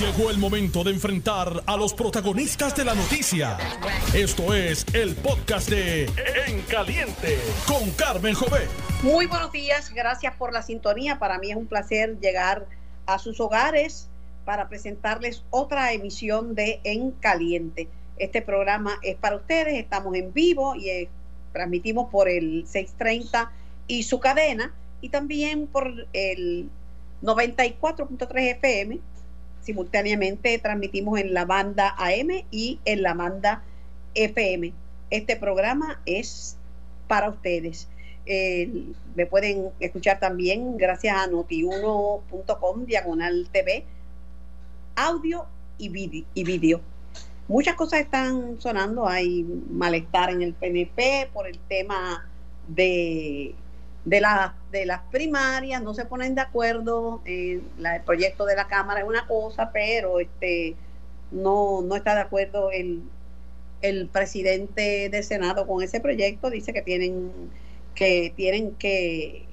Llegó 0.00 0.30
el 0.30 0.36
momento 0.36 0.84
de 0.84 0.90
enfrentar 0.90 1.62
a 1.64 1.74
los 1.74 1.94
protagonistas 1.94 2.76
de 2.76 2.84
la 2.84 2.94
noticia. 2.94 3.56
Esto 4.14 4.52
es 4.52 4.84
el 4.92 5.14
podcast 5.16 5.70
de 5.70 6.04
En 6.46 6.60
Caliente 6.68 7.38
con 7.66 7.90
Carmen 7.92 8.34
Jové. 8.34 8.68
Muy 9.02 9.24
buenos 9.24 9.52
días, 9.52 9.90
gracias 9.94 10.34
por 10.34 10.52
la 10.52 10.60
sintonía. 10.60 11.18
Para 11.18 11.38
mí 11.38 11.50
es 11.50 11.56
un 11.56 11.66
placer 11.66 12.20
llegar 12.20 12.66
a 13.06 13.18
sus 13.18 13.40
hogares 13.40 14.06
para 14.44 14.68
presentarles 14.68 15.44
otra 15.48 15.90
emisión 15.94 16.54
de 16.54 16.78
En 16.84 17.12
Caliente. 17.12 17.88
Este 18.18 18.42
programa 18.42 18.98
es 19.02 19.16
para 19.16 19.36
ustedes, 19.36 19.82
estamos 19.82 20.14
en 20.14 20.30
vivo 20.34 20.74
y 20.74 20.90
eh, 20.90 21.08
transmitimos 21.54 22.10
por 22.10 22.28
el 22.28 22.66
630 22.66 23.50
y 23.86 24.02
su 24.02 24.20
cadena 24.20 24.74
y 25.00 25.08
también 25.08 25.66
por 25.66 26.06
el 26.12 26.68
94.3 27.22 28.56
FM 28.56 29.00
simultáneamente 29.66 30.58
transmitimos 30.58 31.18
en 31.18 31.34
la 31.34 31.44
banda 31.44 31.94
AM 31.98 32.44
y 32.52 32.78
en 32.84 33.02
la 33.02 33.14
banda 33.14 33.64
FM. 34.14 34.72
Este 35.10 35.36
programa 35.36 36.00
es 36.06 36.56
para 37.08 37.28
ustedes. 37.28 37.88
me 39.14 39.26
pueden 39.26 39.70
escuchar 39.80 40.20
también 40.20 40.76
gracias 40.78 41.16
a 41.16 41.26
notiuno.com, 41.26 42.86
diagonal 42.86 43.48
TV, 43.52 43.84
audio 44.94 45.46
y 45.78 45.88
vídeo. 45.88 46.80
Muchas 47.48 47.74
cosas 47.74 48.00
están 48.00 48.60
sonando, 48.60 49.06
hay 49.06 49.44
malestar 49.70 50.30
en 50.30 50.42
el 50.42 50.52
PNP 50.54 51.30
por 51.32 51.46
el 51.46 51.58
tema 51.68 52.28
de 52.66 53.54
de, 54.06 54.20
la, 54.20 54.54
de 54.70 54.86
las 54.86 55.02
primarias, 55.10 55.82
no 55.82 55.92
se 55.92 56.06
ponen 56.06 56.36
de 56.36 56.40
acuerdo, 56.40 57.20
eh, 57.26 57.60
el 57.78 58.02
proyecto 58.04 58.46
de 58.46 58.54
la 58.54 58.68
Cámara 58.68 59.00
es 59.00 59.06
una 59.06 59.26
cosa, 59.26 59.72
pero 59.72 60.20
este 60.20 60.76
no, 61.32 61.82
no 61.82 61.96
está 61.96 62.14
de 62.14 62.20
acuerdo 62.20 62.70
el, 62.70 63.02
el 63.82 64.08
presidente 64.08 65.08
del 65.10 65.24
Senado 65.24 65.66
con 65.66 65.82
ese 65.82 66.00
proyecto, 66.00 66.50
dice 66.50 66.72
que 66.72 66.82
tienen 66.82 67.32
que 67.96 68.32
tienen 68.36 68.76
que, 68.76 69.46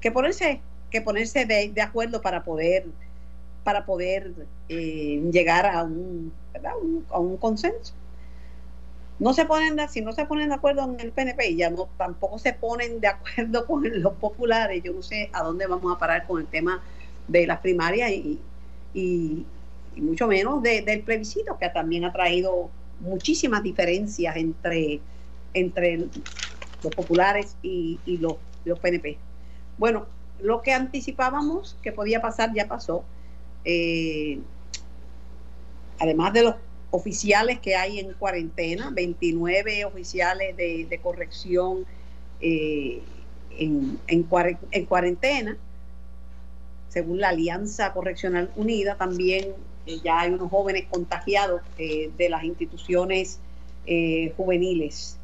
que 0.00 0.10
ponerse, 0.10 0.60
que 0.90 1.00
ponerse 1.00 1.46
de, 1.46 1.72
acuerdo 1.80 2.22
para 2.22 2.42
poder 2.42 2.86
para 3.62 3.86
poder 3.86 4.32
eh, 4.68 5.22
llegar 5.32 5.66
a 5.66 5.84
un, 5.84 6.32
a 7.08 7.18
un 7.20 7.36
consenso 7.36 7.94
no 9.22 9.32
se 9.34 9.44
ponen 9.44 9.76
de, 9.76 9.86
si 9.86 10.00
no 10.00 10.12
se 10.12 10.24
ponen 10.24 10.48
de 10.48 10.56
acuerdo 10.56 10.82
en 10.82 10.98
el 10.98 11.12
PNP 11.12 11.50
y 11.50 11.56
ya 11.56 11.70
no 11.70 11.88
tampoco 11.96 12.40
se 12.40 12.54
ponen 12.54 13.00
de 13.00 13.06
acuerdo 13.06 13.64
con 13.68 13.84
los 14.02 14.14
populares, 14.14 14.82
yo 14.82 14.92
no 14.92 15.00
sé 15.00 15.30
a 15.32 15.44
dónde 15.44 15.68
vamos 15.68 15.94
a 15.94 15.98
parar 15.98 16.26
con 16.26 16.40
el 16.40 16.48
tema 16.48 16.82
de 17.28 17.46
las 17.46 17.60
primarias 17.60 18.10
y, 18.10 18.40
y, 18.92 19.46
mucho 19.94 20.26
menos 20.26 20.60
del 20.60 21.02
plebiscito, 21.02 21.56
que 21.56 21.68
también 21.68 22.04
ha 22.04 22.12
traído 22.12 22.68
muchísimas 22.98 23.62
diferencias 23.62 24.34
entre, 24.36 25.00
entre 25.54 25.98
los 26.82 26.94
populares 26.96 27.56
y, 27.62 28.00
los, 28.18 28.34
los 28.64 28.80
PNP. 28.80 29.18
Bueno, 29.78 30.06
lo 30.40 30.62
que 30.62 30.72
anticipábamos 30.72 31.76
que 31.80 31.92
podía 31.92 32.20
pasar 32.20 32.52
ya 32.54 32.66
pasó. 32.66 33.04
Eh, 33.64 34.40
además 36.00 36.32
de 36.32 36.42
los 36.42 36.54
oficiales 36.92 37.58
que 37.58 37.74
hay 37.74 37.98
en 37.98 38.12
cuarentena, 38.12 38.90
29 38.90 39.86
oficiales 39.86 40.56
de, 40.56 41.00
corrección 41.02 41.86
eh, 42.40 43.00
en, 43.58 43.98
en, 44.06 44.84
cuarentena, 44.84 45.56
según 46.90 47.18
la 47.18 47.30
Alianza 47.30 47.94
Correccional 47.94 48.50
Unida, 48.56 48.96
también 48.96 49.54
eh, 49.86 50.00
ya 50.04 50.20
hay 50.20 50.32
unos 50.32 50.50
jóvenes 50.50 50.84
contagiados 50.90 51.62
eh, 51.78 52.10
de 52.16 52.28
las 52.28 52.44
instituciones 52.44 53.40
juveniles. 54.36 55.16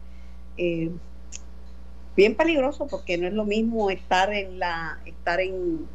bien 0.56 2.34
peligroso 2.34 2.88
porque 2.88 3.16
no 3.18 3.28
es 3.28 3.32
lo 3.32 3.44
mismo 3.44 3.88
estar 3.88 4.32
en 4.32 4.58
la 4.58 4.98
estar 5.06 5.38
en 5.38 5.86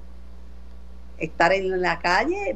estar 1.18 1.52
en 1.52 1.82
la 1.82 2.00
calle, 2.00 2.56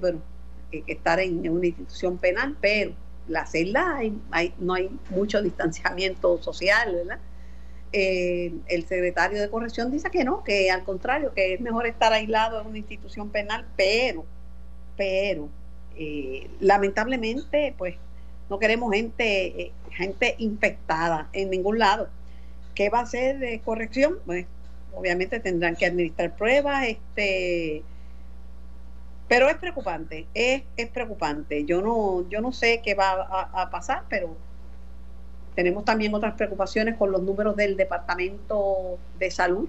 que 0.72 0.84
estar 0.88 1.20
en 1.20 1.50
una 1.50 1.66
institución 1.66 2.18
penal, 2.18 2.56
pero 2.62 2.94
la 3.28 3.46
celda 3.46 3.98
hay, 3.98 4.54
no 4.60 4.74
hay 4.74 4.90
mucho 5.10 5.42
distanciamiento 5.42 6.42
social, 6.42 6.96
¿verdad? 6.96 7.20
Eh, 7.94 8.54
el 8.68 8.86
secretario 8.86 9.42
de 9.42 9.50
corrección 9.50 9.92
dice 9.92 10.10
que 10.10 10.24
no, 10.24 10.44
que 10.44 10.70
al 10.70 10.84
contrario, 10.84 11.34
que 11.34 11.54
es 11.54 11.62
mejor 11.62 11.88
estar 11.88 12.12
aislado 12.12 12.60
en 12.62 12.68
una 12.68 12.78
institución 12.78 13.30
penal, 13.30 13.66
pero, 13.78 14.26
pero, 14.98 15.50
eh, 15.96 16.50
lamentablemente, 16.60 17.74
pues, 17.78 17.96
no 18.50 18.60
queremos 18.60 18.94
gente, 18.94 19.62
eh, 19.62 19.72
gente 19.92 20.36
infectada 20.38 21.30
en 21.34 21.50
ningún 21.50 21.80
lado. 21.80 22.10
¿Qué 22.76 22.90
va 22.90 23.00
a 23.00 23.04
hacer 23.04 23.40
de 23.40 23.60
corrección? 23.62 24.20
Pues, 24.26 24.46
obviamente 24.94 25.40
tendrán 25.40 25.76
que 25.76 25.86
administrar 25.86 26.36
pruebas, 26.36 26.88
este 26.88 27.84
pero 29.28 29.50
es 29.50 29.58
preocupante, 29.58 30.26
es, 30.34 30.64
es 30.78 30.90
preocupante. 30.90 31.66
Yo 31.66 31.82
no, 31.82 32.28
yo 32.30 32.42
no 32.42 32.54
sé 32.54 32.82
qué 32.84 32.96
va 32.96 33.50
a, 33.52 33.70
pasar, 33.70 34.04
pero 34.10 34.36
tenemos 35.56 35.84
también 35.84 36.14
otras 36.14 36.36
preocupaciones 36.36 36.96
con 36.96 37.12
los 37.12 37.22
números 37.22 37.56
del 37.56 37.76
Departamento 37.76 38.98
de 39.20 39.32
Salud. 39.32 39.68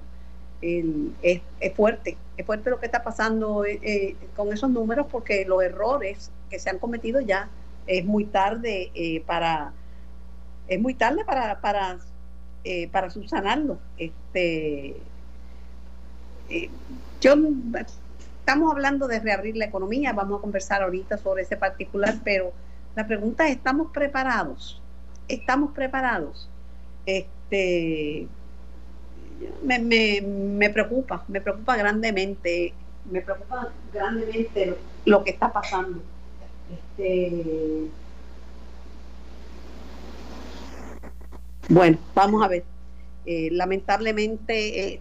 es, 0.60 1.40
fuerte, 1.74 2.16
es 2.36 2.46
fuerte 2.46 2.70
lo 2.70 2.78
que 2.78 2.86
está 2.86 3.02
pasando 3.02 3.64
eh, 3.64 3.80
eh, 3.82 4.16
con 4.36 4.52
esos 4.52 4.70
números 4.70 5.06
porque 5.10 5.44
los 5.44 5.62
errores 5.62 6.30
que 6.50 6.58
se 6.58 6.70
han 6.70 6.78
cometido 6.78 7.20
ya 7.20 7.48
es 7.86 8.04
muy 8.04 8.24
tarde 8.24 8.90
eh, 8.94 9.22
para 9.26 9.72
es 10.68 10.80
muy 10.80 10.94
tarde 10.94 11.24
para 11.24 11.60
para 11.60 11.98
para 12.92 13.08
subsanarlo. 13.08 13.78
Este, 13.96 14.96
yo 17.20 17.34
estamos 18.48 18.72
hablando 18.72 19.06
de 19.08 19.20
reabrir 19.20 19.58
la 19.58 19.66
economía, 19.66 20.14
vamos 20.14 20.38
a 20.38 20.40
conversar 20.40 20.82
ahorita 20.82 21.18
sobre 21.18 21.42
ese 21.42 21.58
particular, 21.58 22.14
pero 22.24 22.50
la 22.96 23.06
pregunta 23.06 23.46
es, 23.46 23.56
¿estamos 23.56 23.92
preparados? 23.92 24.80
¿Estamos 25.28 25.72
preparados? 25.74 26.48
Este, 27.04 28.26
me, 29.62 30.70
preocupa, 30.70 31.24
me 31.28 31.42
preocupa 31.42 31.76
grandemente, 31.76 32.72
me 33.12 33.20
preocupa 33.20 33.68
grandemente 33.92 34.78
lo, 35.04 35.22
que 35.22 35.30
está 35.32 35.52
pasando. 35.52 36.00
Este, 36.72 37.90
bueno, 41.68 41.98
vamos 42.14 42.42
a 42.42 42.48
ver. 42.48 42.64
Eh, 43.26 43.50
lamentablemente 43.52 44.94
eh, 44.94 45.00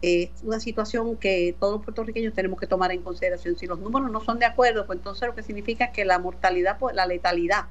es 0.00 0.30
una 0.42 0.60
situación 0.60 1.16
que 1.16 1.56
todos 1.58 1.74
los 1.74 1.84
puertorriqueños 1.84 2.34
tenemos 2.34 2.60
que 2.60 2.66
tomar 2.66 2.92
en 2.92 3.02
consideración. 3.02 3.58
Si 3.58 3.66
los 3.66 3.80
números 3.80 4.10
no 4.10 4.20
son 4.20 4.38
de 4.38 4.46
acuerdo, 4.46 4.86
pues 4.86 4.98
entonces 4.98 5.26
lo 5.26 5.34
que 5.34 5.42
significa 5.42 5.86
es 5.86 5.90
que 5.90 6.04
la 6.04 6.18
mortalidad, 6.18 6.78
la 6.92 7.06
letalidad, 7.06 7.64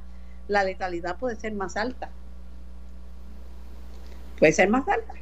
la 0.47 0.63
letalidad 0.63 1.17
puede 1.17 1.35
ser 1.37 1.53
más 1.53 1.77
alta. 1.77 2.09
Puede 4.39 4.51
ser 4.51 4.69
más 4.69 4.87
alta. 4.87 5.13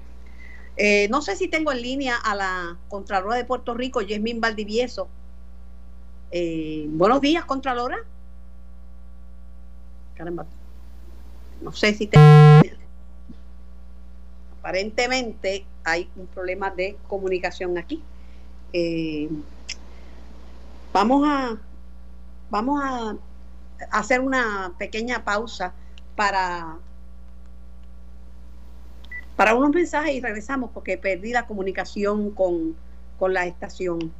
Eh, 0.78 1.08
no 1.10 1.22
sé 1.22 1.36
si 1.36 1.48
tengo 1.48 1.72
en 1.72 1.82
línea 1.82 2.18
a 2.18 2.36
la 2.36 2.78
Contralora 2.90 3.36
de 3.36 3.46
Puerto 3.46 3.74
Rico, 3.74 4.02
Yasmín 4.02 4.42
Valdivieso. 4.42 5.08
Eh, 6.32 6.86
buenos 6.90 7.22
días, 7.22 7.46
Contralora. 7.46 7.98
Caramba. 10.16 10.46
No 11.62 11.72
sé 11.72 11.94
si 11.94 12.08
tengo 12.08 12.26
aparentemente 14.66 15.64
hay 15.84 16.10
un 16.16 16.26
problema 16.26 16.72
de 16.72 16.98
comunicación 17.08 17.78
aquí. 17.78 18.02
Eh, 18.74 19.30
vamos 20.92 21.24
a 21.28 21.56
vamos 22.50 22.82
a 22.84 23.16
hacer 23.92 24.22
una 24.22 24.74
pequeña 24.80 25.24
pausa 25.24 25.72
para 26.16 26.78
para 29.36 29.54
unos 29.54 29.70
mensajes 29.70 30.16
y 30.16 30.20
regresamos 30.20 30.72
porque 30.74 30.98
perdí 30.98 31.32
la 31.32 31.46
comunicación 31.46 32.32
con, 32.32 32.76
con 33.20 33.36
la 33.36 33.46
estación. 33.46 34.12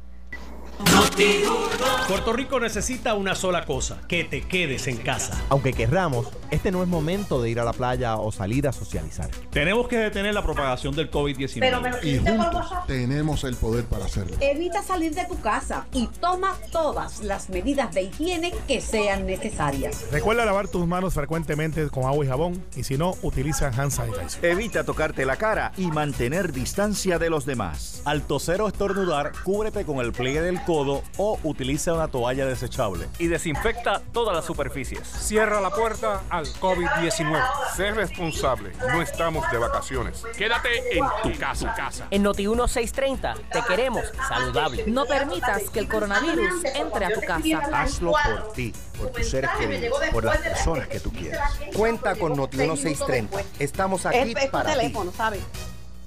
Puerto 2.06 2.32
Rico 2.32 2.60
necesita 2.60 3.14
una 3.14 3.34
sola 3.34 3.64
cosa, 3.64 4.00
que 4.08 4.22
te 4.24 4.42
quedes 4.42 4.86
en 4.86 4.98
casa. 4.98 5.42
Aunque 5.48 5.72
querramos 5.72 6.28
Este 6.50 6.70
no 6.70 6.82
es 6.82 6.88
momento 6.88 7.42
de 7.42 7.50
ir 7.50 7.60
a 7.60 7.64
la 7.64 7.72
playa 7.72 8.16
o 8.16 8.30
salir 8.30 8.68
a 8.68 8.72
socializar. 8.72 9.30
Tenemos 9.50 9.88
que 9.88 9.98
detener 9.98 10.34
la 10.34 10.42
propagación 10.42 10.94
del 10.94 11.10
COVID-19. 11.10 12.04
Y 12.04 12.18
juntos 12.18 12.66
tenemos 12.86 13.44
el 13.44 13.56
poder 13.56 13.84
para 13.84 14.04
hacerlo. 14.04 14.36
Evita 14.40 14.82
salir 14.82 15.14
de 15.14 15.24
tu 15.24 15.40
casa 15.40 15.86
y 15.92 16.06
toma 16.20 16.56
todas 16.70 17.22
las 17.22 17.48
medidas 17.48 17.94
de 17.94 18.02
higiene 18.02 18.54
que 18.68 18.80
sean 18.80 19.26
necesarias. 19.26 20.06
Recuerda 20.12 20.44
lavar 20.44 20.68
tus 20.68 20.86
manos 20.86 21.14
frecuentemente 21.14 21.88
con 21.88 22.04
agua 22.04 22.24
y 22.24 22.28
jabón 22.28 22.64
y 22.76 22.84
si 22.84 22.96
no, 22.96 23.14
utiliza 23.22 23.68
hand 23.68 23.90
sanitizer. 23.90 24.44
Evita 24.44 24.84
tocarte 24.84 25.26
la 25.26 25.36
cara 25.36 25.72
y 25.76 25.86
mantener 25.88 26.52
distancia 26.52 27.18
de 27.18 27.30
los 27.30 27.46
demás. 27.46 28.02
Al 28.04 28.22
toser 28.22 28.60
o 28.60 28.68
estornudar, 28.68 29.32
cúbrete 29.42 29.84
con 29.84 29.98
el 29.98 30.12
pliegue 30.12 30.42
del 30.42 30.62
codo 30.64 31.02
o 31.16 31.38
utiliza 31.42 31.92
una 31.92 32.08
toalla 32.08 32.46
desechable. 32.46 33.06
Y 33.18 33.26
desinfecta 33.26 34.02
todas 34.12 34.34
las 34.34 34.44
superficies. 34.44 35.06
Cierra 35.06 35.60
la 35.60 35.70
puerta 35.70 36.22
al 36.36 36.46
COVID-19. 36.46 37.42
Sé 37.76 37.90
responsable, 37.92 38.72
no 38.92 39.02
estamos 39.02 39.50
de 39.50 39.58
vacaciones. 39.58 40.22
Quédate 40.36 40.98
en 40.98 41.04
tu 41.22 41.38
casa. 41.38 41.74
casa. 41.74 42.06
En 42.10 42.22
Noti 42.22 42.46
1630 42.46 43.34
te 43.52 43.62
queremos 43.62 44.04
saludable. 44.28 44.84
No 44.86 45.06
permitas 45.06 45.70
que 45.70 45.78
el 45.80 45.88
coronavirus 45.88 46.64
entre 46.74 47.06
a 47.06 47.10
tu 47.14 47.20
casa. 47.22 47.58
Hazlo 47.82 48.12
por 48.12 48.52
ti, 48.52 48.72
por 48.98 49.10
tus 49.10 49.28
seres 49.30 49.50
queridos, 49.58 49.98
por 50.12 50.24
las 50.24 50.38
personas 50.38 50.88
que 50.88 51.00
tú 51.00 51.10
quieras. 51.12 51.58
Cuenta 51.74 52.14
con 52.16 52.36
Noti 52.36 52.56
1630. 52.58 53.40
Estamos 53.58 54.04
aquí 54.06 54.18
Es, 54.32 54.44
es 54.44 54.50
para 54.50 54.70
ti. 54.72 54.78
teléfono, 54.78 55.12
¿sabes? 55.12 55.40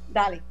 Dale. 0.10 0.42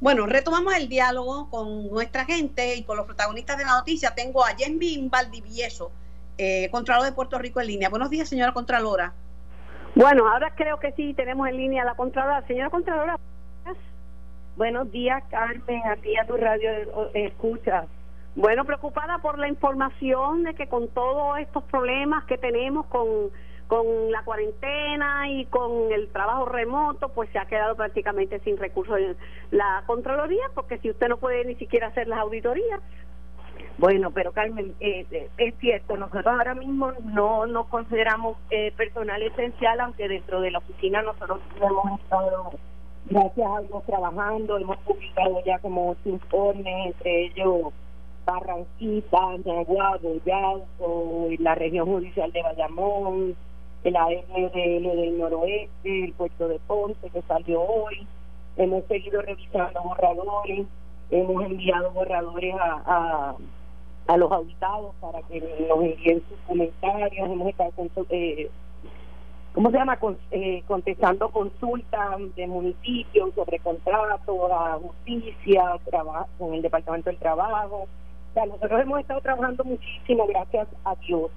Bueno, 0.00 0.26
retomamos 0.26 0.74
el 0.74 0.88
diálogo 0.88 1.48
con 1.48 1.88
nuestra 1.88 2.26
gente 2.26 2.74
y 2.76 2.82
con 2.84 2.96
los 2.98 3.06
protagonistas 3.06 3.56
de 3.56 3.64
la 3.64 3.72
noticia. 3.72 4.14
Tengo 4.14 4.44
a 4.44 4.54
Jenvin 4.54 5.08
Valdivieso, 5.08 5.90
eh, 6.38 6.68
Contralor 6.70 7.04
de 7.04 7.12
Puerto 7.12 7.38
Rico 7.38 7.60
en 7.60 7.68
línea. 7.68 7.88
Buenos 7.88 8.10
días, 8.10 8.28
señora 8.28 8.52
Contralora. 8.52 9.12
Bueno, 9.94 10.28
ahora 10.28 10.54
creo 10.56 10.78
que 10.80 10.92
sí 10.92 11.14
tenemos 11.14 11.48
en 11.48 11.56
línea 11.56 11.82
a 11.82 11.86
la 11.86 11.94
Contralora. 11.94 12.46
Señora 12.46 12.70
Contralora, 12.70 13.16
buenos 14.56 14.90
días, 14.90 15.22
Carmen, 15.30 15.82
a 15.86 15.96
ti 15.96 16.16
a 16.16 16.26
tu 16.26 16.36
radio 16.36 16.70
eh, 17.14 17.26
escucha. 17.26 17.86
Bueno, 18.36 18.64
preocupada 18.64 19.18
por 19.18 19.38
la 19.38 19.46
información 19.46 20.42
de 20.42 20.54
que 20.54 20.66
con 20.66 20.88
todos 20.88 21.38
estos 21.38 21.62
problemas 21.64 22.24
que 22.24 22.36
tenemos 22.36 22.86
con, 22.86 23.30
con 23.68 24.10
la 24.10 24.24
cuarentena 24.24 25.28
y 25.28 25.46
con 25.46 25.92
el 25.92 26.08
trabajo 26.08 26.46
remoto, 26.46 27.10
pues 27.10 27.30
se 27.30 27.38
ha 27.38 27.46
quedado 27.46 27.76
prácticamente 27.76 28.40
sin 28.40 28.56
recursos 28.56 28.98
la 29.52 29.84
Contraloría, 29.86 30.44
porque 30.54 30.78
si 30.78 30.90
usted 30.90 31.08
no 31.08 31.18
puede 31.18 31.44
ni 31.44 31.54
siquiera 31.54 31.86
hacer 31.86 32.08
las 32.08 32.18
auditorías, 32.18 32.80
bueno, 33.78 34.10
pero 34.12 34.32
Carmen, 34.32 34.74
eh, 34.80 35.06
eh, 35.10 35.28
es 35.36 35.54
cierto, 35.58 35.96
nosotros 35.96 36.26
ahora 36.26 36.54
mismo 36.54 36.92
no 37.02 37.46
nos 37.46 37.66
consideramos 37.66 38.36
eh, 38.50 38.72
personal 38.76 39.22
esencial, 39.22 39.80
aunque 39.80 40.08
dentro 40.08 40.40
de 40.40 40.50
la 40.50 40.58
oficina 40.58 41.02
nosotros 41.02 41.40
hemos 41.60 42.00
estado, 42.00 42.52
gracias 43.06 43.50
a 43.50 43.60
Dios, 43.62 43.84
trabajando, 43.84 44.58
hemos 44.58 44.76
publicado 44.78 45.42
ya 45.44 45.58
como 45.58 45.90
ocho 45.90 46.08
informes, 46.08 46.86
entre 46.86 47.26
ellos 47.26 47.72
Barranquita, 48.24 49.20
Nahuatl, 49.44 50.22
Yauco, 50.24 51.28
la 51.38 51.54
región 51.54 51.86
judicial 51.86 52.32
de 52.32 52.42
Bayamón, 52.42 53.36
el 53.84 53.96
ARDL 53.96 54.82
del 54.82 55.18
noroeste, 55.18 56.04
el 56.04 56.12
puerto 56.14 56.48
de 56.48 56.58
Ponce 56.60 57.10
que 57.10 57.22
salió 57.22 57.60
hoy, 57.60 58.06
hemos 58.56 58.84
seguido 58.86 59.20
revisando 59.20 59.82
borradores, 59.82 60.66
hemos 61.10 61.44
enviado 61.44 61.90
borradores 61.90 62.54
a, 62.54 62.82
a, 62.86 63.36
a 64.06 64.16
los 64.16 64.30
auditados 64.30 64.94
para 65.00 65.22
que 65.22 65.40
nos 65.40 65.82
envíen 65.82 66.22
sus 66.28 66.38
comentarios, 66.46 67.28
hemos 67.28 67.48
estado 67.48 67.72
eh, 68.10 68.50
¿cómo 69.54 69.70
se 69.70 69.78
llama? 69.78 69.96
Con, 69.98 70.18
eh, 70.30 70.62
contestando 70.66 71.30
consultas 71.30 72.18
de 72.36 72.46
municipios 72.46 73.34
sobre 73.34 73.58
contratos, 73.60 74.50
a 74.52 74.78
justicia, 74.78 75.78
trabajo 75.84 76.28
con 76.38 76.54
el 76.54 76.62
Departamento 76.62 77.10
del 77.10 77.18
Trabajo. 77.18 77.86
O 78.34 78.46
nosotros 78.46 78.80
hemos 78.80 79.00
estado 79.00 79.20
trabajando 79.20 79.64
muchísimo, 79.64 80.26
gracias 80.26 80.68
a 80.84 80.96
Dios. 80.96 81.30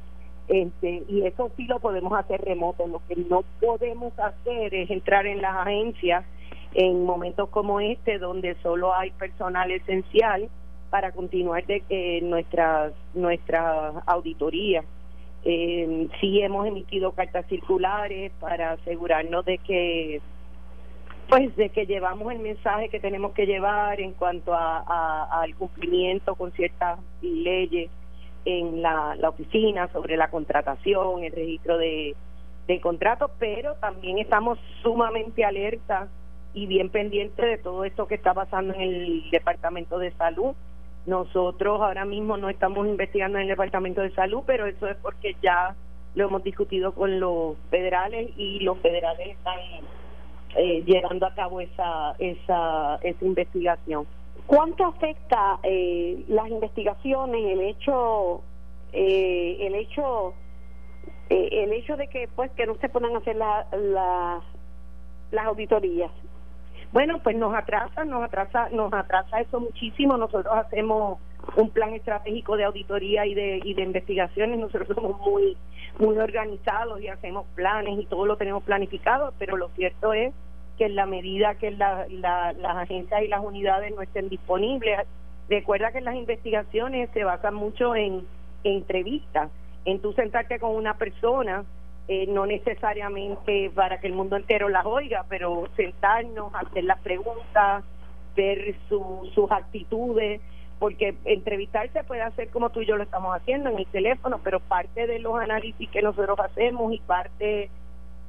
Este, 0.48 1.04
y 1.08 1.26
eso 1.26 1.52
sí 1.56 1.66
lo 1.66 1.80
podemos 1.80 2.14
hacer 2.14 2.42
remoto. 2.42 2.88
Lo 2.88 3.02
que 3.08 3.16
no 3.16 3.44
podemos 3.62 4.18
hacer 4.18 4.74
es 4.74 4.90
entrar 4.90 5.28
en 5.28 5.42
las 5.42 5.56
agencias 5.56 6.26
en 6.74 7.06
momentos 7.06 7.50
como 7.50 7.80
este, 7.80 8.18
donde 8.18 8.56
solo 8.62 8.94
hay 8.94 9.12
personal 9.12 9.72
esencial 9.72 10.50
para 10.90 11.12
continuar 11.12 11.66
de 11.66 11.84
eh, 11.90 12.22
nuestras 12.22 12.94
nuestra 13.14 13.90
auditoría. 14.06 14.84
Eh, 15.44 16.08
sí 16.20 16.42
hemos 16.42 16.66
emitido 16.68 17.12
cartas 17.12 17.46
circulares 17.48 18.32
para 18.40 18.72
asegurarnos 18.72 19.46
de 19.46 19.58
que 19.60 20.22
pues 21.30 21.54
de 21.58 21.70
que 21.70 21.86
llevamos 21.86 22.32
el 22.32 22.40
mensaje 22.40 22.88
que 22.90 23.00
tenemos 23.02 23.34
que 23.34 23.46
llevar 23.46 24.00
en 24.00 24.14
cuanto 24.14 24.54
a, 24.54 24.78
a- 24.88 25.42
al 25.42 25.56
cumplimiento 25.56 26.36
con 26.36 26.52
ciertas 26.54 27.00
leyes 27.22 27.90
en 28.46 28.82
la, 28.82 29.16
la 29.18 29.30
oficina 29.30 29.90
sobre 29.92 30.16
la 30.16 30.30
contratación, 30.30 31.24
el 31.26 31.34
registro 31.34 31.78
de, 31.78 32.16
de 32.68 32.80
contratos, 32.80 33.30
pero 33.40 33.76
también 33.76 34.20
estamos 34.20 34.58
sumamente 34.82 35.44
alerta 35.44 36.08
y 36.54 36.66
bien 36.66 36.90
pendientes 36.90 37.46
de 37.46 37.58
todo 37.58 37.84
esto 37.84 38.08
que 38.08 38.16
está 38.16 38.34
pasando 38.34 38.74
en 38.74 38.82
el 38.82 39.30
Departamento 39.30 40.00
de 40.00 40.12
Salud. 40.12 40.56
Nosotros 41.08 41.82
ahora 41.82 42.04
mismo 42.06 42.36
no 42.36 42.50
estamos 42.50 42.86
investigando 42.86 43.38
en 43.38 43.44
el 43.44 43.48
Departamento 43.48 44.02
de 44.02 44.12
Salud, 44.12 44.44
pero 44.46 44.66
eso 44.68 44.88
es 44.88 44.98
porque 44.98 45.36
ya 45.42 45.74
lo 46.16 46.26
hemos 46.28 46.44
discutido 46.44 46.92
con 46.94 47.20
los 47.20 47.56
federales 47.72 48.30
y 48.38 48.60
los 48.60 48.78
federales 48.80 49.30
están 49.30 49.58
eh, 50.58 50.84
llevando 50.86 51.26
a 51.26 51.34
cabo 51.34 51.62
esa, 51.62 52.14
esa, 52.20 52.98
esa 53.04 53.26
investigación. 53.26 54.06
¿Cuánto 54.48 54.86
afecta 54.86 55.60
eh, 55.64 56.26
las 56.28 56.50
investigaciones, 56.50 57.42
el 57.54 57.62
hecho, 57.62 58.42
eh, 58.92 59.58
el 59.62 59.76
hecho, 59.76 60.34
eh, 61.30 61.50
el 61.64 61.72
hecho 61.72 61.96
de 61.96 62.10
que 62.10 62.28
pues 62.36 62.52
que 62.52 62.66
no 62.66 62.76
se 62.76 62.90
puedan 62.90 63.16
hacer 63.16 63.38
la, 63.38 63.66
la- 63.72 64.42
las 65.32 65.46
auditorías? 65.46 66.12
Bueno, 66.92 67.20
pues 67.22 67.36
nos 67.36 67.54
atrasa, 67.54 68.06
nos 68.06 68.24
atrasa, 68.24 68.70
nos 68.72 68.94
atrasa 68.94 69.42
eso 69.42 69.60
muchísimo. 69.60 70.18
Nosotros 70.18 70.54
hacemos 70.56 71.20
un 71.56 71.70
plan 71.70 71.94
estratégico 71.94 72.56
de 72.58 72.64
auditoría 72.66 73.26
y 73.26 73.34
de, 73.34 73.60
y 73.64 73.74
de 73.74 73.82
investigaciones. 73.84 74.58
Nosotros 74.60 74.88
somos 74.96 75.20
muy, 75.20 75.58
muy 76.00 76.18
organizados 76.18 77.02
y 77.02 77.08
hacemos 77.10 77.46
planes 77.56 78.00
y 78.00 78.06
todo 78.06 78.26
lo 78.26 78.38
tenemos 78.38 78.64
planificado, 78.64 79.34
pero 79.38 79.58
lo 79.58 79.70
cierto 79.70 80.14
es 80.14 80.34
que 80.78 80.86
en 80.86 80.96
la 80.96 81.06
medida 81.06 81.56
que 81.56 81.72
la- 81.72 82.06
la- 82.10 82.54
las 82.54 82.78
agencias 82.78 83.22
y 83.24 83.28
las 83.28 83.44
unidades 83.44 83.94
no 83.96 84.02
estén 84.02 84.30
disponibles, 84.30 85.00
recuerda 85.50 85.92
que 85.92 86.02
las 86.02 86.16
investigaciones 86.16 87.10
se 87.14 87.24
basan 87.24 87.56
mucho 87.56 87.96
en, 87.96 88.26
entrevistas, 88.64 89.50
en 89.86 90.00
tú 90.02 90.14
sentarte 90.14 90.60
con 90.60 90.76
una 90.76 90.96
persona, 90.96 91.64
eh, 92.08 92.26
no 92.28 92.46
necesariamente 92.46 93.70
para 93.76 94.00
que 94.00 94.08
el 94.08 94.14
mundo 94.14 94.36
entero 94.36 94.70
las 94.70 94.86
oiga, 94.86 95.26
pero 95.30 95.68
sentarnos, 95.76 96.54
hacer 96.56 96.84
las 96.86 97.00
preguntas, 97.02 97.84
ver 98.36 98.76
su- 98.88 99.30
sus 99.34 99.52
actitudes, 99.52 100.42
porque 100.80 101.16
entrevistar 101.26 101.92
se 101.92 102.04
puede 102.04 102.22
hacer 102.22 102.50
como 102.50 102.70
tú 102.70 102.82
y 102.82 102.86
yo 102.86 102.98
lo 102.98 103.04
estamos 103.04 103.36
haciendo 103.36 103.70
en 103.72 103.80
el 103.80 103.88
teléfono, 103.88 104.40
pero 104.44 104.60
parte 104.60 105.08
de 105.08 105.20
los 105.20 105.40
análisis 105.40 105.90
que 105.90 106.02
nosotros 106.02 106.40
hacemos 106.40 106.94
y 106.94 107.00
parte 107.00 107.70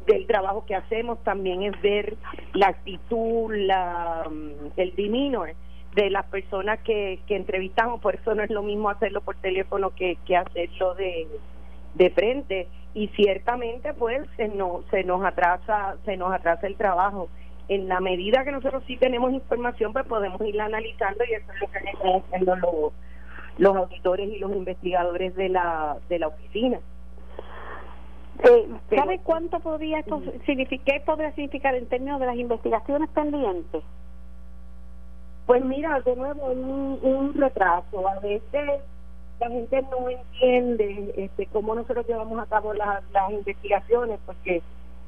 del 0.06 0.26
trabajo 0.26 0.64
que 0.64 0.75
hacemos 0.75 1.23
también 1.23 1.62
es 1.62 1.78
ver 1.82 2.16
la 2.54 2.68
actitud, 2.68 3.54
la, 3.54 4.26
mm, 4.30 4.73
el 4.78 4.97
demeanor 4.97 5.52
de 5.94 6.08
las 6.11 6.25
personas 6.26 6.78
que, 6.80 7.20
que 7.26 7.37
entrevistamos, 7.37 8.00
por 8.00 8.14
eso 8.14 8.35
no 8.35 8.42
es 8.42 8.50
lo 8.50 8.62
mismo 8.62 8.88
hacerlo 8.88 9.20
por 9.20 9.37
teléfono 9.37 9.90
que, 9.90 10.16
que 10.25 10.37
hacerlo 10.37 10.94
de, 10.94 11.26
de 11.95 12.11
frente 12.11 12.68
y 12.95 13.09
ciertamente 13.09 13.95
pues 13.95 14.26
se 14.37 14.49
nos, 14.49 14.85
se 14.87 15.04
nos 15.04 15.25
atrasa 15.25 15.97
se 16.04 16.16
nos 16.16 16.33
atrasa 16.33 16.66
el 16.66 16.76
trabajo 16.76 17.28
en 17.68 17.88
la 17.88 18.00
medida 18.00 18.45
que 18.45 18.52
nosotros 18.52 18.83
sí 18.87 18.97
tenemos 18.97 19.33
información 19.33 19.92
pues 19.92 20.07
podemos 20.07 20.40
irla 20.42 20.66
analizando 20.66 21.25
y 21.25 21.35
eso 21.35 21.52
es 21.52 21.61
lo 21.61 21.71
que 21.71 21.78
están 21.78 22.23
haciendo 22.23 22.57
los, 22.57 22.92
los 23.59 23.76
auditores 23.76 24.30
y 24.30 24.38
los 24.38 24.52
investigadores 24.52 25.35
de 25.37 25.49
la 25.49 25.97
de 26.09 26.18
la 26.18 26.28
oficina 26.28 26.78
Eh, 28.45 28.68
¿Sabe 28.95 29.18
cuánto 29.25 29.59
podría 29.61 29.99
esto 29.99 30.23
significar, 30.47 30.95
qué 30.95 31.00
podría 31.04 31.33
significar 31.33 31.75
en 31.75 31.87
términos 31.87 32.21
de 32.21 32.26
las 32.26 32.37
investigaciones 32.37 33.11
pendientes? 33.11 33.83
Pues 35.47 35.64
mira, 35.64 36.00
de 36.00 36.14
nuevo, 36.14 36.47
un, 36.47 36.99
un 37.02 37.35
retraso. 37.35 38.07
A 38.07 38.21
veces 38.21 38.80
la 39.40 39.49
gente 39.49 39.83
no 39.83 40.09
entiende 40.11 41.14
este, 41.16 41.47
cómo 41.47 41.75
nosotros 41.75 42.07
llevamos 42.07 42.40
a 42.40 42.47
cabo 42.47 42.75
la- 42.75 43.02
las 43.12 43.30
investigaciones, 43.30 44.18
porque, 44.26 44.62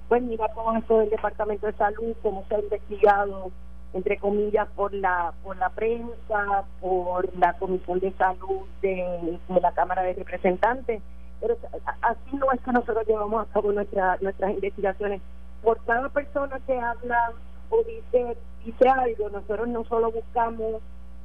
pues 0.09 0.23
mira 0.23 0.49
todo 0.55 0.77
esto 0.77 0.99
del 0.99 1.11
Departamento 1.11 1.67
de 1.67 1.73
Salud, 1.75 2.15
cómo 2.23 2.45
se 2.49 2.55
ha 2.55 2.61
investigado, 2.61 3.51
entre 3.93 4.19
comillas, 4.19 4.69
por 4.77 4.93
la 4.95 5.33
por 5.43 5.57
la 5.57 5.69
prensa, 5.71 6.65
por 6.81 7.29
la 7.37 7.53
Comisión 7.55 7.99
de 7.99 8.13
Salud 8.13 8.67
de, 8.83 9.39
de 9.49 9.61
la 9.61 9.73
Cámara 9.73 10.03
de 10.03 10.15
Representantes, 10.15 11.03
Pero 11.41 11.57
así 12.03 12.37
no 12.37 12.53
es 12.53 12.61
que 12.61 12.71
nosotros 12.73 13.07
llevamos 13.09 13.49
a 13.49 13.53
cabo 13.53 13.73
nuestra, 13.73 14.17
nuestras 14.21 14.51
investigaciones. 14.53 15.21
Por 15.63 15.83
cada 15.85 16.09
persona 16.11 16.61
que 16.67 16.79
habla 16.79 17.33
o 17.71 17.83
dice, 17.85 18.37
dice 18.65 18.89
algo, 18.89 19.29
nosotros 19.31 19.67
no 19.69 19.85
solo 19.85 20.11
buscamos 20.13 20.83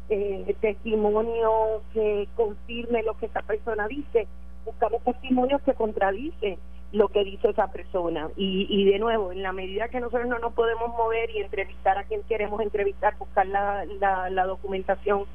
eh, 0.09 0.55
testimonio 0.61 1.81
que 1.93 2.27
confirme 2.35 3.03
lo 3.03 3.15
que 3.17 3.27
esa 3.27 3.41
persona 3.41 3.87
dice, 3.87 4.27
buscamos 4.65 5.03
testimonios 5.03 5.61
que 5.61 5.73
contradicen 5.73 6.57
lo 6.91 7.09
que 7.09 7.23
dice 7.23 7.49
esa 7.49 7.67
persona. 7.67 8.29
Y, 8.37 8.67
y 8.69 8.85
de 8.85 8.99
nuevo, 8.99 9.31
en 9.31 9.43
la 9.43 9.51
medida 9.51 9.89
que 9.89 9.99
nosotros 9.99 10.27
no 10.27 10.39
nos 10.39 10.53
podemos 10.53 10.89
mover 10.89 11.29
y 11.31 11.39
entrevistar 11.39 11.97
a 11.97 12.03
quien 12.03 12.23
queremos 12.23 12.61
entrevistar, 12.61 13.17
buscar 13.17 13.47
la, 13.47 13.85
la, 13.99 14.29
la 14.29 14.45
documentación 14.45 15.25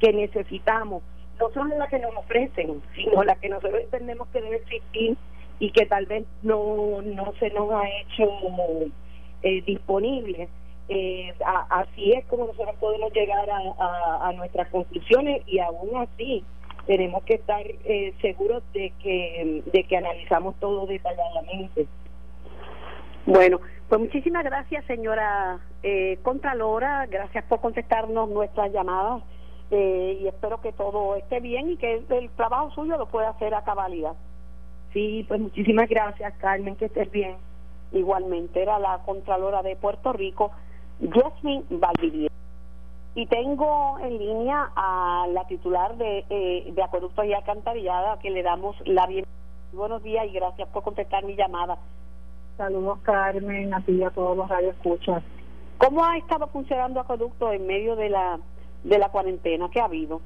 que 0.00 0.12
necesitamos, 0.12 1.02
no 1.38 1.50
son 1.50 1.70
la 1.78 1.88
que 1.88 1.98
nos 1.98 2.14
ofrecen, 2.16 2.82
sino 2.94 3.22
la 3.24 3.34
que 3.36 3.48
nosotros 3.48 3.80
entendemos 3.82 4.28
que 4.28 4.40
debe 4.40 4.56
existir 4.56 5.16
y 5.58 5.70
que 5.70 5.86
tal 5.86 6.06
vez 6.06 6.24
no, 6.42 7.02
no 7.02 7.32
se 7.38 7.50
nos 7.50 7.70
ha 7.72 7.82
hecho 7.88 8.28
eh, 9.42 9.62
disponible. 9.62 10.48
Eh, 10.94 11.34
así 11.70 12.12
es 12.12 12.24
como 12.26 12.46
nosotros 12.46 12.74
podemos 12.78 13.12
llegar 13.14 13.48
a, 13.48 14.28
a, 14.28 14.32
nuestras 14.32 14.68
conclusiones 14.68 15.42
y 15.46 15.58
aún 15.58 15.96
así 15.96 16.44
tenemos 16.86 17.22
que 17.24 17.34
estar 17.34 17.62
eh, 17.66 18.12
seguros 18.20 18.62
de 18.74 18.92
que, 19.02 19.62
de 19.72 19.84
que 19.84 19.96
analizamos 19.96 20.54
todo 20.60 20.86
detalladamente. 20.86 21.86
Bueno, 23.24 23.60
pues 23.88 24.00
muchísimas 24.00 24.44
gracias, 24.44 24.84
señora 24.86 25.60
eh, 25.82 26.18
Contralora. 26.22 27.06
Gracias 27.06 27.44
por 27.44 27.60
contestarnos 27.60 28.28
nuestras 28.28 28.72
llamadas 28.72 29.22
eh, 29.70 30.18
y 30.20 30.26
espero 30.26 30.60
que 30.60 30.72
todo 30.72 31.16
esté 31.16 31.40
bien 31.40 31.70
y 31.70 31.76
que 31.76 32.02
el, 32.08 32.30
trabajo 32.30 32.70
suyo 32.72 32.98
lo 32.98 33.06
pueda 33.06 33.30
hacer 33.30 33.54
a 33.54 33.64
cabalidad. 33.64 34.14
Sí, 34.92 35.24
pues 35.26 35.40
muchísimas 35.40 35.88
gracias, 35.88 36.34
Carmen, 36.38 36.76
que 36.76 36.86
estés 36.86 37.10
bien. 37.10 37.36
Igualmente, 37.92 38.60
era 38.60 38.78
la 38.78 38.98
Contralora 39.04 39.62
de 39.62 39.76
Puerto 39.76 40.12
Rico, 40.12 40.50
Jasmine 41.00 41.64
Valdivia. 41.70 42.30
Y 43.14 43.26
tengo 43.26 43.98
en 43.98 44.18
línea 44.18 44.70
a 44.74 45.26
la 45.32 45.46
titular 45.46 45.96
de, 45.96 46.24
eh, 46.30 46.72
de 46.72 46.82
Acueductos 46.82 47.24
y 47.26 47.34
Alcantarillada, 47.34 48.18
que 48.18 48.30
le 48.30 48.42
damos 48.42 48.76
la 48.86 49.06
bienvenida. 49.06 49.28
Buenos 49.72 50.02
días 50.02 50.26
y 50.26 50.32
gracias 50.32 50.68
por 50.68 50.82
contestar 50.82 51.24
mi 51.24 51.34
llamada. 51.34 51.78
Saludos, 52.56 52.98
Carmen, 53.02 53.72
a 53.72 53.80
ti 53.80 53.92
y 53.92 54.02
a 54.02 54.10
todos 54.10 54.36
los 54.36 54.48
radioescuchas. 54.48 55.22
¿Cómo 55.78 56.04
ha 56.04 56.16
estado 56.16 56.46
funcionando 56.48 57.00
Acueducto 57.00 57.52
en 57.52 57.66
medio 57.66 57.96
de 57.96 58.10
la 58.10 58.38
de 58.84 58.98
la 58.98 59.08
cuarentena 59.08 59.68
que 59.70 59.80
ha 59.80 59.86
habido? 59.86 60.20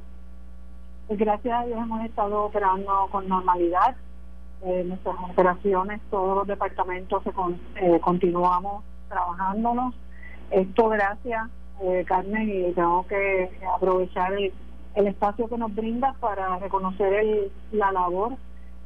Pues 1.07 1.19
gracias 1.19 1.63
a 1.63 1.65
Dios 1.65 1.79
hemos 1.79 2.05
estado 2.05 2.45
operando 2.45 3.09
con 3.11 3.29
normalidad. 3.29 3.97
Eh, 4.63 4.85
nuestras 4.85 5.17
operaciones, 5.31 6.01
todos 6.11 6.37
los 6.37 6.47
departamentos 6.47 7.23
se 7.23 7.31
eh, 7.77 8.01
continuamos 8.01 8.85
trabajándonos. 9.09 9.95
Esto 10.50 10.88
gracias, 10.88 11.49
eh, 11.83 12.05
Carmen, 12.07 12.49
y 12.49 12.73
tengo 12.73 13.07
que 13.07 13.50
aprovechar 13.75 14.33
el, 14.35 14.53
espacio 14.95 15.49
que 15.49 15.59
nos 15.59 15.75
brinda 15.75 16.15
para 16.21 16.59
reconocer 16.59 17.12
el, 17.12 17.53
la 17.73 17.93
labor 17.93 18.33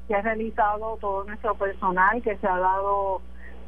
que 0.08 0.16
ha 0.16 0.22
realizado 0.22 0.96
todo 1.00 1.22
nuestro 1.24 1.54
personal, 1.54 2.20
que 2.20 2.36
se 2.36 2.46
ha 2.48 2.58
dado, 2.58 3.22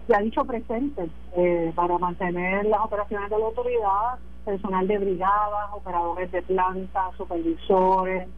se 0.09 0.17
ha 0.17 0.19
dicho 0.19 0.45
presente 0.45 1.09
eh, 1.37 1.73
para 1.77 1.99
mantener 1.99 2.65
las 2.65 2.81
operaciones 2.81 3.31
de 3.31 3.39
la 3.39 3.45
autoridad 3.45 4.19
personal 4.45 4.89
de 4.89 4.99
brigadas, 4.99 5.71
operadores 5.73 6.33
de 6.33 6.43
plantas, 6.43 7.15
supervisores 7.17 8.29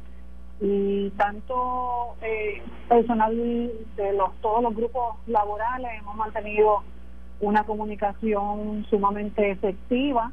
y 0.60 1.10
tanto 1.10 2.14
eh, 2.20 2.62
personal 2.88 3.34
de 3.96 4.12
los 4.12 4.34
todos 4.42 4.62
los 4.62 4.74
grupos 4.74 5.16
laborales 5.26 5.90
hemos 5.98 6.14
mantenido 6.16 6.82
una 7.40 7.64
comunicación 7.64 8.86
sumamente 8.88 9.50
efectiva 9.50 10.32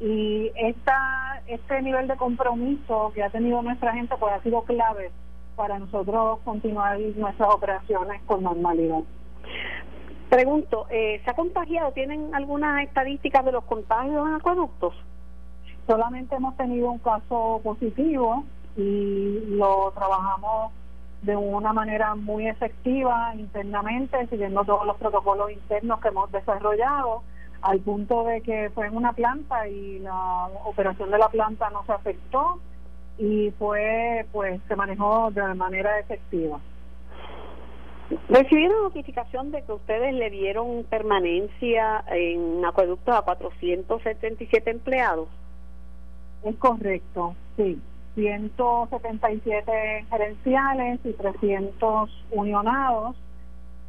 y 0.00 0.50
esta 0.56 1.42
este 1.46 1.82
nivel 1.82 2.08
de 2.08 2.16
compromiso 2.16 3.12
que 3.14 3.22
ha 3.22 3.30
tenido 3.30 3.62
nuestra 3.62 3.92
gente 3.92 4.14
pues 4.18 4.32
ha 4.32 4.42
sido 4.42 4.62
clave 4.62 5.10
para 5.56 5.78
nosotros 5.78 6.40
continuar 6.44 6.98
nuestras 7.16 7.50
operaciones 7.54 8.22
con 8.26 8.42
normalidad. 8.42 9.00
Pregunto, 10.28 10.86
eh, 10.90 11.20
¿se 11.24 11.30
ha 11.30 11.34
contagiado? 11.34 11.92
¿Tienen 11.92 12.34
algunas 12.34 12.82
estadísticas 12.84 13.44
de 13.44 13.52
los 13.52 13.64
contagios 13.64 14.26
en 14.26 14.34
acueductos? 14.34 14.94
Solamente 15.86 16.34
hemos 16.36 16.56
tenido 16.56 16.90
un 16.90 16.98
caso 17.00 17.60
positivo 17.62 18.44
y 18.76 19.40
lo 19.48 19.92
trabajamos 19.94 20.72
de 21.22 21.36
una 21.36 21.72
manera 21.72 22.14
muy 22.14 22.48
efectiva 22.48 23.32
internamente, 23.36 24.26
siguiendo 24.28 24.64
todos 24.64 24.86
los 24.86 24.96
protocolos 24.96 25.52
internos 25.52 26.00
que 26.00 26.08
hemos 26.08 26.30
desarrollado, 26.32 27.22
al 27.62 27.78
punto 27.80 28.24
de 28.24 28.40
que 28.40 28.70
fue 28.74 28.88
en 28.88 28.96
una 28.96 29.12
planta 29.12 29.68
y 29.68 30.00
la 30.00 30.48
operación 30.64 31.10
de 31.12 31.18
la 31.18 31.28
planta 31.28 31.70
no 31.70 31.84
se 31.86 31.92
afectó 31.92 32.58
y 33.18 33.52
fue, 33.52 34.26
pues, 34.32 34.60
se 34.66 34.74
manejó 34.74 35.30
de 35.30 35.54
manera 35.54 35.98
efectiva. 36.00 36.58
Recibieron 38.28 38.82
notificación 38.82 39.52
de 39.52 39.62
que 39.62 39.72
ustedes 39.72 40.12
le 40.14 40.28
dieron 40.28 40.84
permanencia 40.90 42.04
en 42.08 42.64
acueductos 42.64 43.14
a 43.14 43.22
477 43.22 44.70
empleados. 44.70 45.28
Es 46.44 46.56
correcto, 46.56 47.36
sí. 47.56 47.80
177 48.14 50.06
gerenciales 50.10 51.00
y 51.04 51.12
300 51.12 52.24
unionados. 52.30 53.16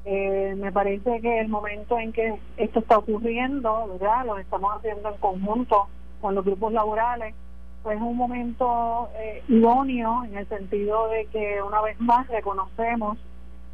Eh, 0.05 0.55
me 0.57 0.71
parece 0.71 1.21
que 1.21 1.39
el 1.39 1.47
momento 1.47 1.97
en 1.97 2.11
que 2.11 2.37
esto 2.57 2.79
está 2.79 2.97
ocurriendo, 2.97 3.87
¿verdad? 3.87 4.25
Lo 4.25 4.37
estamos 4.37 4.75
haciendo 4.75 5.09
en 5.09 5.17
conjunto 5.17 5.87
con 6.19 6.35
los 6.35 6.43
grupos 6.45 6.73
laborales, 6.73 7.35
pues 7.83 7.97
es 7.97 8.01
un 8.01 8.15
momento 8.15 9.09
eh, 9.15 9.43
idóneo 9.47 10.23
en 10.23 10.37
el 10.37 10.47
sentido 10.47 11.09
de 11.09 11.25
que 11.27 11.61
una 11.61 11.81
vez 11.81 11.99
más 11.99 12.27
reconocemos 12.27 13.17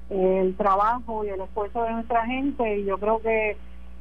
el 0.09 0.55
trabajo 0.55 1.23
y 1.23 1.29
el 1.29 1.41
esfuerzo 1.41 1.83
de 1.83 1.91
nuestra 1.91 2.25
gente 2.25 2.79
y 2.79 2.85
yo 2.85 2.97
creo 2.97 3.21
que 3.21 3.57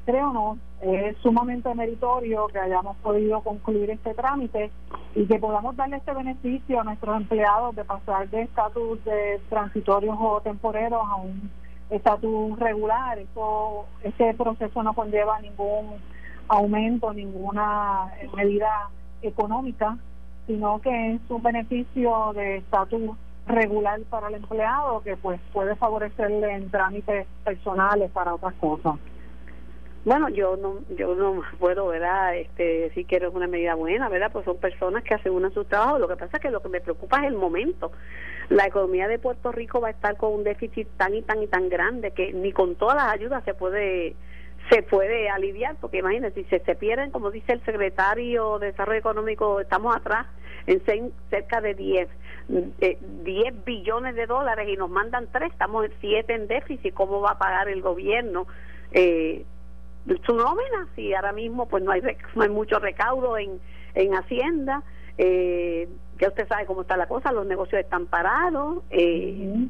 creo 0.08 0.32
no 0.32 0.58
es 0.80 1.18
sumamente 1.18 1.74
meritorio 1.74 2.46
que 2.46 2.58
hayamos 2.58 2.96
podido 2.98 3.42
concluir 3.42 3.90
este 3.90 4.14
trámite 4.14 4.70
y 5.14 5.26
que 5.26 5.38
podamos 5.38 5.76
darle 5.76 5.98
este 5.98 6.14
beneficio 6.14 6.80
a 6.80 6.84
nuestros 6.84 7.14
empleados 7.14 7.76
de 7.76 7.84
pasar 7.84 8.26
de 8.30 8.42
estatus 8.42 9.04
de 9.04 9.38
transitorios 9.50 10.16
o 10.18 10.40
temporeros 10.40 11.02
a 11.04 11.16
un 11.16 11.50
estatus 11.90 12.58
regular. 12.58 13.18
Eso, 13.18 13.84
este 14.02 14.32
proceso 14.32 14.82
no 14.82 14.94
conlleva 14.94 15.40
ningún 15.40 15.96
aumento, 16.48 17.12
ninguna 17.12 18.10
medida 18.34 18.88
económica, 19.20 19.98
sino 20.46 20.80
que 20.80 21.12
es 21.12 21.20
un 21.28 21.42
beneficio 21.42 22.32
de 22.34 22.56
estatus 22.56 23.10
regular 23.46 24.00
para 24.08 24.28
el 24.28 24.36
empleado 24.36 25.02
que 25.02 25.18
pues 25.18 25.38
puede 25.52 25.76
favorecerle 25.76 26.50
en 26.54 26.70
trámites 26.70 27.26
personales 27.44 28.10
para 28.12 28.34
otras 28.34 28.54
cosas. 28.54 28.94
Bueno, 30.08 30.30
yo 30.30 30.56
no 30.56 30.78
yo 30.96 31.14
no 31.14 31.42
puedo, 31.58 31.88
¿verdad? 31.88 32.34
Este, 32.34 32.62
decir 32.62 33.04
que 33.06 33.16
es 33.16 33.22
una 33.30 33.46
medida 33.46 33.74
buena, 33.74 34.08
¿verdad? 34.08 34.30
Pues 34.32 34.46
son 34.46 34.56
personas 34.56 35.04
que 35.04 35.12
aseguran 35.12 35.52
su 35.52 35.66
trabajo. 35.66 35.98
Lo 35.98 36.08
que 36.08 36.16
pasa 36.16 36.38
es 36.38 36.42
que 36.42 36.50
lo 36.50 36.62
que 36.62 36.70
me 36.70 36.80
preocupa 36.80 37.18
es 37.18 37.24
el 37.24 37.34
momento. 37.34 37.92
La 38.48 38.64
economía 38.64 39.06
de 39.06 39.18
Puerto 39.18 39.52
Rico 39.52 39.82
va 39.82 39.88
a 39.88 39.90
estar 39.90 40.16
con 40.16 40.32
un 40.32 40.44
déficit 40.44 40.88
tan 40.96 41.14
y 41.14 41.20
tan 41.20 41.42
y 41.42 41.46
tan 41.46 41.68
grande 41.68 42.12
que 42.12 42.32
ni 42.32 42.52
con 42.52 42.76
todas 42.76 42.96
las 42.96 43.12
ayudas 43.12 43.44
se 43.44 43.52
puede 43.52 44.16
se 44.70 44.82
puede 44.82 45.28
aliviar, 45.28 45.76
porque 45.78 45.98
imagínense, 45.98 46.42
si 46.42 46.48
se, 46.48 46.74
pierden, 46.74 47.10
como 47.10 47.30
dice 47.30 47.52
el 47.52 47.62
secretario 47.66 48.58
de 48.58 48.68
Desarrollo 48.68 49.00
Económico, 49.00 49.60
estamos 49.60 49.94
atrás 49.94 50.26
en 50.66 50.80
cerca 51.28 51.60
de 51.60 51.74
10, 51.74 52.08
10 52.48 52.76
eh, 52.80 53.54
billones 53.66 54.14
de 54.14 54.24
dólares 54.24 54.70
y 54.70 54.76
nos 54.78 54.88
mandan 54.88 55.28
3, 55.30 55.52
estamos 55.52 55.84
en 55.84 55.92
7 56.00 56.32
en 56.32 56.48
déficit, 56.48 56.94
¿cómo 56.94 57.20
va 57.20 57.32
a 57.32 57.38
pagar 57.38 57.68
el 57.68 57.82
gobierno? 57.82 58.46
Eh, 58.92 59.44
su 60.26 60.34
nómina, 60.34 60.88
si 60.94 61.14
ahora 61.14 61.32
mismo 61.32 61.66
pues 61.66 61.82
no 61.82 61.92
hay, 61.92 62.02
no 62.34 62.42
hay 62.42 62.48
mucho 62.48 62.78
recaudo 62.78 63.38
en, 63.38 63.60
en 63.94 64.14
Hacienda, 64.14 64.82
eh, 65.18 65.88
ya 66.20 66.28
usted 66.28 66.48
sabe 66.48 66.66
cómo 66.66 66.82
está 66.82 66.96
la 66.96 67.06
cosa, 67.06 67.32
los 67.32 67.46
negocios 67.46 67.80
están 67.80 68.06
parados, 68.06 68.82
eh, 68.90 69.68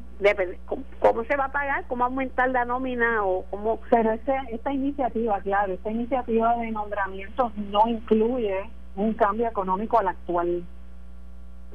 ¿cómo, 0.99 1.23
se 1.25 1.35
va 1.35 1.45
a 1.45 1.51
pagar? 1.51 1.85
¿Cómo 1.87 2.05
aumentar 2.05 2.49
la 2.49 2.65
nómina? 2.65 3.23
o 3.23 3.45
cómo 3.49 3.79
Pero 3.89 4.11
esta 4.11 4.73
iniciativa, 4.73 5.39
claro, 5.41 5.73
esta 5.73 5.91
iniciativa 5.91 6.55
de 6.57 6.71
nombramientos 6.71 7.55
no 7.57 7.87
incluye 7.87 8.69
un 8.95 9.13
cambio 9.13 9.47
económico 9.47 9.99
al 9.99 10.09
actual. 10.09 10.63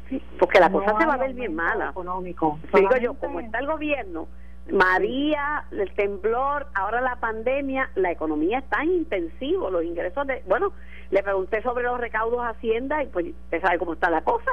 Sí, 0.09 0.23
porque 0.39 0.61
la 0.61 0.71
cosa 0.71 0.97
se 0.99 1.07
va 1.07 1.15
a 1.15 1.19
ver 1.19 1.35
bien 1.35 1.55
mala. 1.55 1.91
Económico. 1.91 2.59
Digo 2.75 2.97
yo, 3.01 3.15
como 3.15 3.41
está 3.41 3.59
el 3.59 3.67
gobierno, 3.67 4.29
María, 4.71 5.65
el 5.73 5.93
temblor, 5.95 6.67
ahora 6.75 7.01
la 7.01 7.17
pandemia, 7.17 7.91
la 7.97 8.11
economía 8.11 8.61
está 8.61 8.83
en 8.83 8.93
intensivo, 8.93 9.71
los 9.71 9.85
ingresos 9.85 10.27
de, 10.27 10.43
bueno, 10.47 10.73
le 11.11 11.23
pregunté 11.23 11.63
sobre 11.63 11.85
los 11.85 12.01
recaudos 12.01 12.41
a 12.41 12.51
Hacienda 12.51 13.03
y 13.03 13.07
pues 13.07 13.27
usted 13.27 13.61
sabe 13.61 13.79
cómo 13.79 13.93
está 13.93 14.11
la 14.11 14.23
cosa. 14.23 14.53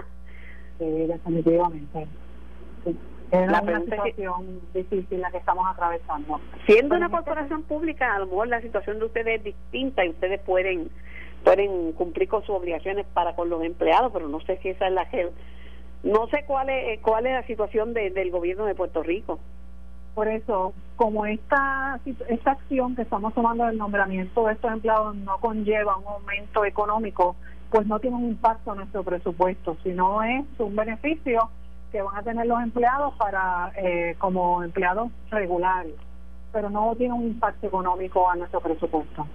Sí, 0.79 0.85
definitivamente. 0.85 2.07
Es 3.31 3.47
una 3.47 3.79
situación 3.79 4.59
difícil 4.73 5.21
la 5.21 5.31
que 5.31 5.37
estamos 5.37 5.65
atravesando. 5.69 6.41
Siendo 6.65 6.95
una 6.95 7.09
corporación 7.09 7.63
pública, 7.63 8.13
a 8.13 8.19
lo 8.19 8.25
mejor 8.25 8.49
la 8.49 8.61
situación 8.61 8.99
de 8.99 9.05
ustedes 9.05 9.39
es 9.39 9.43
distinta 9.45 10.03
y 10.03 10.09
ustedes 10.09 10.41
pueden 10.41 10.89
pueden 11.43 11.93
cumplir 11.93 12.27
con 12.27 12.41
sus 12.41 12.55
obligaciones 12.55 13.05
para 13.13 13.33
con 13.33 13.49
los 13.49 13.63
empleados, 13.63 14.11
pero 14.13 14.27
no 14.27 14.41
sé 14.41 14.59
si 14.61 14.69
esa 14.69 14.87
es 14.87 14.93
la 14.93 15.09
que 15.09 15.29
no 16.03 16.27
sé 16.27 16.43
cuál 16.45 16.69
es 16.69 16.99
cuál 16.99 17.25
es 17.25 17.33
la 17.33 17.47
situación 17.47 17.93
del 17.93 18.31
gobierno 18.31 18.65
de 18.65 18.75
Puerto 18.75 19.01
Rico. 19.01 19.39
Por 20.13 20.27
eso, 20.27 20.73
como 20.97 21.25
esta, 21.25 21.99
esta 22.27 22.51
acción 22.51 22.95
que 22.95 23.03
estamos 23.03 23.33
tomando 23.33 23.65
del 23.65 23.77
nombramiento 23.77 24.45
de 24.45 24.53
estos 24.53 24.71
empleados 24.71 25.15
no 25.15 25.37
conlleva 25.37 25.97
un 25.97 26.07
aumento 26.07 26.65
económico, 26.65 27.35
pues 27.69 27.87
no 27.87 27.99
tiene 27.99 28.17
un 28.17 28.27
impacto 28.27 28.71
en 28.71 28.79
nuestro 28.79 29.03
presupuesto, 29.03 29.77
sino 29.83 30.21
es 30.21 30.45
un 30.59 30.75
beneficio 30.75 31.49
que 31.91 32.01
van 32.01 32.17
a 32.17 32.23
tener 32.23 32.45
los 32.45 32.61
empleados 32.61 33.13
para 33.15 33.71
eh, 33.77 34.15
como 34.17 34.63
empleados 34.63 35.11
regulares, 35.29 35.93
pero 36.51 36.69
no 36.69 36.93
tiene 36.95 37.13
un 37.13 37.23
impacto 37.23 37.67
económico 37.67 38.29
a 38.29 38.35
nuestro 38.35 38.59
presupuesto. 38.59 39.25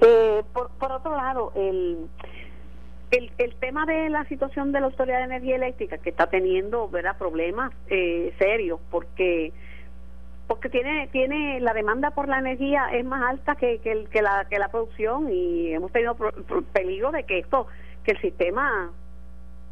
Eh, 0.00 0.42
por, 0.52 0.70
por 0.70 0.90
otro 0.92 1.16
lado, 1.16 1.52
el, 1.54 2.08
el, 3.10 3.30
el 3.38 3.54
tema 3.56 3.86
de 3.86 4.08
la 4.08 4.24
situación 4.24 4.72
de 4.72 4.80
la 4.80 4.86
Autoridad 4.86 5.18
de 5.18 5.24
Energía 5.24 5.56
Eléctrica, 5.56 5.98
que 5.98 6.10
está 6.10 6.26
teniendo 6.26 6.88
¿verdad? 6.88 7.16
problemas 7.16 7.72
eh, 7.88 8.34
serios, 8.38 8.80
porque 8.90 9.52
porque 10.46 10.68
tiene 10.68 11.08
tiene 11.08 11.60
la 11.60 11.72
demanda 11.72 12.10
por 12.10 12.28
la 12.28 12.38
energía 12.38 12.88
es 12.92 13.04
más 13.04 13.22
alta 13.30 13.56
que, 13.56 13.78
que, 13.78 14.22
la 14.22 14.44
que 14.46 14.58
la 14.58 14.68
producción 14.68 15.32
y 15.32 15.72
hemos 15.72 15.90
tenido 15.92 16.16
peligro 16.72 17.12
de 17.12 17.24
que 17.24 17.38
esto 17.38 17.66
que 18.02 18.12
el 18.12 18.20
sistema 18.20 18.90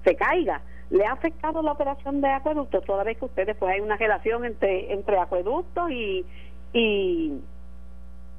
se 0.05 0.17
caiga. 0.17 0.63
Le 0.91 1.07
ha 1.07 1.13
afectado 1.13 1.63
la 1.63 1.73
operación 1.73 2.21
de 2.21 2.29
acueductos 2.29 2.85
toda 2.85 3.05
vez 3.05 3.19
que 3.19 3.27
ustedes 3.27 3.57
pues 3.57 3.75
hay 3.75 3.81
una 3.81 3.97
relación 3.97 4.45
entre 4.45 4.93
entre 4.93 5.19
acueductos 5.19 5.91
y 5.91 6.25
y 6.73 7.41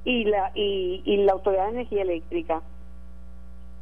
y 0.06 0.26
la 0.26 0.52
y, 0.56 1.02
y 1.06 1.18
la 1.18 1.34
autoridad 1.34 1.66
de 1.66 1.72
energía 1.72 2.02
eléctrica. 2.02 2.62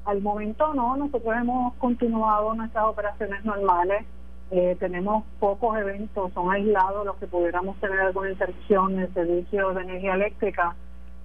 Al 0.04 0.22
momento 0.22 0.74
no 0.74 0.98
nosotros 0.98 1.36
hemos 1.38 1.74
continuado 1.76 2.54
nuestras 2.54 2.86
operaciones 2.86 3.46
normales 3.46 4.06
eh, 4.52 4.76
tenemos 4.80 5.24
pocos 5.40 5.78
eventos, 5.78 6.34
son 6.34 6.52
aislados 6.52 7.06
los 7.06 7.16
que 7.16 7.28
pudiéramos 7.28 7.78
tener 7.80 8.02
alguna 8.02 8.32
interrupción 8.32 8.94
en 8.94 9.00
el 9.00 9.14
servicio 9.14 9.74
de 9.74 9.82
energía 9.84 10.16
eléctrica. 10.16 10.76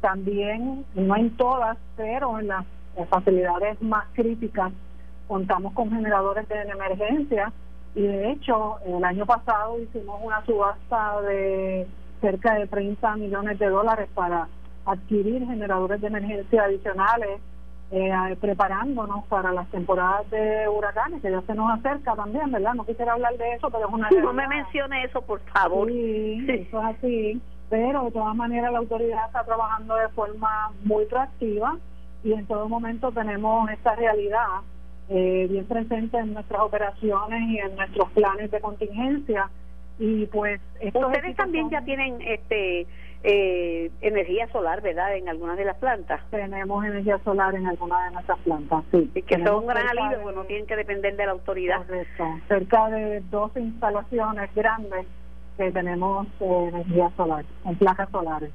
También, 0.00 0.84
no 0.94 1.16
en 1.16 1.36
todas, 1.36 1.76
pero 1.96 2.38
en 2.38 2.46
las 2.46 2.64
facilidades 3.10 3.82
más 3.82 4.04
críticas 4.14 4.72
contamos 5.26 5.72
con 5.72 5.90
generadores 5.90 6.48
de 6.48 6.62
emergencia 6.62 7.52
y 7.96 8.02
de 8.02 8.30
hecho 8.30 8.78
el 8.86 9.02
año 9.04 9.26
pasado 9.26 9.80
hicimos 9.80 10.20
una 10.22 10.44
subasta 10.46 11.20
de 11.22 11.86
cerca 12.20 12.54
de 12.54 12.66
30 12.68 13.16
millones 13.16 13.58
de 13.58 13.68
dólares 13.68 14.08
para 14.14 14.46
adquirir 14.84 15.44
generadores 15.46 16.00
de 16.00 16.06
emergencia 16.06 16.62
adicionales 16.62 17.40
eh, 17.92 18.36
preparándonos 18.40 19.24
para 19.26 19.52
las 19.52 19.68
temporadas 19.70 20.28
de 20.30 20.68
huracanes, 20.68 21.22
que 21.22 21.30
ya 21.30 21.40
se 21.42 21.54
nos 21.54 21.70
acerca 21.78 22.14
también, 22.16 22.50
¿verdad? 22.50 22.74
No 22.74 22.84
quisiera 22.84 23.12
hablar 23.12 23.36
de 23.36 23.52
eso, 23.52 23.70
pero 23.70 23.86
es 23.86 23.94
una... 23.94 24.10
No 24.10 24.32
me 24.32 24.48
mencione 24.48 25.04
eso, 25.04 25.22
por 25.22 25.40
favor. 25.52 25.88
Sí, 25.88 26.44
eso 26.48 26.80
es 26.80 26.96
así, 26.96 27.40
pero 27.70 28.04
de 28.04 28.10
todas 28.10 28.34
maneras 28.34 28.72
la 28.72 28.78
autoridad 28.78 29.26
está 29.26 29.44
trabajando 29.44 29.94
de 29.96 30.08
forma 30.08 30.72
muy 30.82 31.04
proactiva 31.06 31.76
y 32.24 32.32
en 32.32 32.46
todo 32.46 32.68
momento 32.68 33.12
tenemos 33.12 33.70
esta 33.70 33.94
realidad 33.94 34.46
eh, 35.08 35.46
bien 35.48 35.64
presente 35.66 36.18
en 36.18 36.34
nuestras 36.34 36.62
operaciones 36.62 37.42
y 37.50 37.58
en 37.58 37.76
nuestros 37.76 38.10
planes 38.10 38.50
de 38.50 38.60
contingencia 38.60 39.48
y 39.98 40.26
pues... 40.26 40.60
Ustedes 40.92 41.36
también 41.36 41.70
ya 41.70 41.82
tienen 41.82 42.20
este 42.20 42.86
eh, 43.22 43.90
energía 44.00 44.48
solar, 44.48 44.82
¿verdad? 44.82 45.16
En 45.16 45.28
algunas 45.28 45.56
de 45.56 45.64
las 45.64 45.76
plantas. 45.78 46.20
Tenemos 46.30 46.84
energía 46.84 47.18
solar 47.24 47.54
en 47.54 47.66
algunas 47.66 48.04
de 48.04 48.10
nuestras 48.12 48.38
plantas, 48.40 48.84
sí. 48.90 49.10
Y 49.14 49.22
que 49.22 49.42
son 49.44 49.56
un 49.56 49.66
gran 49.66 49.88
alivio, 49.88 50.22
porque 50.22 50.36
no 50.36 50.44
tienen 50.44 50.66
que 50.66 50.76
depender 50.76 51.16
de 51.16 51.26
la 51.26 51.32
autoridad. 51.32 51.78
Correcto. 51.86 52.24
Cerca 52.48 52.88
de 52.90 53.20
dos 53.30 53.50
instalaciones 53.56 54.54
grandes 54.54 55.06
que 55.56 55.72
tenemos 55.72 56.26
eh, 56.40 56.68
energía 56.68 57.10
solar, 57.16 57.44
en 57.64 57.76
placas 57.76 58.10
solares. 58.10 58.50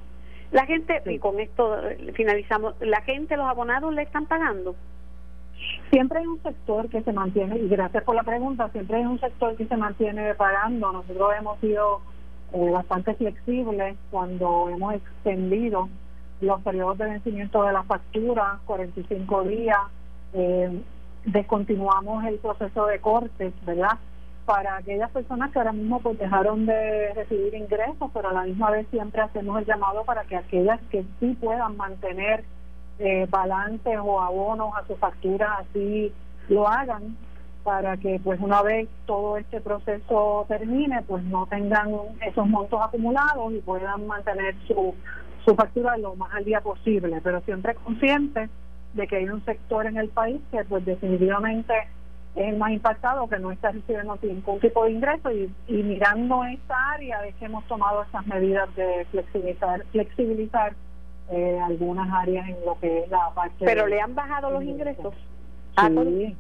La 0.51 0.65
gente, 0.65 1.01
y 1.06 1.18
con 1.18 1.39
esto 1.39 1.77
finalizamos, 2.13 2.75
¿la 2.82 3.01
gente, 3.01 3.38
los 3.38 3.48
abonados 3.48 3.94
le 3.94 4.01
están 4.01 4.25
pagando? 4.25 4.75
Siempre 5.91 6.20
hay 6.20 6.25
un 6.25 6.41
sector 6.44 6.89
que 6.89 7.01
se 7.01 7.13
mantiene, 7.13 7.58
y 7.58 7.68
gracias 7.70 8.03
por 8.03 8.15
la 8.15 8.24
pregunta, 8.24 8.70
siempre 8.70 8.98
hay 8.98 9.06
un 9.06 9.20
sector 9.20 9.56
que 9.56 9.65
se 9.65 9.77
mantiene 9.77 10.34
pagando. 10.36 10.91
Nosotros 10.91 11.32
hemos 11.39 11.60
sido 11.60 12.01
eh, 12.53 12.70
bastante 12.72 13.13
flexibles 13.15 13.96
cuando 14.10 14.70
hemos 14.70 14.93
extendido 14.96 15.89
los 16.41 16.62
periodos 16.62 16.97
de 16.97 17.06
vencimiento 17.06 17.63
de 17.63 17.73
la 17.73 17.84
factura, 17.84 18.60
45 18.65 19.43
días, 19.43 19.78
eh, 20.34 20.82
descontinuamos 21.26 22.26
el 22.26 22.39
proceso 22.39 22.88
de 22.88 22.99
cortes, 22.99 23.54
¿verdad? 23.65 23.97
Para 24.45 24.78
aquellas 24.78 25.12
personas 25.12 25.52
que 25.52 25.60
ahora 25.60 25.71
mismo 25.71 25.99
pues 25.99 26.17
dejaron 26.17 26.65
de 26.65 27.13
recibir 27.13 27.54
ingresos, 27.54 28.10
pero 28.13 28.30
a 28.30 28.34
la 28.34 28.43
misma 28.43 28.71
vez 28.71 28.88
siempre 28.89 29.21
hacemos 29.21 29.60
el 29.60 29.65
llamado 29.65 30.04
para 30.04 30.23
que 30.23 30.36
aquellas 30.36 30.82
que 30.89 31.06
sí 31.19 31.38
puedan 31.39 31.78
mantener 31.78 32.43
eh, 32.99 33.28
balances 33.30 33.97
o 34.04 34.19
abonos 34.21 34.73
a 34.76 34.86
su 34.88 34.95
factura 34.95 35.60
así 35.60 36.12
lo 36.49 36.67
hagan 36.67 37.15
para 37.63 37.97
que 37.97 38.19
pues 38.24 38.39
una 38.39 38.62
vez 38.62 38.89
todo 39.06 39.38
este 39.38 39.62
proceso 39.62 40.45
termine 40.47 41.02
pues 41.04 41.24
no 41.24 41.45
tengan 41.47 41.91
esos 42.26 42.47
montos 42.47 42.80
acumulados 42.82 43.54
y 43.54 43.60
puedan 43.60 44.08
mantener 44.08 44.56
su, 44.67 44.95
su 45.45 45.56
factura 45.56 45.97
lo 45.97 46.15
más 46.15 46.34
al 46.34 46.45
día 46.45 46.62
posible. 46.62 47.19
Pero 47.24 47.41
siempre 47.41 47.76
consciente 47.76 48.50
de 48.93 49.08
que 49.08 49.17
hay 49.17 49.30
un 49.30 49.43
sector 49.45 49.86
en 49.86 49.97
el 49.97 50.10
país 50.10 50.41
que 50.52 50.63
pues 50.65 50.86
definitivamente 50.86 51.74
es 52.36 52.47
el 52.47 52.58
más 52.58 52.71
impactado 52.71 53.28
que 53.28 53.39
no 53.39 53.52
está 53.52 53.71
recibiendo 53.71 54.17
ningún 54.21 54.60
tipo 54.60 54.86
de 54.86 54.91
ingreso 54.91 55.32
y, 55.32 55.54
y 55.67 55.84
mirando 55.84 56.43
esta 56.45 56.91
área 56.91 57.26
es 57.26 57.36
que 57.36 57.45
hemos 57.45 57.65
tomado 57.65 58.04
estas 58.04 58.26
medidas 58.26 58.74
de 58.76 59.06
flexibilizar 59.12 59.86
flexibilizar 59.91 60.74
eh, 61.30 61.60
algunas 61.62 62.10
áreas 62.13 62.47
en 62.47 62.65
lo 62.65 62.80
que 62.80 63.00
es 63.00 63.10
la 63.10 63.32
parte 63.34 63.65
pero 63.65 63.86
le 63.86 64.00
han 64.00 64.15
bajado 64.15 64.50
los 64.50 64.63
ingresos 64.63 65.13
sí 65.78 66.36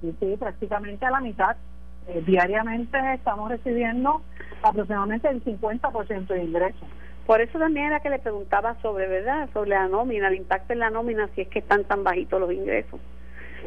sí, 0.00 0.36
prácticamente 0.38 1.04
a 1.06 1.10
la 1.10 1.20
mitad. 1.20 1.56
Eh, 2.08 2.22
diariamente 2.26 2.98
estamos 3.14 3.50
recibiendo 3.50 4.22
aproximadamente 4.62 5.28
el 5.28 5.44
50% 5.44 6.26
de 6.26 6.44
ingresos. 6.44 6.88
Por 7.26 7.40
eso 7.40 7.58
también 7.58 7.86
era 7.86 8.00
que 8.00 8.10
le 8.10 8.18
preguntaba 8.18 8.76
sobre, 8.82 9.06
¿verdad? 9.06 9.48
Sobre 9.52 9.70
la 9.70 9.86
nómina, 9.88 10.28
el 10.28 10.36
impacto 10.36 10.72
en 10.72 10.80
la 10.80 10.90
nómina, 10.90 11.28
si 11.34 11.42
es 11.42 11.48
que 11.48 11.60
están 11.60 11.84
tan 11.84 12.02
bajitos 12.02 12.40
los 12.40 12.52
ingresos. 12.52 12.98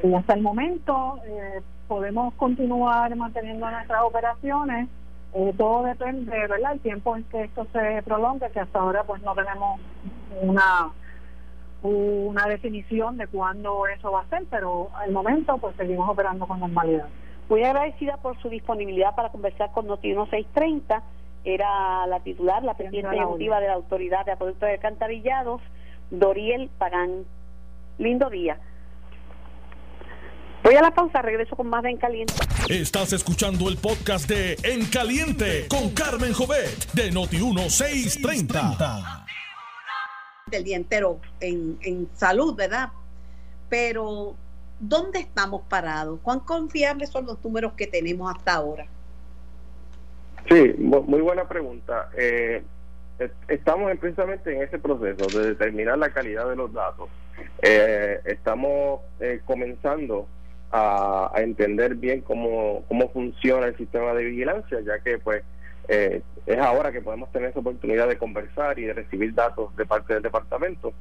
Y 0.03 0.13
hasta 0.13 0.33
el 0.33 0.41
momento 0.41 1.19
eh, 1.25 1.61
podemos 1.87 2.33
continuar 2.33 3.15
manteniendo 3.15 3.69
nuestras 3.69 4.01
operaciones. 4.01 4.89
Eh, 5.33 5.53
todo 5.57 5.83
depende, 5.83 6.31
¿verdad? 6.31 6.73
El 6.73 6.79
tiempo 6.81 7.15
en 7.15 7.23
que 7.25 7.43
esto 7.43 7.65
se 7.71 8.01
prolongue, 8.03 8.51
que 8.51 8.59
hasta 8.59 8.79
ahora 8.79 9.03
pues 9.03 9.21
no 9.21 9.33
tenemos 9.33 9.79
una 10.41 10.91
una 11.83 12.47
definición 12.47 13.17
de 13.17 13.27
cuándo 13.27 13.85
eso 13.87 14.11
va 14.11 14.21
a 14.21 14.29
ser, 14.29 14.45
pero 14.49 14.89
al 14.95 15.11
momento 15.11 15.57
pues 15.57 15.75
seguimos 15.75 16.09
operando 16.09 16.47
con 16.47 16.59
normalidad. 16.59 17.07
Muy 17.49 17.63
agradecida 17.63 18.17
por 18.17 18.41
su 18.41 18.49
disponibilidad 18.49 19.13
para 19.15 19.29
conversar 19.29 19.71
con 19.73 19.87
Notino 19.87 20.25
630. 20.27 21.03
Era 21.43 22.07
la 22.07 22.21
titular, 22.21 22.63
la 22.63 22.75
presidenta 22.75 23.13
ejecutiva 23.13 23.59
de 23.59 23.67
la 23.67 23.73
Autoridad 23.73 24.25
de 24.25 24.31
Acueductos 24.31 24.67
de 24.67 24.75
Alcantarillados, 24.75 25.61
Doriel 26.09 26.69
Pagán. 26.77 27.25
Lindo 27.97 28.29
día. 28.29 28.57
Voy 30.63 30.75
a 30.75 30.81
la 30.81 30.91
pausa, 30.91 31.21
regreso 31.21 31.57
con 31.57 31.67
más 31.67 31.83
de 31.83 31.89
En 31.89 31.97
Caliente. 31.97 32.33
Estás 32.69 33.11
escuchando 33.11 33.67
el 33.67 33.75
podcast 33.77 34.29
de 34.29 34.55
En 34.63 34.85
Caliente 34.85 35.67
con 35.67 35.89
Carmen 35.89 36.31
Jovet 36.31 36.93
de 36.93 37.11
Noti 37.11 37.37
1630 37.37 39.25
el 40.51 40.63
día 40.63 40.77
entero 40.77 41.19
en, 41.39 41.77
en 41.81 42.07
salud, 42.13 42.55
¿verdad? 42.55 42.89
Pero, 43.69 44.35
¿dónde 44.79 45.19
estamos 45.19 45.63
parados? 45.67 46.19
¿Cuán 46.21 46.41
confiables 46.41 47.09
son 47.09 47.25
los 47.25 47.43
números 47.43 47.73
que 47.73 47.87
tenemos 47.87 48.33
hasta 48.35 48.53
ahora? 48.53 48.85
Sí, 50.49 50.75
muy 50.77 51.21
buena 51.21 51.47
pregunta. 51.47 52.09
Eh, 52.17 52.61
estamos 53.47 53.91
precisamente 53.97 54.53
en 54.53 54.61
ese 54.61 54.77
proceso 54.77 55.25
de 55.39 55.49
determinar 55.49 55.97
la 55.97 56.09
calidad 56.09 56.49
de 56.49 56.55
los 56.55 56.71
datos. 56.73 57.09
Eh, 57.61 58.19
estamos 58.25 59.01
eh, 59.19 59.39
comenzando 59.45 60.27
a, 60.71 61.31
a, 61.33 61.41
entender 61.41 61.95
bien 61.95 62.21
cómo, 62.21 62.83
cómo 62.87 63.09
funciona 63.09 63.67
el 63.67 63.77
sistema 63.77 64.13
de 64.13 64.25
vigilancia, 64.25 64.81
ya 64.81 64.99
que 64.99 65.17
pues 65.17 65.43
eh, 65.87 66.21
es 66.45 66.57
ahora 66.59 66.91
que 66.91 67.01
podemos 67.01 67.31
tener 67.31 67.49
esa 67.49 67.59
oportunidad 67.59 68.07
de 68.07 68.17
conversar 68.17 68.77
y 68.79 68.83
de 68.83 68.93
recibir 68.93 69.33
datos 69.33 69.75
de 69.75 69.85
parte 69.85 70.13
del 70.13 70.23
departamento. 70.23 70.93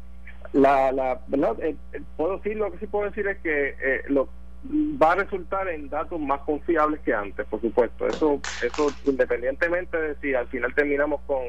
La, 0.53 0.93
la 0.93 1.21
verdad, 1.29 1.57
eh, 1.63 1.77
eh, 1.93 2.03
puedo 2.17 2.37
decir 2.37 2.57
lo 2.57 2.71
que 2.71 2.79
sí 2.79 2.87
puedo 2.87 3.07
decir 3.07 3.27
es 3.27 3.39
que 3.39 4.03
lo, 4.09 4.29
va 4.71 5.13
a 5.13 5.17
resultar 5.17 5.69
en 5.69 5.89
datos 5.89 6.21
más 6.21 6.41
confiables 6.43 7.01
que 7.01 7.13
antes, 7.13 7.47
por 7.47 7.61
supuesto. 7.61 8.09
Eso, 8.09 8.41
eso 8.61 8.95
independientemente 9.05 9.97
de 9.97 10.17
si 10.17 10.35
al 10.35 10.47
final 10.49 10.75
terminamos 10.75 11.21
con, 11.27 11.43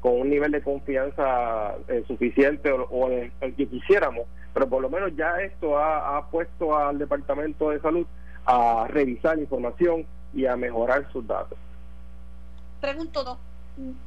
con 0.00 0.20
un 0.20 0.30
nivel 0.30 0.52
de 0.52 0.62
confianza 0.62 1.74
eh, 1.88 2.04
suficiente 2.06 2.70
o, 2.70 3.08
el, 3.08 3.32
que 3.54 3.66
quisiéramos, 3.66 4.26
pero 4.54 4.68
por 4.68 4.82
lo 4.82 4.90
menos 4.90 5.14
ya 5.16 5.40
esto 5.40 5.78
ha, 5.78 6.18
ha 6.18 6.28
puesto 6.30 6.76
al 6.76 6.98
Departamento 6.98 7.70
de 7.70 7.80
Salud 7.80 8.06
a 8.44 8.86
revisar 8.88 9.38
información 9.38 10.06
y 10.34 10.46
a 10.46 10.56
mejorar 10.56 11.10
sus 11.12 11.26
datos. 11.26 11.58
Pregunto, 12.82 13.38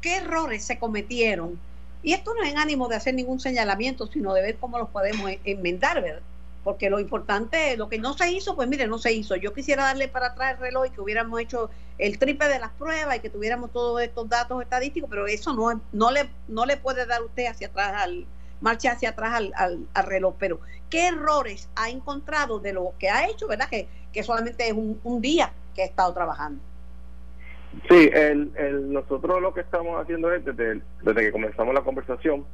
¿qué 0.02 0.18
errores 0.18 0.64
se 0.64 0.78
cometieron? 0.78 1.60
Y 2.04 2.14
esto 2.14 2.36
no 2.36 2.44
es 2.44 2.52
en 2.52 2.60
ánimo 2.60 2.88
de 2.88 2.98
hacer 2.98 3.16
ningún 3.16 3.40
señalamiento, 3.40 4.06
sino 4.06 4.36
de 4.36 4.44
ver 4.44 4.58
cómo 4.58 4.78
los 4.78 4.90
podemos 4.90 5.32
enmendar, 5.44 6.04
¿verdad? 6.04 6.22
porque 6.66 6.90
lo 6.90 7.00
importante, 7.00 7.78
lo 7.78 7.90
que 7.90 8.00
no 8.00 8.18
se 8.18 8.32
hizo, 8.32 8.56
pues 8.56 8.68
mire, 8.68 8.88
no 8.88 8.98
se 8.98 9.14
hizo. 9.14 9.36
Yo 9.36 9.54
quisiera 9.54 9.84
darle 9.84 10.08
para 10.08 10.30
atrás 10.30 10.54
el 10.54 10.58
reloj 10.58 10.88
y 10.88 10.90
que 10.90 11.00
hubiéramos 11.00 11.40
hecho 11.40 11.70
el 12.00 12.18
triple 12.18 12.48
de 12.48 12.58
las 12.58 12.72
pruebas 12.72 13.16
y 13.16 13.20
que 13.20 13.30
tuviéramos 13.30 13.72
todos 13.72 14.02
estos 14.02 14.28
datos 14.28 14.64
estadísticos, 14.64 15.08
pero 15.08 15.28
eso 15.28 15.54
no, 15.54 15.80
no, 15.92 16.10
le, 16.10 16.28
no 16.48 16.66
le 16.66 16.78
puede 16.78 17.06
dar 17.06 17.22
usted 17.22 17.46
hacia 17.46 17.68
atrás 17.68 17.94
al 18.02 18.26
marcha 18.62 18.94
hacia 18.94 19.10
atrás 19.10 19.36
al, 19.36 19.54
al, 19.94 20.06
reloj. 20.06 20.34
Pero, 20.40 20.60
¿qué 20.90 21.10
errores 21.10 21.70
ha 21.76 21.92
encontrado 21.92 22.58
de 22.58 22.74
lo 22.74 22.94
que 22.98 23.12
ha 23.12 23.30
hecho, 23.30 23.48
verdad? 23.48 23.70
Que, 23.70 23.88
que 24.12 24.24
solamente 24.24 24.68
es 24.68 24.74
un, 24.74 25.22
día 25.22 25.54
que 25.76 25.84
ha 25.84 25.86
estado 25.86 26.14
trabajando. 26.16 26.60
Sí, 27.90 28.10
el, 28.14 28.52
el, 28.58 28.92
nosotros 28.92 29.42
lo 29.42 29.54
que 29.54 29.62
estamos 29.62 30.02
haciendo 30.02 30.34
es, 30.34 30.44
desde, 30.44 30.82
desde 31.04 31.22
que 31.22 31.32
comenzamos 31.32 31.74
la 31.74 31.82
conversación, 31.82 32.46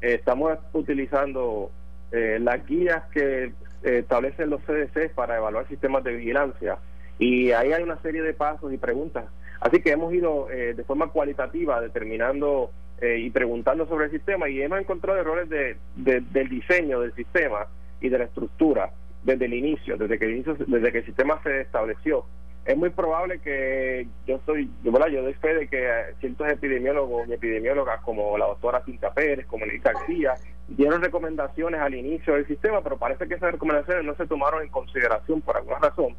eh, 0.00 0.14
estamos 0.14 0.58
utilizando 0.72 1.70
eh, 2.12 2.38
las 2.40 2.64
guías 2.66 3.02
que 3.12 3.44
eh, 3.44 3.52
establecen 3.82 4.50
los 4.50 4.62
CDC 4.62 5.12
para 5.14 5.36
evaluar 5.36 5.66
sistemas 5.68 6.04
de 6.04 6.14
vigilancia. 6.14 6.78
Y 7.18 7.50
ahí 7.50 7.72
hay 7.72 7.82
una 7.82 8.00
serie 8.00 8.22
de 8.22 8.32
pasos 8.34 8.72
y 8.72 8.78
preguntas. 8.78 9.24
Así 9.60 9.80
que 9.80 9.90
hemos 9.90 10.12
ido 10.12 10.50
eh, 10.50 10.74
de 10.74 10.84
forma 10.84 11.08
cualitativa 11.08 11.80
determinando 11.80 12.70
y 12.98 13.28
preguntando 13.28 13.86
sobre 13.86 14.06
el 14.06 14.10
sistema 14.10 14.48
y 14.48 14.62
hemos 14.62 14.80
encontrado 14.80 15.18
errores 15.18 15.50
de, 15.50 15.76
del 15.94 16.48
diseño 16.48 17.00
del 17.00 17.14
sistema 17.14 17.66
y 18.00 18.08
de 18.08 18.16
la 18.16 18.24
estructura 18.24 18.90
desde 19.22 19.44
el 19.44 19.52
inicio, 19.52 19.98
desde 19.98 20.18
que 20.18 20.24
el, 20.24 20.30
inicio, 20.36 20.56
desde 20.66 20.92
que 20.92 20.98
el 21.00 21.04
sistema 21.04 21.38
se 21.42 21.60
estableció. 21.60 22.24
Es 22.66 22.76
muy 22.76 22.90
probable 22.90 23.38
que 23.38 24.08
yo 24.26 24.36
estoy, 24.36 24.68
yo, 24.82 24.90
yo 25.08 25.22
doy 25.22 25.34
fe 25.34 25.54
de 25.54 25.68
que 25.68 25.88
ciertos 26.18 26.48
epidemiólogos 26.48 27.28
y 27.28 27.32
epidemiólogas 27.34 28.00
como 28.00 28.36
la 28.36 28.46
doctora 28.46 28.84
Cinta 28.84 29.12
Pérez, 29.14 29.46
como 29.46 29.64
Nelly 29.64 29.78
García, 29.78 30.34
dieron 30.66 31.00
recomendaciones 31.00 31.80
al 31.80 31.94
inicio 31.94 32.34
del 32.34 32.46
sistema, 32.48 32.82
pero 32.82 32.98
parece 32.98 33.28
que 33.28 33.34
esas 33.34 33.52
recomendaciones 33.52 34.04
no 34.04 34.16
se 34.16 34.26
tomaron 34.26 34.62
en 34.62 34.68
consideración 34.68 35.42
por 35.42 35.56
alguna 35.56 35.78
razón. 35.78 36.16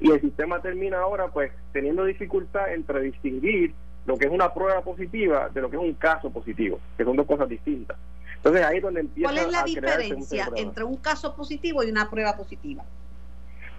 Y 0.00 0.10
el 0.10 0.22
sistema 0.22 0.62
termina 0.62 1.00
ahora 1.00 1.28
pues 1.28 1.52
teniendo 1.72 2.04
dificultad 2.04 2.72
entre 2.72 3.02
distinguir 3.02 3.74
lo 4.06 4.16
que 4.16 4.24
es 4.24 4.32
una 4.32 4.54
prueba 4.54 4.80
positiva 4.80 5.50
de 5.50 5.60
lo 5.60 5.68
que 5.68 5.76
es 5.76 5.82
un 5.82 5.92
caso 5.92 6.30
positivo, 6.30 6.80
que 6.96 7.04
son 7.04 7.14
dos 7.14 7.26
cosas 7.26 7.46
distintas. 7.46 7.98
Entonces 8.36 8.64
ahí 8.64 8.78
es 8.78 8.82
donde 8.82 9.00
empieza 9.00 9.30
¿Cuál 9.30 9.44
es 9.44 9.52
la 9.52 9.64
diferencia 9.64 10.48
entre 10.56 10.84
un 10.84 10.96
caso 10.96 11.36
positivo 11.36 11.84
y 11.84 11.90
una 11.90 12.08
prueba 12.08 12.34
positiva? 12.38 12.84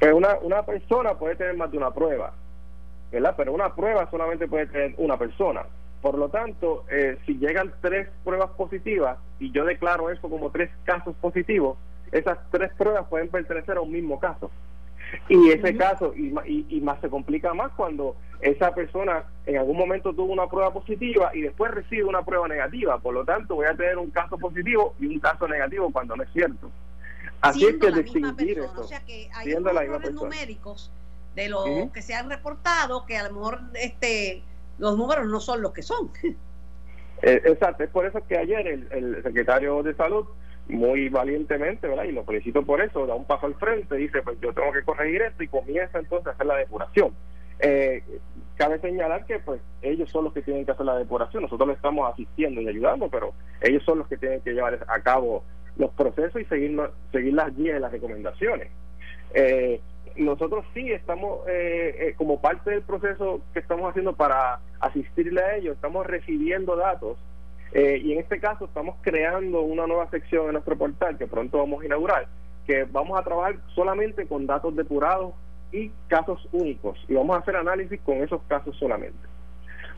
Pues 0.02 0.14
una, 0.16 0.40
una 0.42 0.64
persona 0.64 1.14
puede 1.14 1.36
tener 1.36 1.56
más 1.56 1.70
de 1.70 1.78
una 1.78 1.92
prueba, 1.92 2.34
¿verdad? 3.12 3.36
Pero 3.38 3.54
una 3.54 3.76
prueba 3.76 4.10
solamente 4.10 4.48
puede 4.48 4.66
tener 4.66 4.96
una 4.98 5.16
persona. 5.16 5.62
Por 6.02 6.18
lo 6.18 6.30
tanto, 6.30 6.86
eh, 6.90 7.20
si 7.28 7.38
llegan 7.38 7.72
tres 7.82 8.10
pruebas 8.24 8.50
positivas 8.58 9.20
y 9.38 9.52
yo 9.52 9.64
declaro 9.64 10.10
eso 10.10 10.28
como 10.28 10.50
tres 10.50 10.72
casos 10.86 11.16
positivos, 11.22 11.78
esas 12.12 12.40
tres 12.50 12.72
pruebas 12.80 13.06
pueden 13.10 13.30
pertenecer 13.30 13.78
a 13.78 13.82
un 13.82 13.92
mismo 13.92 14.20
caso. 14.20 14.50
Y 15.30 15.52
ese 15.52 15.78
caso, 15.78 16.16
y, 16.16 16.34
y, 16.68 16.82
más 16.82 17.00
se 17.00 17.10
complica 17.10 17.54
más 17.54 17.72
cuando 17.74 18.16
esa 18.40 18.74
persona 18.74 19.26
en 19.46 19.60
algún 19.60 19.78
momento 19.78 20.14
tuvo 20.14 20.34
una 20.34 20.48
prueba 20.48 20.74
positiva 20.74 21.30
y 21.36 21.42
después 21.42 21.70
recibe 21.76 22.06
una 22.06 22.24
prueba 22.24 22.48
negativa. 22.48 22.98
Por 22.98 23.14
lo 23.14 23.24
tanto, 23.24 23.54
voy 23.54 23.68
a 23.68 23.76
tener 23.76 24.00
un 24.00 24.10
caso 24.10 24.36
positivo 24.40 24.96
y 25.00 25.06
un 25.06 25.20
caso 25.20 25.48
negativo 25.48 25.92
cuando 25.92 26.16
no 26.16 26.24
es 26.24 26.30
cierto. 26.34 26.72
Así 27.42 27.66
es 27.66 27.78
que 27.78 27.92
distinguir 27.92 28.60
eso. 28.60 28.82
O 28.82 28.88
sea 28.88 29.04
que 29.04 29.30
hay 29.34 29.52
errores 29.52 30.14
numéricos 30.14 30.92
de 31.36 31.50
lo 31.50 31.92
que 31.94 32.02
se 32.02 32.14
han 32.14 32.30
reportado 32.30 33.06
que 33.06 33.18
a 33.18 33.28
lo 33.28 33.34
mejor 33.34 33.60
este 33.76 34.44
los 34.78 34.98
números 34.98 35.28
no 35.28 35.40
son 35.40 35.62
los 35.62 35.72
que 35.74 35.82
son. 35.82 36.12
Eh, 37.24 37.40
exacto, 37.46 37.84
es 37.84 37.90
por 37.92 38.04
eso 38.08 38.20
que 38.28 38.36
ayer 38.36 38.66
el, 38.68 39.22
secretario 39.22 39.84
de 39.84 39.94
salud 39.94 40.26
muy 40.68 41.08
valientemente, 41.08 41.88
¿verdad? 41.88 42.06
Y 42.06 42.14
lo 42.14 42.24
felicito 42.24 42.66
por 42.66 42.82
eso, 42.82 43.06
da 43.06 43.14
un 43.14 43.26
paso 43.26 43.46
al 43.46 43.54
frente, 43.54 43.96
dice, 43.96 44.24
pues 44.24 44.40
yo 44.42 44.52
tengo 44.54 44.72
que 44.72 44.82
corregir 44.82 45.22
esto 45.22 45.44
y 45.44 45.48
comienza 45.48 46.00
entonces 46.00 46.26
a 46.26 46.32
hacer 46.32 46.48
la 46.48 46.58
depuración. 46.58 47.14
Eh, 47.60 48.02
cabe 48.56 48.80
señalar 48.80 49.28
que 49.28 49.38
pues 49.38 49.62
ellos 49.84 50.10
son 50.10 50.24
los 50.24 50.34
que 50.34 50.42
tienen 50.42 50.66
que 50.66 50.72
hacer 50.72 50.84
la 50.84 50.98
depuración, 50.98 51.44
nosotros 51.44 51.68
le 51.68 51.76
estamos 51.76 52.12
asistiendo 52.12 52.60
y 52.60 52.68
ayudando, 52.68 53.08
pero 53.08 53.34
ellos 53.62 53.84
son 53.84 54.00
los 54.00 54.08
que 54.08 54.18
tienen 54.18 54.42
que 54.42 54.54
llevar 54.54 54.84
a 54.88 55.02
cabo 55.02 55.44
los 55.82 55.92
procesos 55.92 56.42
y 56.42 56.46
seguir, 56.46 56.80
seguir 57.12 57.34
las 57.34 57.56
guías 57.56 57.78
y 57.78 57.82
las 57.82 57.92
recomendaciones. 57.92 58.70
Eh, 59.34 59.82
nosotros 60.16 60.66
sí 60.74 60.92
estamos, 60.92 61.48
eh, 61.48 61.96
eh, 62.00 62.14
como 62.18 62.42
parte 62.42 62.72
del 62.72 62.82
proceso 62.82 63.42
que 63.54 63.60
estamos 63.60 63.90
haciendo 63.90 64.14
para 64.14 64.60
asistirle 64.80 65.42
a 65.42 65.56
ellos, 65.56 65.76
estamos 65.76 66.06
recibiendo 66.06 66.76
datos 66.76 67.18
eh, 67.74 68.02
y 68.04 68.14
en 68.14 68.20
este 68.20 68.40
caso 68.40 68.66
estamos 68.66 68.98
creando 69.02 69.62
una 69.62 69.88
nueva 69.88 70.10
sección 70.10 70.48
en 70.48 70.54
nuestro 70.54 70.78
portal 70.78 71.18
que 71.18 71.28
pronto 71.28 71.58
vamos 71.58 71.82
a 71.82 71.86
inaugurar, 71.86 72.28
que 72.68 72.84
vamos 72.84 73.20
a 73.20 73.24
trabajar 73.24 73.56
solamente 73.74 74.28
con 74.28 74.46
datos 74.46 74.76
depurados 74.76 75.34
y 75.72 75.90
casos 76.08 76.46
únicos 76.52 77.00
y 77.08 77.14
vamos 77.14 77.36
a 77.36 77.40
hacer 77.40 77.56
análisis 77.56 78.00
con 78.02 78.18
esos 78.18 78.42
casos 78.44 78.76
solamente. 78.78 79.20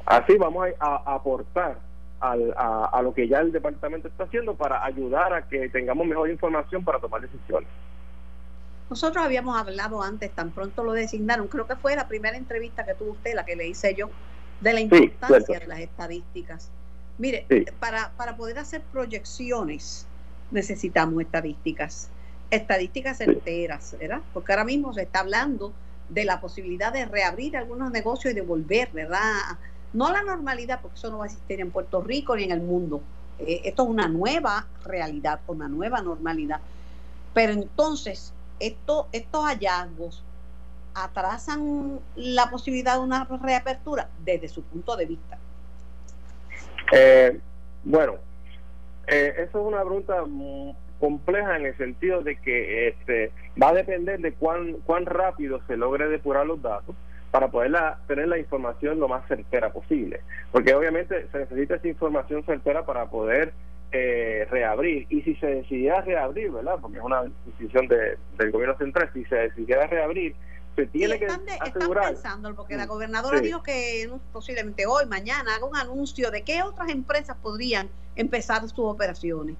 Así 0.06 0.38
vamos 0.38 0.68
a, 0.80 1.16
aportar 1.16 1.78
al, 2.24 2.54
a, 2.58 2.86
a 2.86 3.02
lo 3.02 3.14
que 3.14 3.28
ya 3.28 3.40
el 3.40 3.52
departamento 3.52 4.08
está 4.08 4.24
haciendo 4.24 4.56
para 4.56 4.84
ayudar 4.86 5.34
a 5.34 5.48
que 5.48 5.68
tengamos 5.70 6.08
mejor 6.08 6.30
información 6.30 6.84
para 6.84 7.00
tomar 7.00 7.22
decisiones. 7.22 7.68
Nosotros 8.90 9.24
habíamos 9.26 9.60
hablado 9.60 10.02
antes, 10.02 10.32
tan 10.32 10.52
pronto 10.52 10.84
lo 10.84 10.94
designaron, 10.94 11.48
creo 11.48 11.68
que 11.68 11.76
fue 11.76 11.96
la 11.96 12.08
primera 12.08 12.38
entrevista 12.38 12.86
que 12.86 12.94
tuvo 12.94 13.12
usted, 13.12 13.34
la 13.34 13.44
que 13.44 13.56
le 13.56 13.68
hice 13.68 13.94
yo, 13.96 14.10
de 14.62 14.74
la 14.74 14.80
importancia 14.80 15.60
de 15.60 15.68
las 15.68 15.80
estadísticas. 15.80 16.72
Mire, 17.18 17.46
para, 17.80 18.12
para 18.18 18.38
poder 18.38 18.58
hacer 18.60 18.82
proyecciones 18.92 20.08
necesitamos 20.52 21.22
estadísticas, 21.22 22.10
estadísticas 22.52 23.20
enteras, 23.22 23.96
¿verdad? 24.00 24.22
Porque 24.34 24.52
ahora 24.52 24.64
mismo 24.64 24.94
se 24.94 25.02
está 25.04 25.20
hablando 25.20 25.74
de 26.10 26.26
la 26.26 26.40
posibilidad 26.40 26.94
de 26.94 27.06
reabrir 27.06 27.58
algunos 27.58 27.92
negocios 27.92 28.32
y 28.34 28.36
de 28.36 28.42
volver, 28.42 28.90
¿verdad? 28.94 29.58
No 29.94 30.12
la 30.12 30.24
normalidad, 30.24 30.82
porque 30.82 30.98
eso 30.98 31.12
no 31.12 31.20
va 31.20 31.26
a 31.26 31.28
existir 31.28 31.62
en 31.62 31.72
Puerto 31.72 32.02
Rico 32.02 32.36
ni 32.36 32.44
en 32.44 32.52
el 32.52 32.62
mundo. 32.62 33.02
Eh, 33.40 33.62
esto 33.66 33.84
es 33.84 33.90
una 33.90 34.08
nueva 34.08 34.68
realidad, 34.86 35.40
una 35.48 35.68
nueva 35.68 36.02
normalidad. 36.02 36.60
Pero 37.34 37.54
entonces, 37.54 38.34
esto, 38.60 39.08
estos 39.12 39.46
hallazgos 39.46 40.24
atrasan 40.96 42.00
la 42.16 42.50
posibilidad 42.50 42.96
de 42.96 43.00
una 43.00 43.26
reapertura 43.26 44.10
desde 44.24 44.48
su 44.48 44.64
punto 44.64 44.96
de 44.96 45.06
vista? 45.06 45.38
Eh, 46.92 47.40
bueno, 47.84 48.16
eh, 49.08 49.34
eso 49.38 49.62
es 49.62 49.68
una 49.68 49.82
pregunta 49.82 50.24
compleja 51.00 51.58
en 51.58 51.66
el 51.66 51.78
sentido 51.78 52.22
de 52.22 52.38
que 52.38 52.90
este, 52.90 53.32
va 53.62 53.70
a 53.70 53.74
depender 53.74 54.20
de 54.20 54.34
cuán, 54.34 54.74
cuán 54.86 55.06
rápido 55.06 55.62
se 55.68 55.78
logre 55.78 56.08
depurar 56.08 56.46
los 56.46 56.62
datos 56.62 56.96
para 57.34 57.50
poder 57.50 57.72
tener 58.06 58.28
la 58.28 58.38
información 58.38 59.00
lo 59.00 59.08
más 59.08 59.28
certera 59.28 59.74
posible. 59.74 60.22
Porque 60.52 60.76
obviamente 60.76 61.28
se 61.32 61.40
necesita 61.40 61.78
esa 61.78 61.88
información 61.88 62.44
certera 62.46 62.86
para 62.86 63.08
poder 63.10 63.54
eh, 63.92 64.46
reabrir. 64.52 65.08
Y 65.10 65.24
si 65.24 65.34
se 65.38 65.48
decidiera 65.48 66.02
reabrir, 66.02 66.52
¿verdad? 66.52 66.76
Porque 66.80 67.00
es 67.00 67.04
una 67.04 67.24
decisión 67.48 67.88
de, 67.88 68.20
del 68.38 68.52
gobierno 68.52 68.78
central, 68.78 69.10
si 69.16 69.26
se 69.26 69.36
decidiera 69.36 69.88
reabrir, 69.88 70.36
se 70.76 70.86
tiene 70.86 71.18
que 71.18 71.26
asegurar. 71.26 72.14
Están 72.14 72.14
pensando, 72.14 72.56
porque 72.56 72.78
la 72.78 72.86
gobernadora 72.86 73.40
dijo 73.40 73.64
que 73.64 74.12
posiblemente 74.32 74.86
hoy, 74.86 75.08
mañana, 75.08 75.56
haga 75.56 75.66
un 75.66 75.76
anuncio 75.76 76.30
de 76.30 76.44
qué 76.44 76.62
otras 76.62 76.90
empresas 76.90 77.36
podrían 77.38 77.90
empezar 78.16 78.62
sus 78.62 78.86
operaciones. 78.86 79.56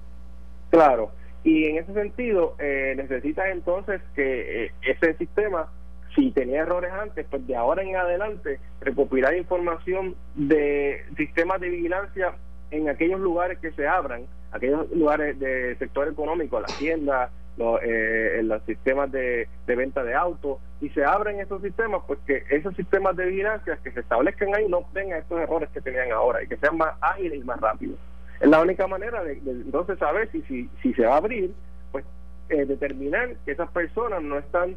Claro, 0.70 1.10
y 1.42 1.64
en 1.64 1.78
ese 1.78 1.92
sentido, 1.92 2.54
eh, 2.60 2.94
necesitas 2.96 3.46
entonces 3.50 4.00
que 4.14 4.66
eh, 4.66 4.72
ese 4.82 5.14
sistema 5.14 5.68
si 6.14 6.30
tenía 6.30 6.62
errores 6.62 6.92
antes, 6.92 7.26
pues 7.28 7.46
de 7.46 7.56
ahora 7.56 7.82
en 7.82 7.96
adelante 7.96 8.60
recopilar 8.80 9.36
información 9.36 10.14
de 10.34 11.04
sistemas 11.16 11.60
de 11.60 11.70
vigilancia 11.70 12.34
en 12.70 12.88
aquellos 12.88 13.20
lugares 13.20 13.58
que 13.58 13.72
se 13.72 13.86
abran, 13.86 14.26
aquellos 14.52 14.90
lugares 14.92 15.38
de 15.38 15.76
sector 15.76 16.08
económico, 16.08 16.60
las 16.60 16.76
tiendas, 16.78 17.30
los, 17.56 17.80
eh, 17.82 18.40
los 18.42 18.62
sistemas 18.64 19.10
de, 19.12 19.48
venta 19.66 20.02
de 20.02 20.14
autos, 20.14 20.58
y 20.80 20.88
se 20.90 21.04
abren 21.04 21.40
esos 21.40 21.62
sistemas, 21.62 22.02
pues 22.06 22.18
que 22.26 22.44
esos 22.50 22.74
sistemas 22.74 23.16
de 23.16 23.26
vigilancia 23.26 23.78
que 23.82 23.92
se 23.92 24.00
establezcan 24.00 24.54
ahí 24.54 24.66
no 24.68 24.84
tengan 24.92 25.20
estos 25.20 25.40
errores 25.40 25.68
que 25.70 25.80
tenían 25.80 26.10
ahora 26.12 26.42
y 26.42 26.48
que 26.48 26.56
sean 26.56 26.76
más 26.76 26.94
ágiles 27.00 27.40
y 27.40 27.44
más 27.44 27.60
rápidos. 27.60 27.98
Es 28.40 28.48
la 28.48 28.60
única 28.60 28.86
manera 28.86 29.22
de, 29.22 29.40
entonces 29.46 29.98
saber 29.98 30.30
si, 30.32 30.42
si, 30.42 30.68
si 30.82 30.92
se 30.94 31.06
va 31.06 31.14
a 31.14 31.18
abrir, 31.18 31.52
pues 31.92 32.04
eh, 32.48 32.66
determinar 32.66 33.36
que 33.44 33.52
esas 33.52 33.70
personas 33.70 34.22
no 34.22 34.38
están 34.38 34.76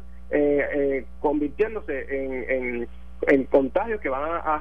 convirtiéndose 1.20 2.06
en, 2.10 2.88
en, 3.26 3.44
contagios 3.46 4.00
que 4.00 4.08
van 4.08 4.40
a, 4.44 4.60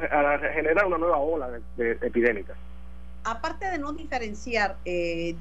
generar 0.54 0.86
una 0.86 0.98
nueva 0.98 1.18
ola 1.18 1.50
de, 1.76 1.92
epidémica. 2.02 2.54
Aparte 3.24 3.66
de 3.70 3.78
no 3.78 3.92
diferenciar, 3.94 4.78
eh, 4.86 5.36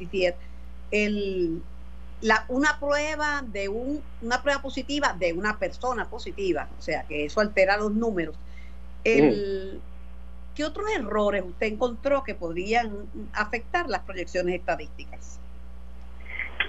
el, 0.90 1.62
la, 2.20 2.44
una 2.48 2.78
prueba 2.80 3.42
de 3.46 3.68
un, 3.68 4.02
una 4.22 4.42
prueba 4.42 4.60
positiva 4.60 5.14
de 5.18 5.32
una 5.32 5.58
persona 5.58 6.08
positiva, 6.08 6.68
o 6.78 6.82
sea 6.82 7.04
que 7.04 7.26
eso 7.26 7.40
altera 7.40 7.76
los 7.76 7.92
números. 7.92 8.36
El, 9.04 9.80
¿Qué 10.56 10.64
otros 10.64 10.86
errores 10.90 11.44
usted 11.46 11.66
encontró 11.66 12.24
que 12.24 12.34
podrían 12.34 12.90
afectar 13.34 13.90
las 13.90 14.00
proyecciones 14.00 14.54
estadísticas? 14.54 15.38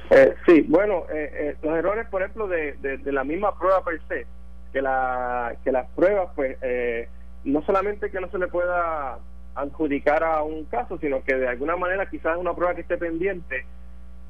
Eh, 0.10 0.36
sí, 0.46 0.66
bueno, 0.70 1.04
eh, 1.12 1.30
eh, 1.34 1.56
los 1.62 1.76
errores, 1.76 2.08
por 2.08 2.22
ejemplo, 2.22 2.48
de, 2.48 2.74
de, 2.78 3.12
la 3.12 3.24
misma 3.24 3.58
prueba 3.58 3.84
per 3.84 4.00
se, 4.08 4.26
que, 4.72 4.82
la, 4.82 5.56
que 5.64 5.72
las 5.72 5.90
pruebas, 5.92 6.30
pues, 6.36 6.58
no 7.44 7.62
solamente 7.64 8.10
que 8.10 8.20
no 8.20 8.30
se 8.30 8.38
le 8.38 8.48
pueda 8.48 9.20
adjudicar 9.56 10.24
a 10.24 10.44
un 10.44 10.66
caso, 10.66 10.98
sino 11.00 11.24
que 11.24 11.36
de 11.36 11.48
alguna 11.48 11.76
manera 11.76 12.10
quizás 12.10 12.38
una 12.38 12.54
prueba 12.54 12.76
que 12.76 12.82
esté 12.82 12.98
pendiente 12.98 13.66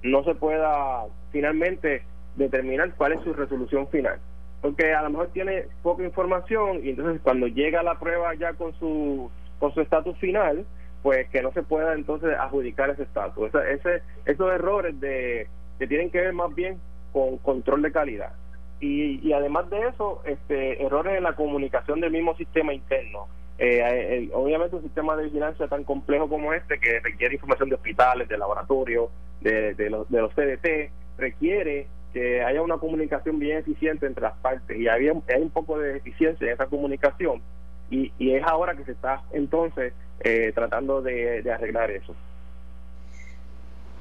no 0.03 0.23
se 0.23 0.35
pueda 0.35 1.03
finalmente 1.31 2.03
determinar 2.35 2.93
cuál 2.95 3.13
es 3.13 3.21
su 3.21 3.33
resolución 3.33 3.87
final. 3.89 4.19
Porque 4.61 4.93
a 4.93 5.01
lo 5.03 5.09
mejor 5.09 5.27
tiene 5.33 5.65
poca 5.83 6.03
información 6.03 6.79
y 6.83 6.91
entonces 6.91 7.21
cuando 7.21 7.47
llega 7.47 7.83
la 7.83 7.99
prueba 7.99 8.33
ya 8.35 8.53
con 8.53 8.73
su 8.79 9.29
con 9.59 9.73
su 9.73 9.81
estatus 9.81 10.17
final, 10.19 10.65
pues 11.01 11.27
que 11.29 11.41
no 11.41 11.51
se 11.51 11.63
pueda 11.63 11.93
entonces 11.93 12.35
adjudicar 12.37 12.89
ese 12.91 13.03
estatus. 13.03 13.49
Ese, 13.53 14.03
esos 14.25 14.51
errores 14.51 14.99
de 14.99 15.47
que 15.77 15.87
tienen 15.87 16.09
que 16.09 16.21
ver 16.21 16.33
más 16.33 16.53
bien 16.53 16.79
con 17.11 17.37
control 17.37 17.81
de 17.81 17.91
calidad. 17.91 18.33
Y, 18.79 19.27
y 19.27 19.33
además 19.33 19.69
de 19.69 19.87
eso, 19.87 20.21
este, 20.25 20.83
errores 20.83 21.17
en 21.17 21.23
la 21.23 21.35
comunicación 21.35 21.99
del 21.99 22.11
mismo 22.11 22.35
sistema 22.35 22.73
interno. 22.73 23.27
Eh, 23.59 24.29
obviamente 24.33 24.75
un 24.75 24.83
sistema 24.83 25.15
de 25.15 25.23
vigilancia 25.23 25.67
tan 25.67 25.83
complejo 25.83 26.29
como 26.29 26.53
este, 26.53 26.79
que 26.79 26.99
requiere 26.99 27.33
información 27.33 27.69
de 27.69 27.75
hospitales, 27.75 28.27
de 28.27 28.37
laboratorios, 28.37 29.09
de, 29.41 29.73
de, 29.73 29.89
los, 29.89 30.09
de 30.09 30.21
los 30.21 30.31
CDT, 30.33 30.91
requiere 31.17 31.87
que 32.13 32.43
haya 32.43 32.61
una 32.61 32.77
comunicación 32.77 33.39
bien 33.39 33.57
eficiente 33.57 34.05
entre 34.05 34.23
las 34.23 34.37
partes 34.37 34.77
y 34.77 34.87
había, 34.87 35.11
hay 35.11 35.41
un 35.41 35.49
poco 35.49 35.79
de 35.79 35.97
eficiencia 35.97 36.47
en 36.47 36.53
esa 36.53 36.67
comunicación 36.67 37.41
y, 37.89 38.11
y 38.17 38.33
es 38.33 38.43
ahora 38.43 38.75
que 38.75 38.83
se 38.85 38.91
está 38.91 39.23
entonces 39.31 39.93
eh, 40.21 40.51
tratando 40.53 41.01
de, 41.01 41.49
arreglar 41.51 41.91
eso. 41.91 42.15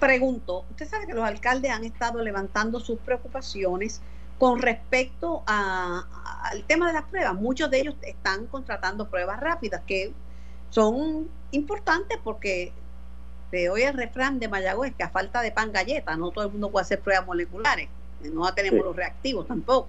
Pregunto, 0.01 0.65
usted 0.71 0.89
sabe 0.89 1.07
que 1.07 1.15
los 1.15 1.25
alcaldes 1.25 1.71
han 1.71 1.85
estado 1.85 2.23
levantando 2.23 2.81
sus 2.81 2.99
preocupaciones 2.99 4.03
con 4.39 4.61
respecto 4.61 5.43
al 5.47 6.63
tema 6.67 6.89
de 6.89 6.93
las 6.93 7.05
pruebas. 7.05 7.35
Muchos 7.35 7.71
de 7.71 7.81
ellos 7.81 7.95
están 8.03 8.47
contratando 8.47 9.09
pruebas 9.09 9.41
rápidas 9.41 9.83
que 9.87 10.13
son 10.71 11.29
importantes 11.53 12.19
porque 12.23 12.73
te 13.51 13.71
oye 13.71 13.87
el 13.87 13.95
refrán 13.95 14.39
de 14.39 14.49
Mayagüez 14.49 14.95
que 14.95 15.05
a 15.05 15.09
falta 15.09 15.41
de 15.41 15.53
pan 15.53 15.73
galleta, 15.73 16.17
no 16.17 16.31
todo 16.31 16.45
el 16.45 16.53
mundo 16.53 16.71
puede 16.71 16.83
hacer 16.83 17.01
pruebas 17.01 17.27
moleculares, 17.27 17.89
no 18.21 18.53
tenemos 18.53 18.85
los 18.85 18.95
reactivos 18.95 19.47
tampoco 19.47 19.89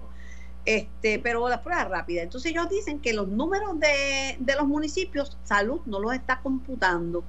este, 0.68 1.18
pero 1.18 1.48
las 1.48 1.60
pruebas 1.60 1.88
rápidas. 1.88 2.24
Entonces 2.24 2.52
ellos 2.52 2.68
dicen 2.68 3.00
que 3.00 3.14
los 3.14 3.26
números 3.26 3.80
de, 3.80 4.36
de 4.38 4.54
los 4.54 4.66
municipios, 4.66 5.38
salud 5.44 5.80
no 5.86 5.98
los 5.98 6.12
está 6.12 6.40
computando. 6.40 7.24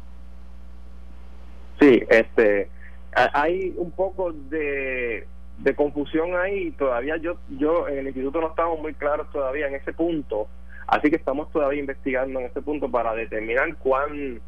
Sí, 1.80 2.04
este, 2.10 2.70
hay 3.14 3.74
un 3.78 3.92
poco 3.92 4.32
de, 4.32 5.26
de 5.60 5.76
confusión 5.76 6.36
ahí. 6.36 6.72
Todavía 6.72 7.18
yo, 7.18 7.38
yo 7.58 7.88
en 7.88 8.00
el 8.00 8.08
instituto 8.08 8.42
no 8.42 8.50
estamos 8.50 8.80
muy 8.80 8.94
claros 8.94 9.32
todavía 9.32 9.68
en 9.68 9.76
ese 9.76 9.94
punto, 9.94 10.48
así 10.88 11.10
que 11.10 11.16
estamos 11.16 11.52
todavía 11.52 11.80
investigando 11.80 12.40
en 12.40 12.48
ese 12.48 12.62
punto 12.62 12.90
para 12.90 13.14
determinar 13.14 13.76
cuán 13.78 14.42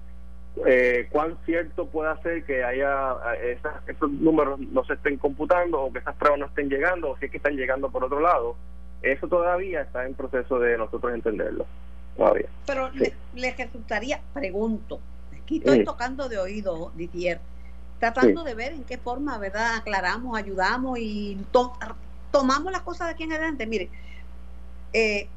eh, 0.66 1.08
cuán 1.10 1.38
cierto 1.46 1.88
puede 1.88 2.14
ser 2.24 2.44
que 2.44 2.62
haya 2.62 3.16
eh, 3.42 3.58
esos 3.88 4.12
números 4.12 4.60
no 4.60 4.84
se 4.84 4.94
estén 4.96 5.18
computando 5.18 5.82
o 5.82 5.94
que 5.94 6.00
esas 6.00 6.14
pruebas 6.16 6.42
no 6.42 6.46
estén 6.48 6.70
llegando 6.70 7.12
o 7.12 7.18
si 7.18 7.26
es 7.26 7.32
que 7.32 7.38
están 7.38 7.56
llegando 7.56 7.90
por 7.90 8.04
otro 8.04 8.20
lado 8.20 8.58
eso 9.02 9.28
todavía 9.28 9.82
está 9.82 10.06
en 10.06 10.14
proceso 10.14 10.60
de 10.60 10.78
nosotros 10.78 11.14
entenderlo. 11.14 11.66
Todavía. 12.16 12.48
Pero 12.68 12.90
le, 13.34 13.52
resultaría, 13.54 14.22
pregunto, 14.34 15.00
aquí 15.60 15.70
estoy 15.70 15.86
tocando 15.86 16.30
de 16.30 16.38
oído, 16.38 16.92
Didier, 16.96 17.40
tratando 18.00 18.44
de 18.44 18.56
ver 18.56 18.74
en 18.74 18.84
qué 18.84 18.98
forma, 18.98 19.38
¿verdad? 19.38 19.76
Aclaramos, 19.76 20.38
ayudamos 20.38 21.00
y 21.00 21.38
tomamos 22.32 22.72
las 22.72 22.82
cosas 22.82 23.08
de 23.08 23.14
aquí 23.14 23.24
en 23.24 23.34
adelante. 23.34 23.66
Mire, 23.66 23.90
eh, 24.94 25.28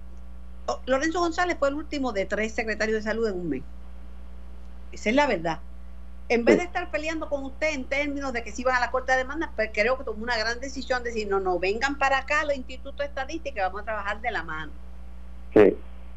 Lorenzo 0.87 1.21
González 1.21 1.57
fue 1.59 1.69
el 1.69 1.75
último 1.75 2.13
de 2.13 2.27
tres 2.27 2.53
secretarios 2.53 2.97
de 2.97 3.03
salud 3.03 3.29
en 3.29 3.35
un 3.35 3.49
mes. 3.49 3.63
Esa 4.93 5.11
es 5.11 5.17
la 5.17 5.27
verdad 5.27 5.61
en 6.29 6.45
vez 6.45 6.57
de 6.57 6.65
estar 6.65 6.91
peleando 6.91 7.29
con 7.29 7.45
usted 7.45 7.75
en 7.75 7.85
términos 7.85 8.33
de 8.33 8.43
que 8.43 8.53
si 8.53 8.65
van 8.65 8.77
a 8.77 8.81
la 8.81 8.91
Corte 8.91 9.13
de 9.13 9.19
Demanda, 9.19 9.51
pues 9.55 9.71
creo 9.73 9.99
que 9.99 10.05
tomó 10.05 10.23
una 10.23 10.37
gran 10.37 10.59
decisión 10.59 11.03
de 11.03 11.11
decir, 11.11 11.29
no, 11.29 11.39
no, 11.39 11.59
vengan 11.59 11.99
para 11.99 12.19
acá 12.19 12.45
los 12.45 12.57
institutos 12.57 13.05
estadísticos, 13.05 13.61
vamos 13.63 13.83
a 13.83 13.85
trabajar 13.85 14.21
de 14.21 14.31
la 14.31 14.43
mano. 14.43 14.73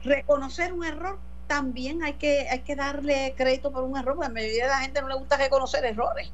Reconocer 0.03 0.71
un 0.71 0.85
error 0.85 1.19
también 1.47 2.03
hay 2.03 2.13
que 2.13 2.47
hay 2.49 2.59
que 2.59 2.75
darle 2.75 3.33
crédito 3.37 3.71
por 3.71 3.83
un 3.83 3.97
error, 3.97 4.15
porque 4.15 4.25
a 4.25 4.29
la 4.29 4.33
mayoría 4.33 4.65
de 4.65 4.69
la 4.69 4.79
gente 4.79 5.01
no 5.01 5.07
le 5.07 5.15
gusta 5.15 5.37
reconocer 5.37 5.83
errores. 5.85 6.31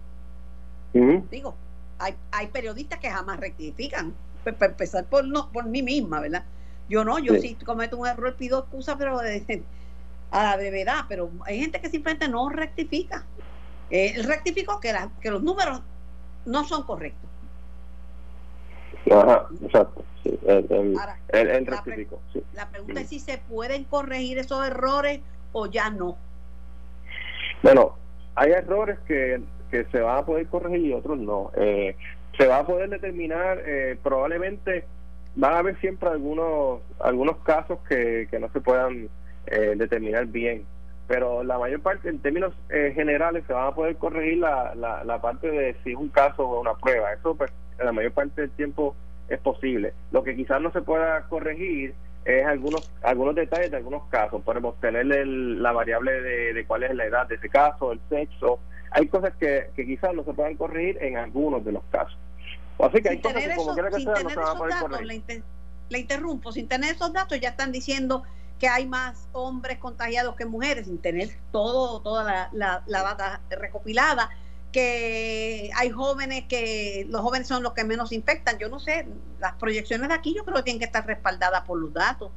Digo, 1.32 1.56
hay, 1.98 2.16
hay 2.32 2.48
periodistas 2.48 3.00
que 3.00 3.10
jamás 3.10 3.40
rectifican, 3.40 4.14
para 4.44 4.66
empezar 4.68 5.06
por 5.06 5.26
no 5.26 5.50
por 5.52 5.66
mí 5.66 5.82
misma, 5.82 6.20
¿verdad? 6.20 6.44
Yo 6.90 7.04
no, 7.04 7.18
yo 7.18 7.36
sí, 7.36 7.56
cometo 7.66 7.98
un 7.98 8.08
error 8.08 8.36
pido 8.36 8.60
excusa, 8.60 8.98
pero 8.98 9.18
de, 9.20 9.64
a 10.32 10.44
la 10.44 10.58
brevedad, 10.58 11.06
pero 11.08 11.32
hay 11.46 11.60
gente 11.60 11.80
que 11.80 11.90
simplemente 11.90 12.28
no 12.28 12.50
rectifica. 12.50 13.26
Eh, 13.90 14.22
rectificó 14.24 14.80
que, 14.80 14.94
que 15.22 15.32
los 15.32 15.42
números 15.42 15.82
no 16.46 16.64
son 16.66 16.84
correctos. 16.84 17.30
Ajá, 19.12 19.48
exacto. 19.62 20.04
Él. 20.48 20.94
La 22.54 22.70
pregunta 22.70 23.02
es 23.02 23.10
si 23.10 23.20
se 23.20 23.38
pueden 23.38 23.84
corregir 23.86 24.38
esos 24.38 24.66
errores 24.66 25.22
o 25.52 25.68
ya 25.68 25.90
no. 25.90 26.18
Bueno, 27.62 27.96
hay 28.36 28.52
errores 28.52 29.00
que, 29.08 29.42
que 29.72 29.86
se 29.86 30.00
van 30.00 30.20
a 30.20 30.26
poder 30.26 30.48
corregir 30.48 30.86
y 30.86 30.94
otros 30.94 31.18
no. 31.18 31.52
Eh, 31.56 31.96
se 32.38 32.48
va 32.48 32.60
a 32.60 32.66
poder 32.66 32.90
determinar, 32.90 33.62
eh, 33.66 33.98
probablemente 34.02 34.86
van 35.36 35.54
a 35.54 35.60
haber 35.60 35.80
siempre 35.80 36.10
algunos 36.10 36.82
algunos 37.00 37.38
casos 37.38 37.80
que, 37.90 38.28
que 38.30 38.40
no 38.40 38.50
se 38.52 38.62
puedan 38.62 39.10
eh, 39.48 39.74
determinar 39.76 40.28
bien 40.28 40.66
pero 41.08 41.44
la 41.44 41.60
mayor 41.60 41.82
parte, 41.82 42.10
en 42.10 42.20
términos 42.20 42.54
eh, 42.70 42.92
generales, 42.96 43.44
se 43.46 43.54
va 43.54 43.68
a 43.68 43.76
poder 43.76 43.98
corregir 43.98 44.38
la, 44.38 44.74
la, 44.76 45.22
parte 45.22 45.50
de 45.50 45.76
si 45.84 45.92
es 45.92 45.98
un 45.98 46.10
caso 46.10 46.48
o 46.48 46.62
una 46.62 46.74
prueba. 46.76 47.12
Eso, 47.14 47.36
pues, 47.36 47.52
la 47.78 47.92
mayor 47.92 48.14
parte 48.14 48.42
del 48.42 48.52
tiempo 48.52 48.96
es 49.36 49.42
posible. 49.42 49.94
Lo 50.12 50.24
que 50.24 50.36
quizás 50.36 50.62
no 50.62 50.72
se 50.72 50.82
pueda 50.82 51.24
corregir 51.28 51.94
es 52.26 52.46
algunos 52.46 52.90
algunos 53.02 53.36
detalles 53.36 53.72
de 53.72 53.78
algunos 53.78 54.08
casos. 54.10 54.42
Podemos 54.44 54.80
tener 54.80 55.06
la 55.06 55.72
variable 55.72 56.22
de, 56.22 56.66
cuál 56.66 56.84
es 56.84 56.96
la 56.96 57.06
edad 57.06 57.28
de 57.28 57.36
ese 57.36 57.50
caso, 57.50 57.92
el 57.92 58.02
sexo. 58.10 58.60
Hay 58.92 59.08
cosas 59.08 59.34
que, 59.40 59.70
que 59.76 59.86
quizás 59.86 60.14
no 60.14 60.24
se 60.24 60.34
puedan 60.34 60.56
corregir 60.56 60.98
en 61.02 61.18
algunos 61.18 61.66
de 61.66 61.72
los 61.72 61.84
casos. 61.86 62.18
Así 62.80 63.02
que 63.02 63.10
hay 63.10 63.22
cosas 63.22 63.44
que, 63.44 63.56
como 63.56 63.74
quiera 63.74 63.90
que 63.90 64.02
sea, 64.02 64.14
no 64.24 64.30
se 64.30 64.36
van 64.36 64.48
a 64.48 64.56
poder 64.56 64.76
corregir. 64.80 65.44
le 65.90 66.00
interrumpo, 66.00 66.52
sin 66.52 66.68
tener 66.68 66.96
esos 66.96 67.14
datos 67.14 67.40
ya 67.40 67.50
están 67.50 67.72
diciendo 67.72 68.24
que 68.64 68.70
hay 68.70 68.88
más 68.88 69.28
hombres 69.34 69.78
contagiados 69.78 70.36
que 70.36 70.46
mujeres, 70.46 70.86
sin 70.86 70.98
tener 70.98 71.30
todo, 71.52 72.02
toda 72.02 72.50
la, 72.54 72.84
data 72.88 73.42
recopilada, 73.50 74.30
que 74.74 75.70
hay 75.78 75.90
jóvenes 75.92 76.46
que 76.50 77.06
los 77.10 77.22
jóvenes 77.22 77.48
son 77.48 77.64
los 77.64 77.74
que 77.74 77.86
menos 77.86 78.12
infectan. 78.12 78.58
Yo 78.60 78.68
no 78.68 78.80
sé, 78.80 79.08
las 79.40 79.54
proyecciones 79.54 80.10
de 80.10 80.16
aquí 80.16 80.36
yo 80.36 80.44
creo 80.44 80.58
que 80.58 80.64
tienen 80.64 80.80
que 80.80 80.86
estar 80.86 81.06
respaldadas 81.06 81.62
por 81.62 81.80
los 81.80 81.94
datos. 81.94 82.32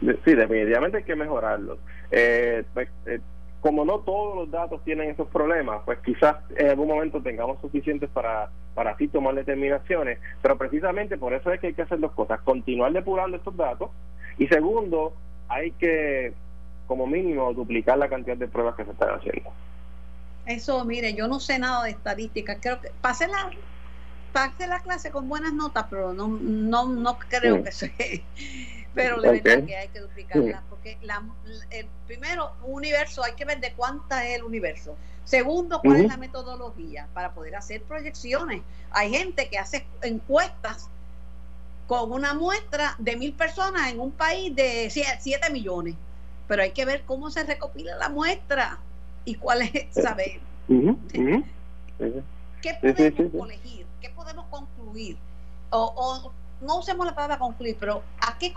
Sí, 0.00 0.34
definitivamente 0.34 0.98
hay 0.98 1.04
que 1.04 1.16
mejorarlos. 1.16 1.78
Eh, 2.10 2.64
pues, 2.72 2.88
eh, 3.06 3.20
como 3.60 3.84
no 3.84 4.00
todos 4.00 4.36
los 4.36 4.50
datos 4.50 4.82
tienen 4.84 5.10
esos 5.10 5.28
problemas, 5.28 5.82
pues 5.84 5.98
quizás 6.00 6.36
en 6.56 6.68
algún 6.68 6.88
momento 6.88 7.22
tengamos 7.22 7.60
suficientes 7.60 8.08
para, 8.10 8.50
para 8.74 8.92
así 8.92 9.08
tomar 9.08 9.34
determinaciones, 9.34 10.18
pero 10.40 10.56
precisamente 10.56 11.18
por 11.18 11.34
eso 11.34 11.52
es 11.52 11.60
que 11.60 11.68
hay 11.68 11.74
que 11.74 11.82
hacer 11.82 12.00
dos 12.00 12.12
cosas, 12.12 12.40
continuar 12.40 12.92
depurando 12.92 13.36
estos 13.36 13.56
datos 13.56 13.90
y 14.38 14.46
segundo, 14.46 15.12
hay 15.48 15.72
que, 15.72 16.32
como 16.86 17.06
mínimo, 17.06 17.52
duplicar 17.52 17.98
la 17.98 18.08
cantidad 18.08 18.36
de 18.36 18.48
pruebas 18.48 18.76
que 18.76 18.84
se 18.86 18.92
están 18.92 19.10
haciendo. 19.10 19.50
Eso, 20.50 20.84
mire, 20.84 21.14
yo 21.14 21.28
no 21.28 21.38
sé 21.38 21.58
nada 21.60 21.84
de 21.84 21.90
estadística. 21.90 22.56
Creo 22.56 22.80
que 22.80 22.90
pasé 23.00 23.28
la, 23.28 23.50
pasé 24.32 24.66
la 24.66 24.80
clase 24.80 25.12
con 25.12 25.28
buenas 25.28 25.52
notas, 25.52 25.86
pero 25.88 26.12
no, 26.12 26.26
no, 26.26 26.88
no 26.88 27.18
creo 27.18 27.62
que 27.62 27.72
sé. 27.72 28.24
Pero 28.92 29.20
de 29.20 29.40
verdad 29.40 29.64
que 29.64 29.76
hay 29.76 29.86
que 29.86 30.00
duplicarla, 30.00 30.64
porque 30.68 30.98
la, 31.02 31.22
el 31.70 31.86
primero, 32.08 32.56
universo, 32.64 33.22
hay 33.22 33.34
que 33.34 33.44
ver 33.44 33.60
de 33.60 33.72
cuánta 33.74 34.26
es 34.26 34.38
el 34.38 34.42
universo. 34.42 34.96
Segundo, 35.22 35.80
cuál 35.80 36.00
es 36.00 36.08
la 36.08 36.16
metodología 36.16 37.06
para 37.14 37.32
poder 37.32 37.54
hacer 37.54 37.84
proyecciones. 37.84 38.62
Hay 38.90 39.10
gente 39.10 39.48
que 39.48 39.58
hace 39.60 39.86
encuestas 40.02 40.88
con 41.86 42.10
una 42.10 42.34
muestra 42.34 42.96
de 42.98 43.16
mil 43.16 43.32
personas 43.32 43.92
en 43.92 44.00
un 44.00 44.10
país 44.10 44.56
de 44.56 44.90
7 44.90 45.50
millones. 45.50 45.94
Pero 46.48 46.62
hay 46.62 46.72
que 46.72 46.84
ver 46.84 47.04
cómo 47.06 47.30
se 47.30 47.44
recopila 47.44 47.94
la 47.96 48.08
muestra 48.08 48.80
y 49.30 49.34
cuál 49.36 49.62
es, 49.62 49.86
saber. 49.94 50.40
¿Qué 52.62 52.74
podemos 52.80 53.32
colegir? 53.38 53.86
¿Qué 54.00 54.10
podemos 54.10 54.46
concluir? 54.46 55.16
O, 55.70 56.32
no 56.60 56.78
usemos 56.78 57.06
la 57.06 57.14
palabra 57.14 57.38
concluir, 57.38 57.76
pero 57.78 58.02
¿a 58.20 58.36
qué, 58.38 58.52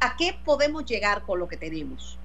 a, 0.00 0.16
qué 0.16 0.38
podemos 0.44 0.84
llegar 0.84 1.22
con 1.22 1.40
lo 1.40 1.48
que 1.48 1.56
tenemos? 1.56 2.18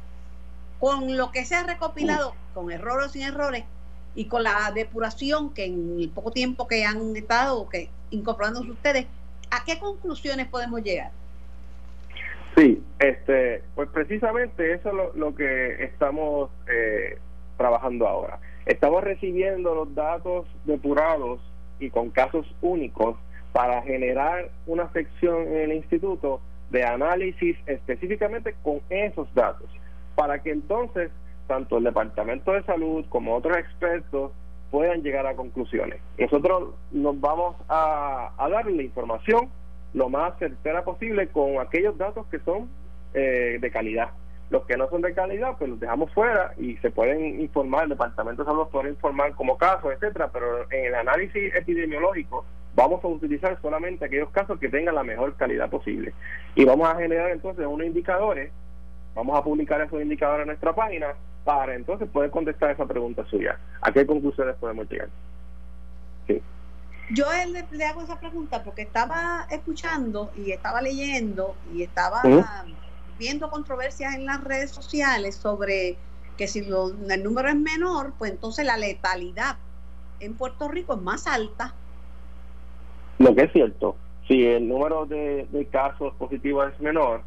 Con 0.80 1.18
lo 1.18 1.32
que 1.32 1.44
se 1.44 1.56
ha 1.56 1.64
recopilado, 1.64 2.36
con 2.54 2.72
errores 2.72 3.08
o 3.08 3.10
sin 3.10 3.24
errores, 3.24 3.64
y 4.14 4.26
con 4.26 4.44
la 4.44 4.72
depuración 4.74 5.54
que 5.54 5.66
en 5.66 6.00
el 6.00 6.10
poco 6.10 6.32
tiempo 6.32 6.68
que 6.68 6.86
han 6.86 7.16
estado 7.16 7.68
que 7.68 7.90
incorporándose 8.12 8.70
ustedes, 8.70 9.08
¿a 9.50 9.64
qué 9.64 9.80
conclusiones 9.80 10.48
podemos 10.48 10.84
llegar? 10.84 11.12
Sí, 12.56 12.84
este, 13.00 13.64
pues 13.76 13.90
precisamente 13.90 14.74
eso 14.74 14.90
es 14.90 14.96
lo, 14.96 15.14
lo 15.14 15.36
que 15.36 15.84
estamos 15.84 16.52
eh, 16.70 17.18
trabajando 17.62 18.08
ahora. 18.08 18.40
Estamos 18.66 19.04
recibiendo 19.04 19.76
los 19.76 19.94
datos 19.94 20.48
depurados 20.66 21.40
y 21.80 21.92
con 21.92 22.10
casos 22.10 22.46
únicos 22.62 23.18
para 23.54 23.84
generar 23.84 24.50
una 24.66 24.92
sección 24.94 25.44
en 25.44 25.58
el 25.58 25.74
instituto 25.74 26.42
de 26.72 26.84
análisis 26.84 27.56
específicamente 27.68 28.56
con 28.64 28.80
esos 28.90 29.32
datos, 29.36 29.70
para 30.16 30.42
que 30.42 30.52
entonces 30.52 31.12
tanto 31.48 31.78
el 31.78 31.84
Departamento 31.84 32.54
de 32.54 32.64
Salud 32.64 33.06
como 33.10 33.36
otros 33.36 33.58
expertos 33.58 34.32
puedan 34.72 35.04
llegar 35.04 35.28
a 35.28 35.36
conclusiones. 35.36 36.00
Nosotros 36.18 36.74
nos 36.92 37.20
vamos 37.20 37.58
a, 37.70 38.32
dar 38.40 38.66
la 38.66 38.82
información 38.82 39.50
lo 39.94 40.10
más 40.10 40.40
certera 40.40 40.84
posible 40.84 41.28
con 41.28 41.60
aquellos 41.60 41.96
datos 41.98 42.26
que 42.28 42.40
son 42.40 42.70
eh, 43.14 43.60
de 43.62 43.72
calidad. 43.72 44.10
Los 44.52 44.66
que 44.66 44.76
no 44.76 44.90
son 44.90 45.02
de 45.02 45.14
calidad, 45.14 45.56
pues 45.58 45.70
los 45.70 45.80
dejamos 45.80 46.12
fuera 46.12 46.54
y 46.58 46.76
se 46.78 46.92
pueden 46.92 47.40
informar, 47.40 47.84
el 47.84 47.92
Departamento 47.92 48.44
de 48.44 48.50
Salud 48.50 48.68
puede 48.68 48.90
informar 48.90 49.34
como 49.34 49.58
casos, 49.58 49.94
etcétera, 49.94 50.30
pero 50.32 50.70
en 50.70 50.88
el 50.88 50.96
análisis 50.96 51.56
epidemiológico 51.56 52.46
vamos 52.76 53.02
a 53.02 53.08
utilizar 53.08 53.58
solamente 53.62 54.04
aquellos 54.04 54.30
casos 54.32 54.60
que 54.60 54.68
tengan 54.68 54.96
la 54.96 55.04
mejor 55.04 55.36
calidad 55.36 55.70
posible. 55.70 56.14
Y 56.54 56.66
vamos 56.66 56.86
a 56.86 56.98
generar 56.98 57.32
entonces 57.32 57.66
unos 57.66 57.88
indicadores, 57.88 58.52
vamos 59.16 59.40
a 59.40 59.44
publicar 59.44 59.80
esos 59.80 60.02
indicadores 60.02 60.42
en 60.42 60.48
nuestra 60.48 60.76
página 60.76 61.16
para 61.46 61.74
entonces 61.74 62.10
poder 62.10 62.30
contestar 62.30 62.72
esa 62.72 62.86
pregunta 62.86 63.24
suya. 63.30 63.58
¿A 63.82 63.94
qué 63.94 64.06
conclusiones 64.06 64.58
podemos 64.58 64.90
llegar? 64.90 65.08
Sí. 66.28 66.42
Yo 67.12 67.26
le, 67.72 67.86
hago 67.86 68.02
esa 68.02 68.20
pregunta 68.20 68.62
porque 68.64 68.82
estaba 68.82 69.48
escuchando 69.50 70.30
y 70.36 70.52
estaba 70.52 70.82
leyendo 70.82 71.56
y 71.74 71.84
estaba 71.84 72.22
viendo 73.22 73.50
controversias 73.50 74.16
en 74.16 74.26
las 74.26 74.44
redes 74.44 74.72
sociales 74.72 75.36
sobre 75.36 75.96
que 76.38 76.48
si 76.48 76.60
el 76.60 77.24
número 77.24 77.48
es 77.48 77.56
menor, 77.56 78.14
pues 78.18 78.32
entonces 78.32 78.66
la 78.66 78.78
letalidad 78.78 79.58
en 80.20 80.34
Puerto 80.34 80.68
Rico 80.68 80.96
es 80.96 81.02
más 81.02 81.28
alta. 81.28 81.74
Lo 83.20 83.36
que 83.36 83.44
es 83.44 83.52
cierto, 83.54 83.96
si 84.28 84.46
el 84.46 84.68
número 84.68 85.06
de 85.06 85.68
casos 85.72 86.14
positivos 86.16 86.74
es 86.74 86.80
menor, 86.80 87.22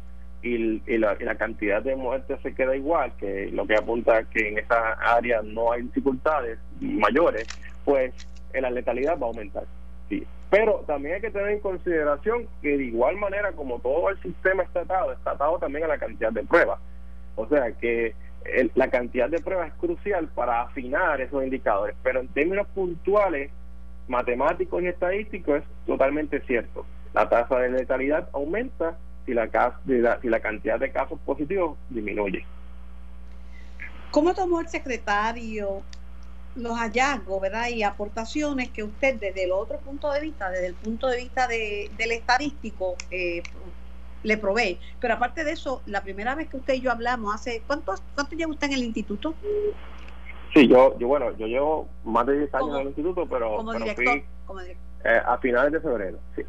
y, 0.45 0.97
la, 0.97 1.35
cantidad 1.35 1.81
de 1.81 1.95
muertes 1.95 2.39
se 2.43 2.53
queda 2.53 2.75
igual, 2.75 3.11
que 3.17 3.49
lo 3.51 3.65
que 3.65 3.75
apunta 3.75 4.23
que 4.25 4.49
en 4.49 4.59
esa 4.59 4.93
área 4.93 5.41
no 5.41 5.71
hay 5.71 5.81
dificultades 5.83 6.59
mayores, 6.79 7.47
pues 7.83 8.13
la 8.53 8.69
letalidad 8.69 9.17
va 9.19 9.25
a 9.25 9.29
aumentar. 9.29 9.65
Sí. 10.07 10.25
Pero 10.49 10.83
también 10.87 11.15
hay 11.15 11.21
que 11.21 11.31
tener 11.31 11.49
en 11.49 11.59
consideración 11.59 12.47
que 12.61 12.77
de 12.77 12.85
igual 12.85 13.17
manera 13.17 13.51
como 13.53 13.79
todo 13.79 14.09
el 14.09 14.21
sistema 14.21 14.63
está 14.63 14.81
atado, 14.81 15.11
está 15.11 15.31
atado 15.31 15.57
también 15.57 15.85
a 15.85 15.87
la 15.87 15.97
cantidad 15.97 16.31
de 16.31 16.43
pruebas. 16.43 16.79
O 17.35 17.47
sea 17.47 17.71
que 17.73 18.13
la 18.75 18.89
cantidad 18.89 19.29
de 19.29 19.39
pruebas 19.39 19.69
es 19.69 19.73
crucial 19.75 20.27
para 20.29 20.61
afinar 20.61 21.19
esos 21.19 21.43
indicadores, 21.43 21.95
pero 22.03 22.21
en 22.21 22.27
términos 22.29 22.67
puntuales, 22.75 23.49
matemáticos 24.07 24.83
y 24.83 24.87
estadísticos 24.87 25.57
es 25.57 25.63
totalmente 25.87 26.39
cierto. 26.41 26.85
La 27.13 27.27
tasa 27.27 27.57
de 27.59 27.71
letalidad 27.71 28.29
aumenta 28.33 28.97
si 29.25 29.33
la, 29.33 29.49
si 30.21 30.27
la 30.29 30.39
cantidad 30.39 30.79
de 30.79 30.91
casos 30.91 31.19
positivos 31.25 31.77
disminuye. 31.89 32.45
¿Cómo 34.11 34.33
tomó 34.33 34.61
el 34.61 34.67
secretario 34.67 35.81
los 36.55 36.77
hallazgos 36.77 37.41
¿verdad? 37.41 37.67
y 37.69 37.83
aportaciones 37.83 38.69
que 38.71 38.83
usted 38.83 39.19
desde 39.19 39.43
el 39.43 39.51
otro 39.51 39.79
punto 39.79 40.11
de 40.11 40.21
vista, 40.21 40.49
desde 40.49 40.67
el 40.67 40.75
punto 40.75 41.07
de 41.07 41.17
vista 41.17 41.47
de, 41.47 41.91
del 41.97 42.11
estadístico, 42.11 42.95
eh, 43.11 43.43
le 44.23 44.37
provee? 44.37 44.79
Pero 44.99 45.15
aparte 45.15 45.43
de 45.43 45.51
eso, 45.51 45.81
la 45.85 46.01
primera 46.01 46.35
vez 46.35 46.49
que 46.49 46.57
usted 46.57 46.75
y 46.75 46.81
yo 46.81 46.91
hablamos, 46.91 47.33
hace 47.35 47.61
¿cuánto, 47.67 47.93
cuánto 48.15 48.35
lleva 48.35 48.51
usted 48.51 48.67
en 48.67 48.73
el 48.73 48.83
instituto? 48.83 49.35
Sí, 50.53 50.67
yo, 50.67 50.97
yo 50.97 51.07
bueno, 51.07 51.35
yo 51.37 51.47
llevo 51.47 51.87
más 52.05 52.25
de 52.25 52.39
10 52.39 52.55
años 52.55 52.69
en 52.69 52.81
el 52.81 52.87
instituto, 52.87 53.27
pero, 53.29 53.57
como 53.57 53.73
director, 53.73 54.17
eh, 55.03 55.21
a 55.25 55.37
finales 55.37 55.73
de 55.73 55.81
febrero, 55.81 56.17
sí 56.35 56.43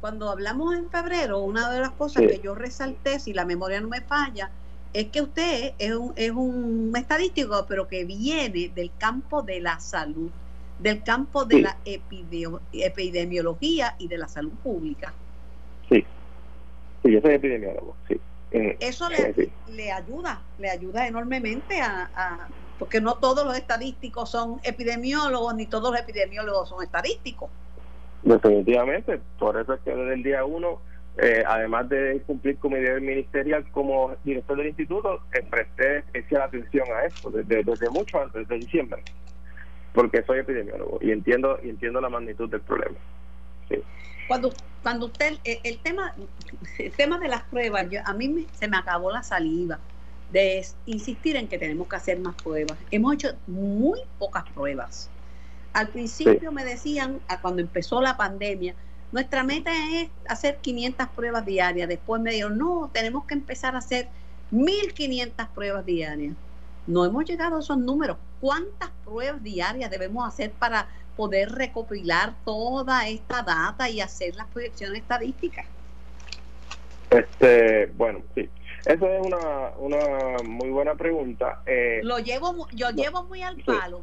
cuando 0.00 0.30
hablamos 0.30 0.74
en 0.74 0.90
febrero, 0.90 1.40
una 1.40 1.70
de 1.70 1.80
las 1.80 1.90
cosas 1.90 2.22
que 2.22 2.40
yo 2.42 2.54
resalté, 2.54 3.20
si 3.20 3.34
la 3.34 3.44
memoria 3.44 3.80
no 3.80 3.88
me 3.88 4.00
falla, 4.00 4.50
es 4.92 5.06
que 5.06 5.22
usted 5.22 5.74
es 5.78 5.94
un, 5.94 6.12
es 6.16 6.30
un 6.30 6.92
estadístico, 6.96 7.64
pero 7.68 7.86
que 7.86 8.04
viene 8.04 8.70
del 8.74 8.90
campo 8.98 9.42
de 9.42 9.60
la 9.60 9.78
salud, 9.80 10.30
del 10.78 11.02
campo 11.02 11.44
de 11.44 11.62
la 11.62 11.76
epidemiología 12.72 13.94
y 13.98 14.08
de 14.08 14.18
la 14.18 14.28
salud 14.28 14.52
pública. 14.62 15.12
Sí, 15.88 16.04
sí, 17.02 17.12
yo 17.12 17.20
soy 17.20 17.34
epidemiólogo, 17.34 17.96
sí. 18.08 18.20
Eh, 18.52 18.76
Eso 18.80 19.08
le, 19.08 19.52
le, 19.68 19.92
ayuda, 19.92 20.42
le 20.58 20.70
ayuda 20.70 21.06
enormemente 21.06 21.80
a, 21.80 22.10
a, 22.12 22.48
porque 22.80 23.00
no 23.00 23.14
todos 23.14 23.46
los 23.46 23.56
estadísticos 23.56 24.28
son 24.28 24.58
epidemiólogos, 24.64 25.54
ni 25.54 25.66
todos 25.66 25.92
los 25.92 26.00
epidemiólogos 26.00 26.68
son 26.68 26.82
estadísticos. 26.82 27.48
Definitivamente, 28.22 29.20
por 29.38 29.56
eso 29.56 29.74
es 29.74 29.80
que 29.82 29.94
desde 29.94 30.14
el 30.14 30.22
día 30.24 30.44
uno, 30.44 30.80
eh, 31.20 31.42
además 31.46 31.88
de 31.88 32.22
cumplir 32.26 32.58
con 32.58 32.72
mi 32.72 32.80
deber 32.80 33.00
ministerial 33.00 33.64
como 33.72 34.14
director 34.24 34.56
del 34.56 34.68
instituto, 34.68 35.22
eh, 35.32 35.44
presté 35.48 35.98
especial 35.98 36.42
atención 36.42 36.86
a 36.96 37.06
esto 37.06 37.30
desde, 37.30 37.62
desde 37.62 37.90
mucho 37.90 38.20
antes, 38.20 38.46
de 38.48 38.56
diciembre, 38.56 39.02
porque 39.92 40.22
soy 40.22 40.38
epidemiólogo 40.38 40.98
y 41.02 41.10
entiendo 41.10 41.58
y 41.62 41.70
entiendo 41.70 42.00
la 42.00 42.08
magnitud 42.08 42.48
del 42.48 42.60
problema. 42.60 42.96
Cuando 44.28 44.52
cuando 44.82 45.06
usted 45.06 45.34
el, 45.44 45.78
tema 45.80 46.14
el 46.78 46.92
tema 46.92 47.18
de 47.18 47.28
las 47.28 47.42
pruebas, 47.42 47.86
a 48.04 48.14
mí 48.14 48.46
se 48.52 48.68
me 48.68 48.78
acabó 48.78 49.12
la 49.12 49.22
saliva 49.22 49.78
de 50.32 50.64
insistir 50.86 51.36
en 51.36 51.48
que 51.48 51.58
tenemos 51.58 51.88
que 51.88 51.96
hacer 51.96 52.18
más 52.18 52.34
pruebas. 52.36 52.78
Hemos 52.90 53.14
hecho 53.14 53.34
muy 53.46 54.00
pocas 54.18 54.44
pruebas 54.50 55.10
al 55.72 55.88
principio 55.88 56.52
me 56.52 56.64
decían, 56.64 57.20
a 57.28 57.40
cuando 57.40 57.62
empezó 57.62 58.00
la 58.00 58.16
pandemia, 58.16 58.74
nuestra 59.12 59.42
meta 59.42 59.72
es 59.92 60.08
hacer 60.28 60.58
500 60.58 61.08
pruebas 61.08 61.44
diarias. 61.44 61.88
Después 61.88 62.20
me 62.22 62.30
dijeron, 62.30 62.58
no, 62.58 62.90
tenemos 62.92 63.24
que 63.24 63.34
empezar 63.34 63.74
a 63.74 63.78
hacer 63.78 64.08
1500 64.50 65.48
pruebas 65.48 65.84
diarias. 65.84 66.34
No 66.86 67.04
hemos 67.04 67.24
llegado 67.24 67.56
a 67.56 67.60
esos 67.60 67.78
números. 67.78 68.16
¿Cuántas 68.40 68.90
pruebas 69.04 69.42
diarias 69.42 69.90
debemos 69.90 70.26
hacer 70.26 70.50
para 70.52 70.88
poder 71.16 71.50
recopilar 71.50 72.34
toda 72.44 73.08
esta 73.08 73.42
data 73.42 73.88
y 73.90 74.00
hacer 74.00 74.34
las 74.36 74.46
proyecciones 74.48 75.02
estadísticas? 75.02 75.66
Este, 77.10 77.86
bueno, 77.96 78.22
sí. 78.34 78.48
Esa 78.86 79.16
es 79.16 79.26
una, 79.26 79.70
una 79.78 80.42
muy 80.44 80.70
buena 80.70 80.94
pregunta. 80.94 81.62
Eh, 81.66 82.00
Lo 82.02 82.18
llevo, 82.18 82.66
yo 82.72 82.90
llevo 82.90 83.24
muy 83.24 83.42
al 83.42 83.56
palo. 83.58 84.02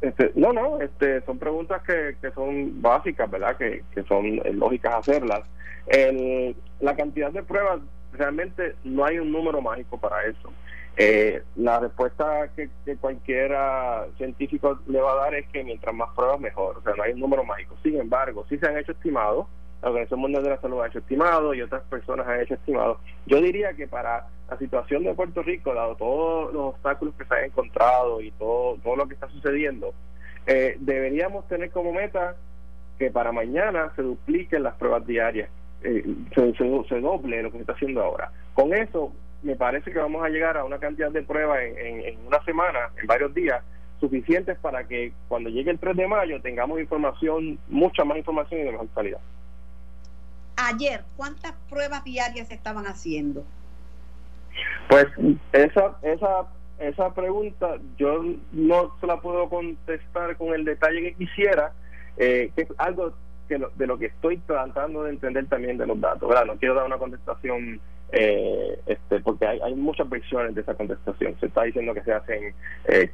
Este, 0.00 0.30
no, 0.36 0.52
no, 0.52 0.80
este, 0.80 1.20
son 1.22 1.38
preguntas 1.38 1.82
que, 1.82 2.16
que 2.20 2.30
son 2.30 2.80
básicas, 2.80 3.30
¿verdad? 3.30 3.56
Que, 3.56 3.82
que 3.94 4.02
son 4.04 4.40
lógicas 4.52 4.94
hacerlas. 4.94 5.42
El, 5.86 6.54
la 6.80 6.94
cantidad 6.94 7.32
de 7.32 7.42
pruebas, 7.42 7.80
realmente 8.12 8.76
no 8.84 9.04
hay 9.04 9.18
un 9.18 9.32
número 9.32 9.60
mágico 9.60 9.98
para 9.98 10.24
eso. 10.24 10.52
Eh, 10.96 11.42
la 11.56 11.78
respuesta 11.78 12.48
que, 12.56 12.70
que 12.84 12.96
cualquiera 12.96 14.06
científico 14.16 14.80
le 14.88 15.00
va 15.00 15.12
a 15.12 15.24
dar 15.24 15.34
es 15.34 15.48
que 15.48 15.62
mientras 15.62 15.94
más 15.94 16.10
pruebas, 16.14 16.40
mejor. 16.40 16.78
O 16.78 16.82
sea, 16.82 16.94
no 16.96 17.02
hay 17.02 17.12
un 17.12 17.20
número 17.20 17.44
mágico. 17.44 17.76
Sin 17.82 17.96
embargo, 17.98 18.44
sí 18.48 18.58
se 18.58 18.66
han 18.66 18.78
hecho 18.78 18.92
estimados. 18.92 19.46
La 19.82 19.88
Organización 19.90 20.20
Mundial 20.20 20.42
de 20.42 20.50
la 20.50 20.60
Salud 20.60 20.80
ha 20.80 20.88
hecho 20.88 20.98
estimados 20.98 21.56
y 21.56 21.62
otras 21.62 21.82
personas 21.84 22.26
han 22.26 22.40
hecho 22.40 22.54
estimados. 22.54 22.98
Yo 23.26 23.40
diría 23.40 23.74
que 23.74 23.86
para 23.86 24.26
la 24.50 24.58
situación 24.58 25.04
de 25.04 25.14
Puerto 25.14 25.42
Rico, 25.42 25.72
dado 25.72 25.94
todos 25.94 26.52
los 26.52 26.74
obstáculos 26.74 27.14
que 27.16 27.24
se 27.24 27.34
han 27.34 27.44
encontrado 27.44 28.20
y 28.20 28.30
todo, 28.32 28.76
todo 28.82 28.96
lo 28.96 29.06
que 29.06 29.14
está 29.14 29.28
sucediendo, 29.28 29.94
eh, 30.46 30.76
deberíamos 30.80 31.46
tener 31.46 31.70
como 31.70 31.92
meta 31.92 32.34
que 32.98 33.10
para 33.10 33.30
mañana 33.30 33.92
se 33.94 34.02
dupliquen 34.02 34.64
las 34.64 34.74
pruebas 34.74 35.06
diarias, 35.06 35.48
eh, 35.82 36.04
se, 36.34 37.00
doble 37.00 37.42
lo 37.42 37.50
que 37.50 37.58
se 37.58 37.60
está 37.60 37.74
haciendo 37.74 38.02
ahora. 38.02 38.32
Con 38.54 38.74
eso, 38.74 39.12
me 39.42 39.54
parece 39.54 39.92
que 39.92 39.98
vamos 39.98 40.24
a 40.24 40.28
llegar 40.28 40.56
a 40.56 40.64
una 40.64 40.78
cantidad 40.78 41.12
de 41.12 41.22
pruebas 41.22 41.60
en, 41.60 42.00
en 42.00 42.26
una 42.26 42.42
semana, 42.44 42.90
en 43.00 43.06
varios 43.06 43.32
días, 43.32 43.62
suficientes 44.00 44.58
para 44.58 44.84
que 44.84 45.12
cuando 45.28 45.50
llegue 45.50 45.70
el 45.70 45.78
3 45.78 45.96
de 45.96 46.06
mayo 46.06 46.40
tengamos 46.40 46.80
información, 46.80 47.58
mucha 47.68 48.04
más 48.04 48.18
información 48.18 48.60
y 48.60 48.64
de 48.64 48.72
mejor 48.72 48.88
calidad. 48.94 49.20
Ayer, 50.58 51.04
¿cuántas 51.16 51.52
pruebas 51.68 52.04
diarias 52.04 52.48
se 52.48 52.54
estaban 52.54 52.86
haciendo? 52.86 53.44
Pues 54.88 55.06
esa, 55.52 55.96
esa, 56.02 56.46
esa 56.78 57.14
pregunta 57.14 57.76
yo 57.96 58.24
no 58.52 58.92
se 59.00 59.06
la 59.06 59.20
puedo 59.20 59.48
contestar 59.48 60.36
con 60.36 60.54
el 60.54 60.64
detalle 60.64 61.02
que 61.02 61.14
quisiera, 61.14 61.72
eh, 62.16 62.50
que 62.56 62.62
es 62.62 62.68
algo 62.78 63.12
que 63.48 63.58
de 63.76 63.86
lo 63.86 63.98
que 63.98 64.06
estoy 64.06 64.38
tratando 64.38 65.04
de 65.04 65.10
entender 65.10 65.46
también 65.46 65.78
de 65.78 65.86
los 65.86 66.00
datos. 66.00 66.28
¿verdad? 66.28 66.46
No 66.46 66.56
quiero 66.56 66.74
dar 66.74 66.86
una 66.86 66.98
contestación 66.98 67.80
eh, 68.10 68.80
este, 68.86 69.20
porque 69.20 69.46
hay, 69.46 69.60
hay 69.60 69.74
muchas 69.74 70.08
versiones 70.08 70.54
de 70.54 70.62
esa 70.62 70.74
contestación. 70.74 71.36
Se 71.40 71.46
está 71.46 71.62
diciendo 71.62 71.94
que 71.94 72.02
se 72.02 72.12
hacen 72.12 72.54
eh, 72.86 73.10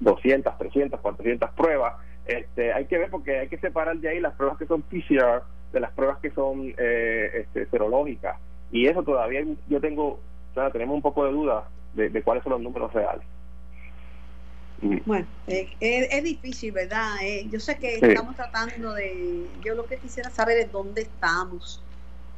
200, 0.00 0.58
300, 0.58 1.00
400 1.00 1.50
pruebas. 1.50 1.94
Este, 2.26 2.72
hay 2.72 2.86
que 2.86 2.98
ver 2.98 3.10
porque 3.10 3.38
hay 3.38 3.48
que 3.48 3.58
separar 3.58 3.96
de 3.98 4.08
ahí 4.08 4.20
las 4.20 4.34
pruebas 4.34 4.58
que 4.58 4.66
son 4.66 4.82
PCR 4.82 5.42
de 5.76 5.80
las 5.80 5.92
pruebas 5.92 6.18
que 6.20 6.30
son 6.30 6.72
eh, 6.78 7.30
este, 7.34 7.66
serológicas. 7.66 8.38
Y 8.72 8.86
eso 8.86 9.02
todavía 9.02 9.44
yo 9.68 9.78
tengo, 9.78 10.18
o 10.54 10.70
tenemos 10.70 10.94
un 10.94 11.02
poco 11.02 11.26
de 11.26 11.32
duda 11.32 11.68
de, 11.92 12.22
cuáles 12.22 12.42
son 12.42 12.52
los 12.52 12.62
números 12.62 12.92
reales. 12.94 13.24
Mm. 14.80 14.98
Bueno, 15.04 15.26
eh, 15.46 15.68
es, 15.80 16.24
difícil, 16.24 16.72
¿verdad? 16.72 17.16
Eh, 17.22 17.46
yo 17.50 17.60
sé 17.60 17.78
que 17.78 17.96
estamos 17.96 18.34
tratando 18.36 18.94
de, 18.94 19.46
yo 19.62 19.74
lo 19.74 19.84
que 19.84 19.98
quisiera 19.98 20.30
saber 20.30 20.56
es 20.58 20.72
dónde 20.72 21.02
estamos. 21.02 21.82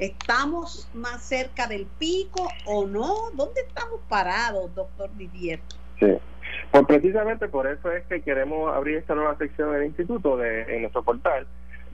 ¿Estamos 0.00 0.88
más 0.94 1.22
cerca 1.22 1.68
del 1.68 1.86
pico 1.86 2.48
o 2.66 2.86
no? 2.86 3.30
¿Dónde 3.34 3.60
estamos 3.60 4.00
parados, 4.08 4.74
doctor 4.74 5.10
Didier? 5.16 5.60
Sí. 6.00 6.12
Pues 6.72 6.86
precisamente 6.86 7.48
por 7.48 7.68
eso 7.68 7.92
es 7.92 8.04
que 8.06 8.20
queremos 8.20 8.74
abrir 8.74 8.96
esta 8.96 9.14
nueva 9.14 9.36
sección 9.38 9.72
del 9.72 9.86
instituto 9.86 10.36
de, 10.36 10.62
en 10.74 10.82
nuestro 10.82 11.04
portal, 11.04 11.46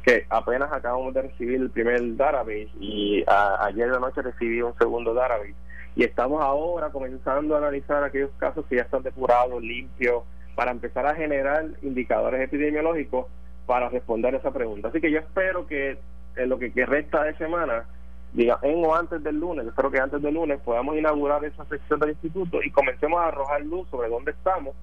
que 0.05 0.27
apenas 0.29 0.71
acabamos 0.71 1.15
de 1.15 1.23
recibir 1.23 1.61
el 1.61 1.71
primer 1.71 2.17
database 2.17 2.69
y 2.79 3.25
ayer 3.27 3.87
de 3.87 3.95
la 3.95 4.01
noche 4.01 4.23
recibí 4.23 4.61
un 4.61 4.77
segundo 4.77 5.15
database. 5.15 5.55
Y 5.97 6.05
estamos 6.05 6.43
ahora 6.43 6.91
comenzando 6.91 7.55
a 7.55 7.59
analizar 7.59 8.03
aquellos 8.03 8.31
casos 8.39 8.67
que 8.67 8.77
ya 8.77 8.83
están 8.83 9.03
depurados, 9.03 9.63
limpios, 9.63 10.25
para 10.55 10.73
empezar 10.73 11.07
a 11.07 11.15
generar 11.15 11.67
indicadores 11.83 12.43
epidemiológicos 12.43 13.27
para 13.67 13.89
responder 13.89 14.35
a 14.35 14.39
esa 14.39 14.53
pregunta. 14.53 14.89
Así 14.89 15.01
que 15.01 15.11
yo 15.11 15.21
espero 15.21 15.67
que 15.67 15.99
en 16.37 16.49
lo 16.49 16.59
que, 16.59 16.71
resta 16.85 17.23
de 17.23 17.37
semana 17.37 17.85
diga, 18.33 18.59
en 18.63 18.85
o 18.85 18.95
antes 18.95 19.23
del 19.23 19.39
lunes, 19.39 19.67
espero 19.67 19.91
que 19.91 20.01
antes 20.01 20.21
del 20.21 20.35
lunes 20.35 20.61
podamos 20.61 20.97
inaugurar 20.97 21.45
esa 21.45 21.65
sección 21.67 22.01
del 22.01 22.11
instituto 22.11 22.63
y 22.63 22.71
comencemos 22.71 23.21
a 23.21 23.29
arrojar 23.29 23.63
luz 23.63 23.89
sobre 23.89 24.09
dónde 24.09 24.33
estamos, 24.33 24.75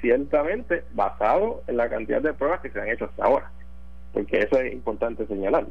ciertamente 0.00 0.84
basado 0.92 1.62
en 1.66 1.78
la 1.78 1.88
cantidad 1.88 2.20
de 2.20 2.34
pruebas 2.34 2.60
que 2.60 2.70
se 2.70 2.80
han 2.80 2.88
hecho 2.88 3.06
hasta 3.06 3.24
ahora, 3.24 3.50
porque 4.12 4.40
eso 4.40 4.58
es 4.58 4.72
importante 4.72 5.26
señalar. 5.26 5.66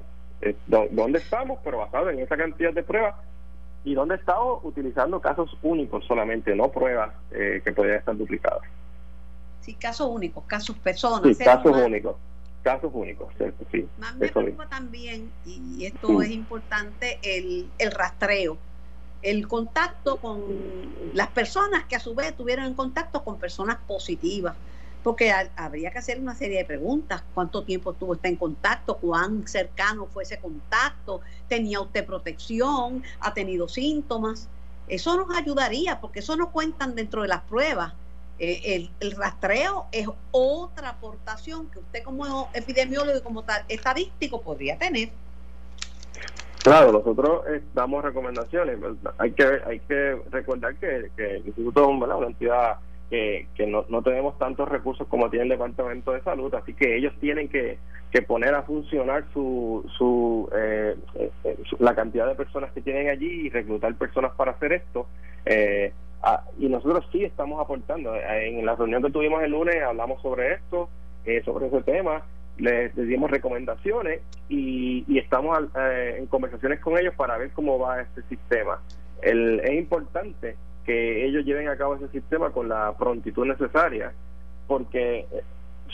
¿Dónde 0.68 1.20
estamos? 1.20 1.60
Pero 1.64 1.80
basado 1.80 2.10
en 2.10 2.20
esa 2.20 2.36
cantidad 2.36 2.74
de 2.74 2.84
pruebas 2.84 3.16
y 3.84 3.94
dónde 3.94 4.16
estamos 4.16 4.60
utilizando 4.64 5.20
casos 5.20 5.56
únicos 5.62 6.06
solamente, 6.06 6.56
no 6.56 6.72
pruebas 6.72 7.14
eh, 7.32 7.62
que 7.64 7.72
podrían 7.72 7.98
estar 7.98 8.16
duplicadas. 8.16 8.62
Sí, 9.62 9.76
casos 9.76 10.08
únicos, 10.10 10.44
casos 10.46 10.78
personas. 10.78 11.38
Sí, 11.38 11.44
casos 11.44 11.76
únicos 11.78 12.16
casos 12.62 12.92
únicos, 12.94 13.34
Sí, 13.72 13.88
Más 13.98 14.16
me 14.16 14.28
preocupa 14.30 14.68
también, 14.68 15.32
y 15.46 15.86
esto 15.86 16.22
es 16.22 16.30
importante, 16.30 17.20
el, 17.24 17.68
el 17.78 17.92
rastreo, 17.92 18.58
el 19.22 19.48
contacto 19.48 20.18
con 20.18 20.42
las 21.14 21.30
personas 21.30 21.86
que 21.86 21.96
a 21.96 22.00
su 22.00 22.16
vez 22.16 22.36
tuvieron 22.36 22.74
contacto 22.74 23.24
con 23.24 23.38
personas 23.38 23.78
positivas, 23.88 24.56
porque 25.04 25.34
habría 25.56 25.92
que 25.92 26.00
hacer 26.00 26.20
una 26.20 26.36
serie 26.36 26.60
de 26.60 26.66
preguntas, 26.66 27.24
cuánto 27.34 27.64
tiempo 27.64 27.92
estuvo 27.92 28.12
usted 28.12 28.30
en 28.30 28.36
contacto, 28.36 28.98
cuán 28.98 29.48
cercano 29.48 30.06
fue 30.08 30.24
ese 30.24 30.38
contacto, 30.38 31.22
tenía 31.48 31.82
usted 31.82 32.06
protección, 32.06 33.04
ha 33.20 33.34
tenido 33.34 33.68
síntomas, 33.68 34.48
eso 34.88 35.16
nos 35.16 35.36
ayudaría, 35.36 36.00
porque 36.00 36.20
eso 36.20 36.36
no 36.36 36.52
cuentan 36.52 36.96
dentro 36.96 37.22
de 37.22 37.30
las 37.30 37.42
pruebas. 37.42 37.94
Eh, 38.40 38.90
el, 39.00 39.12
rastreo 39.12 39.86
es 39.92 40.08
otra 40.32 40.90
aportación 40.90 41.70
que 41.70 41.80
usted 41.80 42.04
como 42.04 42.50
epidemiólogo 42.54 43.20
y 43.20 43.22
como 43.22 43.44
estadístico 43.68 44.42
podría 44.42 44.78
tener. 44.78 45.10
Claro, 46.64 46.92
nosotros 46.92 47.44
eh, 47.50 47.62
damos 47.74 48.04
recomendaciones. 48.04 48.78
Hay 49.18 49.32
que 49.32 49.62
hay 49.66 49.80
que 49.80 50.22
recordar 50.30 50.76
que, 50.76 51.10
el 51.18 51.46
Instituto 51.46 51.84
es 51.84 51.88
una 51.88 52.28
entidad 52.28 52.78
que, 53.12 53.68
no, 53.68 53.86
no, 53.90 54.02
tenemos 54.02 54.38
tantos 54.38 54.70
recursos 54.70 55.06
como 55.08 55.30
tiene 55.30 55.44
el 55.44 55.50
Departamento 55.50 56.14
de 56.14 56.22
Salud, 56.22 56.54
así 56.56 56.74
que 56.74 56.96
ellos 56.96 57.14
tienen 57.20 57.50
que, 57.50 57.78
que 58.10 58.22
poner 58.22 58.56
a 58.56 58.64
funcionar 58.64 59.26
su, 59.34 59.86
su, 59.98 60.50
eh, 60.56 60.96
la 61.80 61.94
cantidad 61.94 62.26
de 62.26 62.36
personas 62.36 62.72
que 62.72 62.82
tienen 62.82 63.10
allí 63.10 63.48
y 63.48 63.50
reclutar 63.50 63.94
personas 63.96 64.32
para 64.36 64.52
hacer 64.52 64.72
esto. 64.74 65.08
Eh, 65.46 65.92
y 66.60 66.68
nosotros 66.70 67.06
sí 67.12 67.24
estamos 67.24 67.60
aportando. 67.60 68.16
En 68.16 68.66
la 68.66 68.76
reunión 68.76 69.02
que 69.02 69.12
tuvimos 69.12 69.44
el 69.44 69.52
lunes 69.52 69.76
hablamos 69.84 70.22
sobre 70.22 70.54
esto, 70.54 70.90
eh, 71.26 71.42
sobre 71.44 71.68
ese 71.68 71.82
tema, 71.82 72.24
les, 72.58 72.96
dimos 72.96 73.30
recomendaciones 73.32 74.22
y, 74.48 75.06
estamos 75.18 75.60
eh, 75.76 76.16
en 76.20 76.28
conversaciones 76.28 76.80
con 76.80 76.98
ellos 76.98 77.14
para 77.16 77.38
ver 77.38 77.52
cómo 77.52 77.80
va 77.80 78.02
este 78.02 78.22
sistema. 78.24 78.80
El, 79.22 79.60
es 79.62 79.74
importante 79.74 80.56
que 80.86 81.26
ellos 81.26 81.46
lleven 81.46 81.68
a 81.68 81.78
cabo 81.78 81.96
ese 81.96 82.10
sistema 82.10 82.52
con 82.52 82.70
la 82.70 82.96
prontitud 82.98 83.46
necesaria 83.46 84.14
porque 84.68 85.28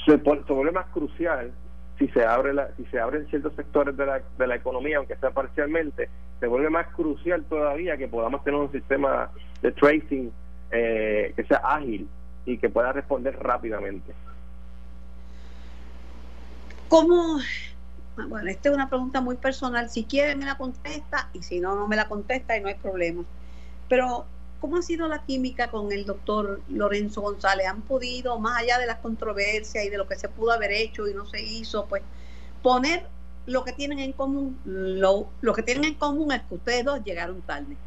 se, 0.05 0.17
se 0.17 0.53
vuelve 0.53 0.71
más 0.71 0.87
crucial 0.87 1.51
si 1.97 2.07
se 2.09 2.23
abre 2.23 2.53
la, 2.53 2.69
si 2.77 2.85
se 2.85 2.99
abren 2.99 3.27
ciertos 3.27 3.53
sectores 3.55 3.97
de 3.97 4.05
la, 4.05 4.21
de 4.37 4.47
la 4.47 4.55
economía, 4.55 4.97
aunque 4.97 5.15
sea 5.17 5.31
parcialmente, 5.31 6.09
se 6.39 6.47
vuelve 6.47 6.69
más 6.69 6.87
crucial 6.93 7.43
todavía 7.45 7.97
que 7.97 8.07
podamos 8.07 8.43
tener 8.43 8.59
un 8.59 8.71
sistema 8.71 9.31
de 9.61 9.71
tracing 9.71 10.31
eh, 10.71 11.33
que 11.35 11.43
sea 11.45 11.57
ágil 11.63 12.07
y 12.45 12.57
que 12.57 12.69
pueda 12.69 12.93
responder 12.93 13.37
rápidamente. 13.39 14.13
¿Cómo? 16.87 17.39
Bueno, 18.15 18.49
esta 18.49 18.69
es 18.69 18.75
una 18.75 18.89
pregunta 18.89 19.21
muy 19.21 19.35
personal. 19.35 19.89
Si 19.89 20.05
quiere 20.05 20.35
me 20.35 20.45
la 20.45 20.57
contesta 20.57 21.29
y 21.33 21.43
si 21.43 21.59
no, 21.59 21.75
no 21.75 21.87
me 21.87 21.95
la 21.95 22.07
contesta 22.07 22.55
y 22.57 22.61
no 22.61 22.67
hay 22.67 22.75
problema. 22.75 23.23
Pero, 23.89 24.25
¿cómo 24.59 24.77
ha 24.77 24.81
sido 24.81 25.07
la 25.07 25.23
química 25.23 25.69
con 25.69 25.91
el 25.91 26.05
doctor 26.05 26.61
Lorenzo 26.69 27.21
González? 27.21 27.67
¿Han 27.67 27.81
podido, 27.81 28.39
más 28.39 28.61
allá 28.61 28.79
de 28.79 28.85
las 28.85 28.97
controversias 28.97 29.85
y 29.85 29.89
de 29.89 29.97
lo 29.97 30.07
que 30.07 30.15
se 30.15 30.29
pudo 30.29 30.51
haber 30.51 30.71
hecho 30.71 31.07
y 31.07 31.13
no 31.13 31.25
se 31.25 31.41
hizo, 31.41 31.85
pues 31.85 32.03
poner 32.61 33.05
lo 33.45 33.63
que 33.63 33.71
tienen 33.71 33.99
en 33.99 34.11
común, 34.11 34.59
lo, 34.65 35.29
lo 35.41 35.53
que 35.53 35.63
tienen 35.63 35.85
en 35.85 35.93
común 35.93 36.31
es 36.33 36.41
que 36.43 36.55
ustedes 36.55 36.85
dos 36.85 37.03
llegaron 37.03 37.41
tarde. 37.41 37.77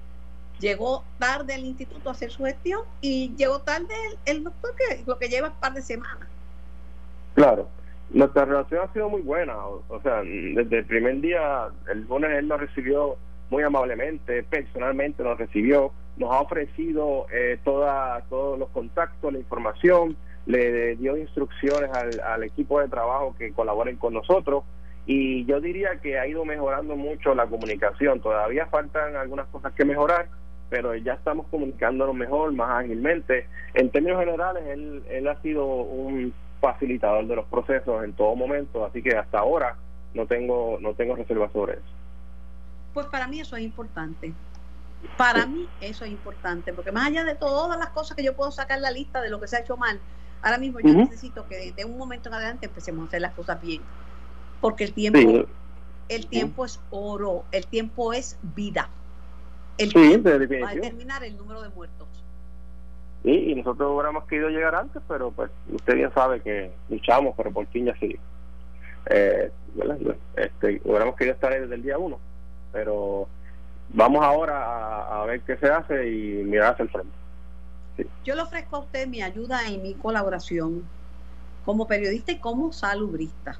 Llegó 0.58 1.04
tarde 1.18 1.54
el 1.54 1.64
instituto 1.64 2.08
a 2.08 2.12
hacer 2.12 2.30
su 2.30 2.44
gestión 2.44 2.82
y 3.00 3.34
llegó 3.36 3.60
tarde 3.60 3.94
el, 4.24 4.44
doctor 4.44 4.74
que 4.76 5.02
lo 5.06 5.18
que 5.18 5.28
lleva 5.28 5.48
un 5.48 5.60
par 5.60 5.74
de 5.74 5.82
semanas. 5.82 6.28
Claro, 7.34 7.68
nuestra 8.10 8.44
relación 8.44 8.80
ha 8.82 8.92
sido 8.92 9.08
muy 9.08 9.22
buena, 9.22 9.56
o, 9.66 10.00
sea, 10.02 10.22
desde 10.22 10.78
el 10.78 10.84
primer 10.86 11.20
día, 11.20 11.68
el 11.90 12.06
lunes 12.06 12.30
él 12.38 12.48
nos 12.48 12.60
recibió 12.60 13.16
muy 13.50 13.62
amablemente, 13.62 14.42
personalmente 14.44 15.22
nos 15.22 15.38
recibió, 15.38 15.92
nos 16.20 16.30
ha 16.30 16.40
ofrecido 16.40 17.26
eh, 17.32 17.58
toda, 17.64 18.20
todos 18.28 18.58
los 18.58 18.68
contactos, 18.68 19.32
la 19.32 19.38
información, 19.38 20.16
le 20.46 20.96
dio 20.96 21.16
instrucciones 21.16 21.90
al, 21.92 22.20
al 22.20 22.44
equipo 22.44 22.78
de 22.80 22.88
trabajo 22.88 23.34
que 23.38 23.52
colaboren 23.52 23.96
con 23.96 24.14
nosotros 24.14 24.64
y 25.06 25.46
yo 25.46 25.60
diría 25.60 25.98
que 26.02 26.18
ha 26.18 26.26
ido 26.26 26.44
mejorando 26.44 26.94
mucho 26.94 27.34
la 27.34 27.46
comunicación. 27.46 28.20
Todavía 28.20 28.66
faltan 28.66 29.16
algunas 29.16 29.46
cosas 29.48 29.72
que 29.72 29.84
mejorar, 29.84 30.28
pero 30.68 30.94
ya 30.94 31.14
estamos 31.14 31.46
comunicándonos 31.48 32.14
mejor, 32.14 32.52
más 32.52 32.84
ágilmente. 32.84 33.48
En 33.74 33.90
términos 33.90 34.20
generales, 34.20 34.62
él, 34.68 35.02
él 35.08 35.26
ha 35.26 35.40
sido 35.40 35.66
un 35.66 36.34
facilitador 36.60 37.26
de 37.26 37.36
los 37.36 37.46
procesos 37.46 38.04
en 38.04 38.12
todo 38.12 38.36
momento, 38.36 38.84
así 38.84 39.02
que 39.02 39.16
hasta 39.16 39.38
ahora 39.38 39.76
no 40.12 40.26
tengo 40.26 40.76
no 40.80 40.92
tengo 40.92 41.16
reservas 41.16 41.50
sobre 41.52 41.74
eso. 41.74 41.82
Pues 42.92 43.06
para 43.06 43.26
mí 43.26 43.40
eso 43.40 43.56
es 43.56 43.62
importante. 43.62 44.32
Para 45.16 45.46
mí 45.46 45.68
eso 45.80 46.04
es 46.04 46.10
importante, 46.10 46.72
porque 46.72 46.92
más 46.92 47.08
allá 47.08 47.24
de 47.24 47.34
todas 47.34 47.78
las 47.78 47.88
cosas 47.90 48.16
que 48.16 48.22
yo 48.22 48.34
puedo 48.34 48.50
sacar 48.50 48.80
la 48.80 48.90
lista 48.90 49.20
de 49.20 49.30
lo 49.30 49.40
que 49.40 49.48
se 49.48 49.56
ha 49.56 49.60
hecho 49.60 49.76
mal, 49.76 49.98
ahora 50.42 50.58
mismo 50.58 50.80
yo 50.80 50.92
necesito 50.92 51.46
que 51.48 51.72
de 51.72 51.84
un 51.84 51.96
momento 51.96 52.28
en 52.28 52.34
adelante 52.34 52.66
empecemos 52.66 53.04
a 53.04 53.08
hacer 53.08 53.22
las 53.22 53.32
cosas 53.34 53.60
bien 53.60 53.82
porque 54.60 54.84
el 54.84 54.92
tiempo, 54.92 55.48
el 56.08 56.26
tiempo 56.26 56.64
es 56.64 56.80
oro, 56.90 57.44
el 57.52 57.66
tiempo 57.66 58.12
es 58.12 58.38
vida. 58.42 58.88
El 59.78 59.92
tiempo 59.92 60.28
va 60.28 60.70
a 60.70 60.74
determinar 60.74 61.24
el 61.24 61.36
número 61.36 61.62
de 61.62 61.70
muertos. 61.70 62.08
Sí, 63.22 63.30
y 63.30 63.54
nosotros 63.54 63.90
hubiéramos 63.92 64.24
querido 64.24 64.48
llegar 64.48 64.74
antes, 64.74 65.02
pero 65.08 65.30
pues 65.30 65.50
usted 65.72 65.94
bien 65.94 66.12
sabe 66.14 66.40
que 66.40 66.72
luchamos, 66.88 67.34
pero 67.36 67.50
por 67.50 67.66
fin 67.68 67.86
ya 67.86 67.96
sí. 67.98 68.16
Eh, 69.06 69.50
este, 70.36 70.80
hubiéramos 70.84 71.16
querido 71.16 71.34
estar 71.34 71.58
desde 71.58 71.74
el 71.74 71.82
día 71.82 71.98
uno, 71.98 72.18
pero 72.72 73.28
vamos 73.92 74.24
ahora 74.24 74.64
a, 74.64 75.22
a 75.22 75.24
ver 75.26 75.40
qué 75.42 75.56
se 75.56 75.68
hace 75.68 76.08
y 76.08 76.44
mirar 76.44 76.72
hacia 76.72 76.84
el 76.84 76.88
frente. 76.90 77.20
Yo 78.24 78.34
le 78.34 78.42
ofrezco 78.42 78.76
a 78.76 78.78
usted 78.80 79.06
mi 79.06 79.22
ayuda 79.22 79.68
y 79.68 79.78
mi 79.78 79.94
colaboración 79.94 80.84
como 81.64 81.86
periodista 81.86 82.32
y 82.32 82.38
como 82.38 82.72
salubrista. 82.72 83.58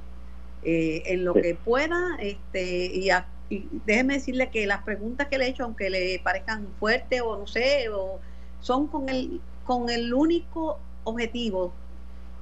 Eh, 0.63 1.03
en 1.07 1.25
lo 1.25 1.33
que 1.33 1.55
pueda 1.55 2.17
este, 2.19 2.85
y 2.85 3.09
y 3.49 3.67
déjeme 3.85 4.15
decirle 4.15 4.51
que 4.51 4.67
las 4.67 4.83
preguntas 4.83 5.27
que 5.27 5.37
le 5.37 5.47
he 5.47 5.49
hecho, 5.49 5.65
aunque 5.65 5.91
le 5.91 6.21
parezcan 6.23 6.69
fuertes 6.79 7.21
o 7.21 7.37
no 7.37 7.47
sé, 7.47 7.89
o 7.89 8.21
son 8.61 8.87
con 8.87 9.09
el, 9.09 9.41
con 9.65 9.91
el 9.91 10.15
único 10.15 10.79
objetivo 11.03 11.73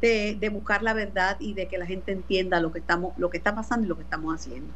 de, 0.03 0.37
de, 0.39 0.49
buscar 0.51 0.83
la 0.83 0.93
verdad 0.93 1.37
y 1.41 1.55
de 1.55 1.67
que 1.67 1.79
la 1.79 1.87
gente 1.87 2.13
entienda 2.13 2.61
lo 2.61 2.73
que 2.73 2.81
estamos, 2.81 3.17
lo 3.17 3.31
que 3.31 3.39
está 3.39 3.55
pasando 3.55 3.87
y 3.87 3.89
lo 3.89 3.97
que 3.97 4.03
estamos 4.03 4.35
haciendo. 4.35 4.71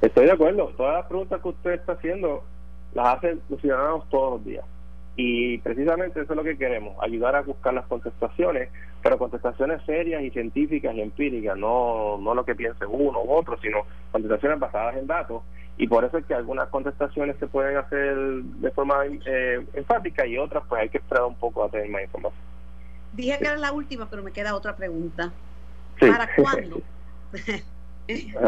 Estoy 0.00 0.26
de 0.26 0.32
acuerdo. 0.32 0.72
Todas 0.76 0.94
las 0.94 1.06
preguntas 1.06 1.40
que 1.40 1.48
usted 1.48 1.70
está 1.72 1.92
haciendo 1.92 2.44
las 2.94 3.16
hacen 3.16 3.40
los 3.48 3.60
ciudadanos 3.60 4.08
todos 4.08 4.38
los 4.38 4.44
días. 4.44 4.64
Y 5.16 5.58
precisamente 5.58 6.20
eso 6.20 6.32
es 6.32 6.36
lo 6.36 6.44
que 6.44 6.58
queremos, 6.58 6.94
ayudar 7.02 7.36
a 7.36 7.40
buscar 7.40 7.72
las 7.72 7.86
contestaciones, 7.86 8.68
pero 9.02 9.16
contestaciones 9.16 9.80
serias 9.86 10.22
y 10.22 10.30
científicas 10.30 10.94
y 10.94 11.00
empíricas, 11.00 11.56
no, 11.56 12.18
no 12.18 12.34
lo 12.34 12.44
que 12.44 12.54
piense 12.54 12.84
uno 12.84 13.22
u 13.22 13.32
otro, 13.32 13.58
sino 13.62 13.86
contestaciones 14.12 14.58
basadas 14.58 14.96
en 14.96 15.06
datos. 15.06 15.42
Y 15.78 15.88
por 15.88 16.04
eso 16.04 16.18
es 16.18 16.26
que 16.26 16.34
algunas 16.34 16.68
contestaciones 16.68 17.36
se 17.38 17.46
pueden 17.46 17.78
hacer 17.78 18.14
de 18.14 18.70
forma 18.72 19.04
eh, 19.06 19.66
enfática 19.74 20.26
y 20.26 20.36
otras 20.36 20.64
pues 20.68 20.82
hay 20.82 20.88
que 20.90 20.98
esperar 20.98 21.24
un 21.24 21.36
poco 21.36 21.64
a 21.64 21.70
tener 21.70 21.88
más 21.88 22.02
información. 22.02 22.42
Dije 23.12 23.38
que 23.38 23.44
era 23.46 23.56
la 23.56 23.72
última, 23.72 24.08
pero 24.10 24.22
me 24.22 24.32
queda 24.32 24.54
otra 24.54 24.76
pregunta. 24.76 25.32
¿Para 25.98 26.28
cuándo? 26.34 26.80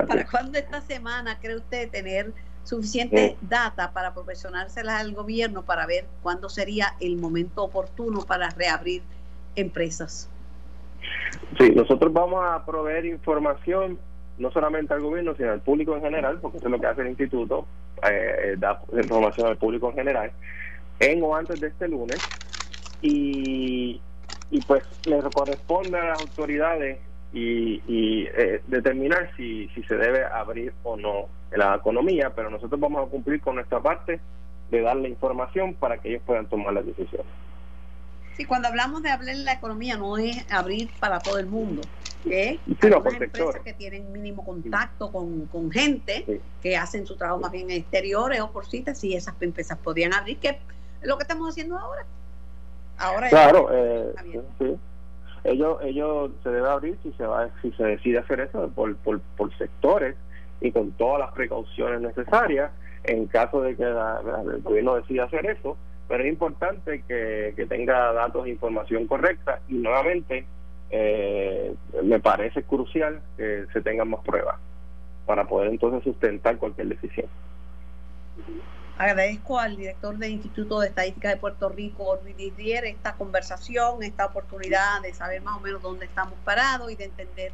¿Para 0.07 0.27
cuándo 0.27 0.59
esta 0.59 0.81
semana 0.81 1.39
cree 1.41 1.57
usted 1.57 1.91
tener 1.91 2.33
suficiente 2.65 3.37
data 3.41 3.93
para 3.93 4.13
proporcionárselas 4.13 5.01
al 5.01 5.13
gobierno 5.15 5.63
para 5.63 5.87
ver 5.87 6.07
cuándo 6.23 6.49
sería 6.49 6.95
el 7.01 7.17
momento 7.17 7.65
oportuno 7.65 8.21
para 8.21 8.51
reabrir 8.51 9.03
empresas? 9.57 10.29
Sí, 11.59 11.71
nosotros 11.71 12.13
vamos 12.13 12.45
a 12.45 12.65
proveer 12.65 13.07
información 13.07 13.99
no 14.39 14.53
solamente 14.53 14.95
al 14.95 15.01
gobierno, 15.01 15.35
sino 15.35 15.51
al 15.51 15.61
público 15.61 15.97
en 15.97 16.03
general, 16.03 16.39
porque 16.41 16.59
eso 16.59 16.67
es 16.67 16.73
lo 16.73 16.81
que 16.81 16.87
hace 16.87 17.01
el 17.01 17.09
instituto, 17.09 17.67
eh, 18.09 18.55
da 18.57 18.81
información 18.93 19.49
al 19.49 19.57
público 19.57 19.89
en 19.91 19.97
general, 19.97 20.31
en 21.01 21.23
o 21.23 21.35
antes 21.35 21.61
de 21.61 21.69
este 21.69 21.89
lunes. 21.89 22.19
Y, 23.03 24.01
y 24.51 24.61
pues 24.63 24.85
le 25.07 25.21
corresponde 25.23 25.99
a 25.99 26.11
las 26.11 26.21
autoridades 26.21 26.99
y, 27.33 28.27
eh, 28.27 28.63
determinar 28.67 29.31
si, 29.37 29.69
si 29.69 29.83
se 29.85 29.97
debe 29.97 30.25
abrir 30.25 30.73
o 30.83 30.97
no 30.97 31.27
la 31.51 31.77
economía, 31.77 32.33
pero 32.35 32.51
nosotros 32.51 32.81
vamos 32.81 33.07
a 33.07 33.11
cumplir 33.11 33.41
con 33.41 33.57
nuestra 33.57 33.81
parte 33.81 34.21
de 34.71 34.81
darle 34.83 35.09
información 35.09 35.75
para 35.75 35.99
que 35.99 36.11
ellos 36.11 36.23
puedan 36.27 36.47
tomar 36.47 36.75
las 36.75 36.87
decisiones. 36.87 37.27
Sí, 38.37 38.45
cuando 38.45 38.69
hablamos 38.69 39.03
de 39.03 39.11
abrir 39.11 39.37
la 39.39 39.55
economía 39.55 39.97
no 39.97 40.17
es 40.17 40.47
abrir 40.53 40.91
para 41.01 41.19
todo 41.19 41.39
el 41.39 41.47
mundo, 41.47 41.83
¿eh? 42.31 42.59
empresas 42.69 43.61
que 43.65 43.73
tienen 43.73 44.13
mínimo 44.13 44.45
contacto 44.45 45.11
con, 45.11 45.47
con 45.47 45.73
gente 45.73 46.41
que 46.63 46.77
hacen 46.77 47.05
su 47.05 47.17
trabajo 47.17 47.41
más 47.41 47.51
bien 47.51 47.71
en 47.71 47.79
exteriores 47.79 48.41
o 48.41 48.53
por 48.53 48.67
citas, 48.67 48.99
si 48.99 49.15
esas 49.15 49.35
empresas 49.41 49.77
podían 49.79 50.15
abrir, 50.15 50.39
que 50.39 50.51
es 50.51 50.57
lo 51.03 51.17
que 51.17 51.23
estamos 51.23 51.49
haciendo 51.49 51.79
ahora. 51.79 52.05
Ahora 52.97 53.29
claro, 53.29 53.69
eh, 53.73 54.15
sí 54.59 54.79
ellos 55.45 55.79
ellos 55.83 56.31
se 56.43 56.51
debe 56.51 56.69
abrir 56.69 56.99
si 57.03 57.13
se 57.13 57.27
va 57.27 57.49
si 57.63 57.71
se 57.73 57.85
decide 57.85 58.19
hacer 58.19 58.41
eso 58.41 58.69
por, 58.75 58.97
por, 58.97 59.21
por 59.37 59.57
sectores 59.57 60.17
y 60.61 60.73
con 60.73 60.93
todas 60.93 61.21
las 61.21 61.33
precauciones 61.33 62.01
necesarias 62.01 62.71
en 63.05 63.27
caso 63.27 63.63
de 63.63 63.77
que 63.77 63.85
el 63.85 64.63
gobierno 64.63 64.97
decida 64.97 65.25
hacer 65.25 65.47
eso 65.47 65.77
pero 66.09 66.25
es 66.25 66.31
importante 66.31 67.03
que, 67.07 67.53
que 67.55 67.67
tenga 67.67 68.13
datos 68.13 68.47
e 68.47 68.51
información 68.51 69.07
correcta 69.07 69.61
y 69.69 69.75
nuevamente 69.75 70.47
eh, 70.91 71.75
me 72.03 72.19
parece 72.19 72.63
crucial 72.63 73.21
que 73.37 73.67
se 73.73 73.83
tengan 73.83 74.09
más 74.09 74.21
pruebas 74.25 74.57
para 75.27 75.47
poder 75.47 75.69
entonces 75.69 76.03
sustentar 76.03 76.57
cualquier 76.57 76.89
decisión. 76.89 77.27
Agradezco 78.99 79.61
al 79.61 79.77
director 79.77 80.19
del 80.19 80.33
Instituto 80.33 80.81
de 80.81 80.89
Estadística 80.89 81.29
de 81.29 81.37
Puerto 81.37 81.69
Rico, 81.69 82.03
Orly 82.03 82.33
Didier, 82.33 82.85
esta 82.85 83.15
conversación, 83.15 84.03
esta 84.03 84.27
oportunidad 84.27 85.01
de 85.03 85.15
saber 85.15 85.41
más 85.41 85.57
o 85.57 85.61
menos 85.61 85.81
dónde 85.81 86.07
estamos 86.07 86.35
parados 86.45 86.91
y 86.91 86.97
de 86.97 87.05
entender 87.05 87.53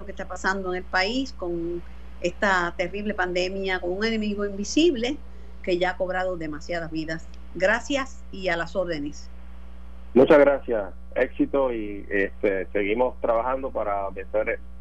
lo 0.00 0.06
que 0.06 0.12
está 0.12 0.26
pasando 0.26 0.72
en 0.72 0.78
el 0.78 0.84
país 0.84 1.34
con 1.34 1.82
esta 2.22 2.72
terrible 2.78 3.12
pandemia, 3.12 3.78
con 3.78 3.92
un 3.92 4.06
enemigo 4.06 4.46
invisible 4.46 5.18
que 5.62 5.76
ya 5.76 5.90
ha 5.90 5.96
cobrado 5.98 6.38
demasiadas 6.38 6.90
vidas. 6.90 7.26
Gracias 7.54 8.24
y 8.32 8.48
a 8.48 8.56
las 8.56 8.74
órdenes. 8.74 9.28
Muchas 10.14 10.38
gracias, 10.38 10.94
éxito 11.14 11.74
y 11.74 12.06
este, 12.08 12.68
seguimos 12.72 13.20
trabajando 13.20 13.70
para 13.70 14.08
vencer 14.08 14.60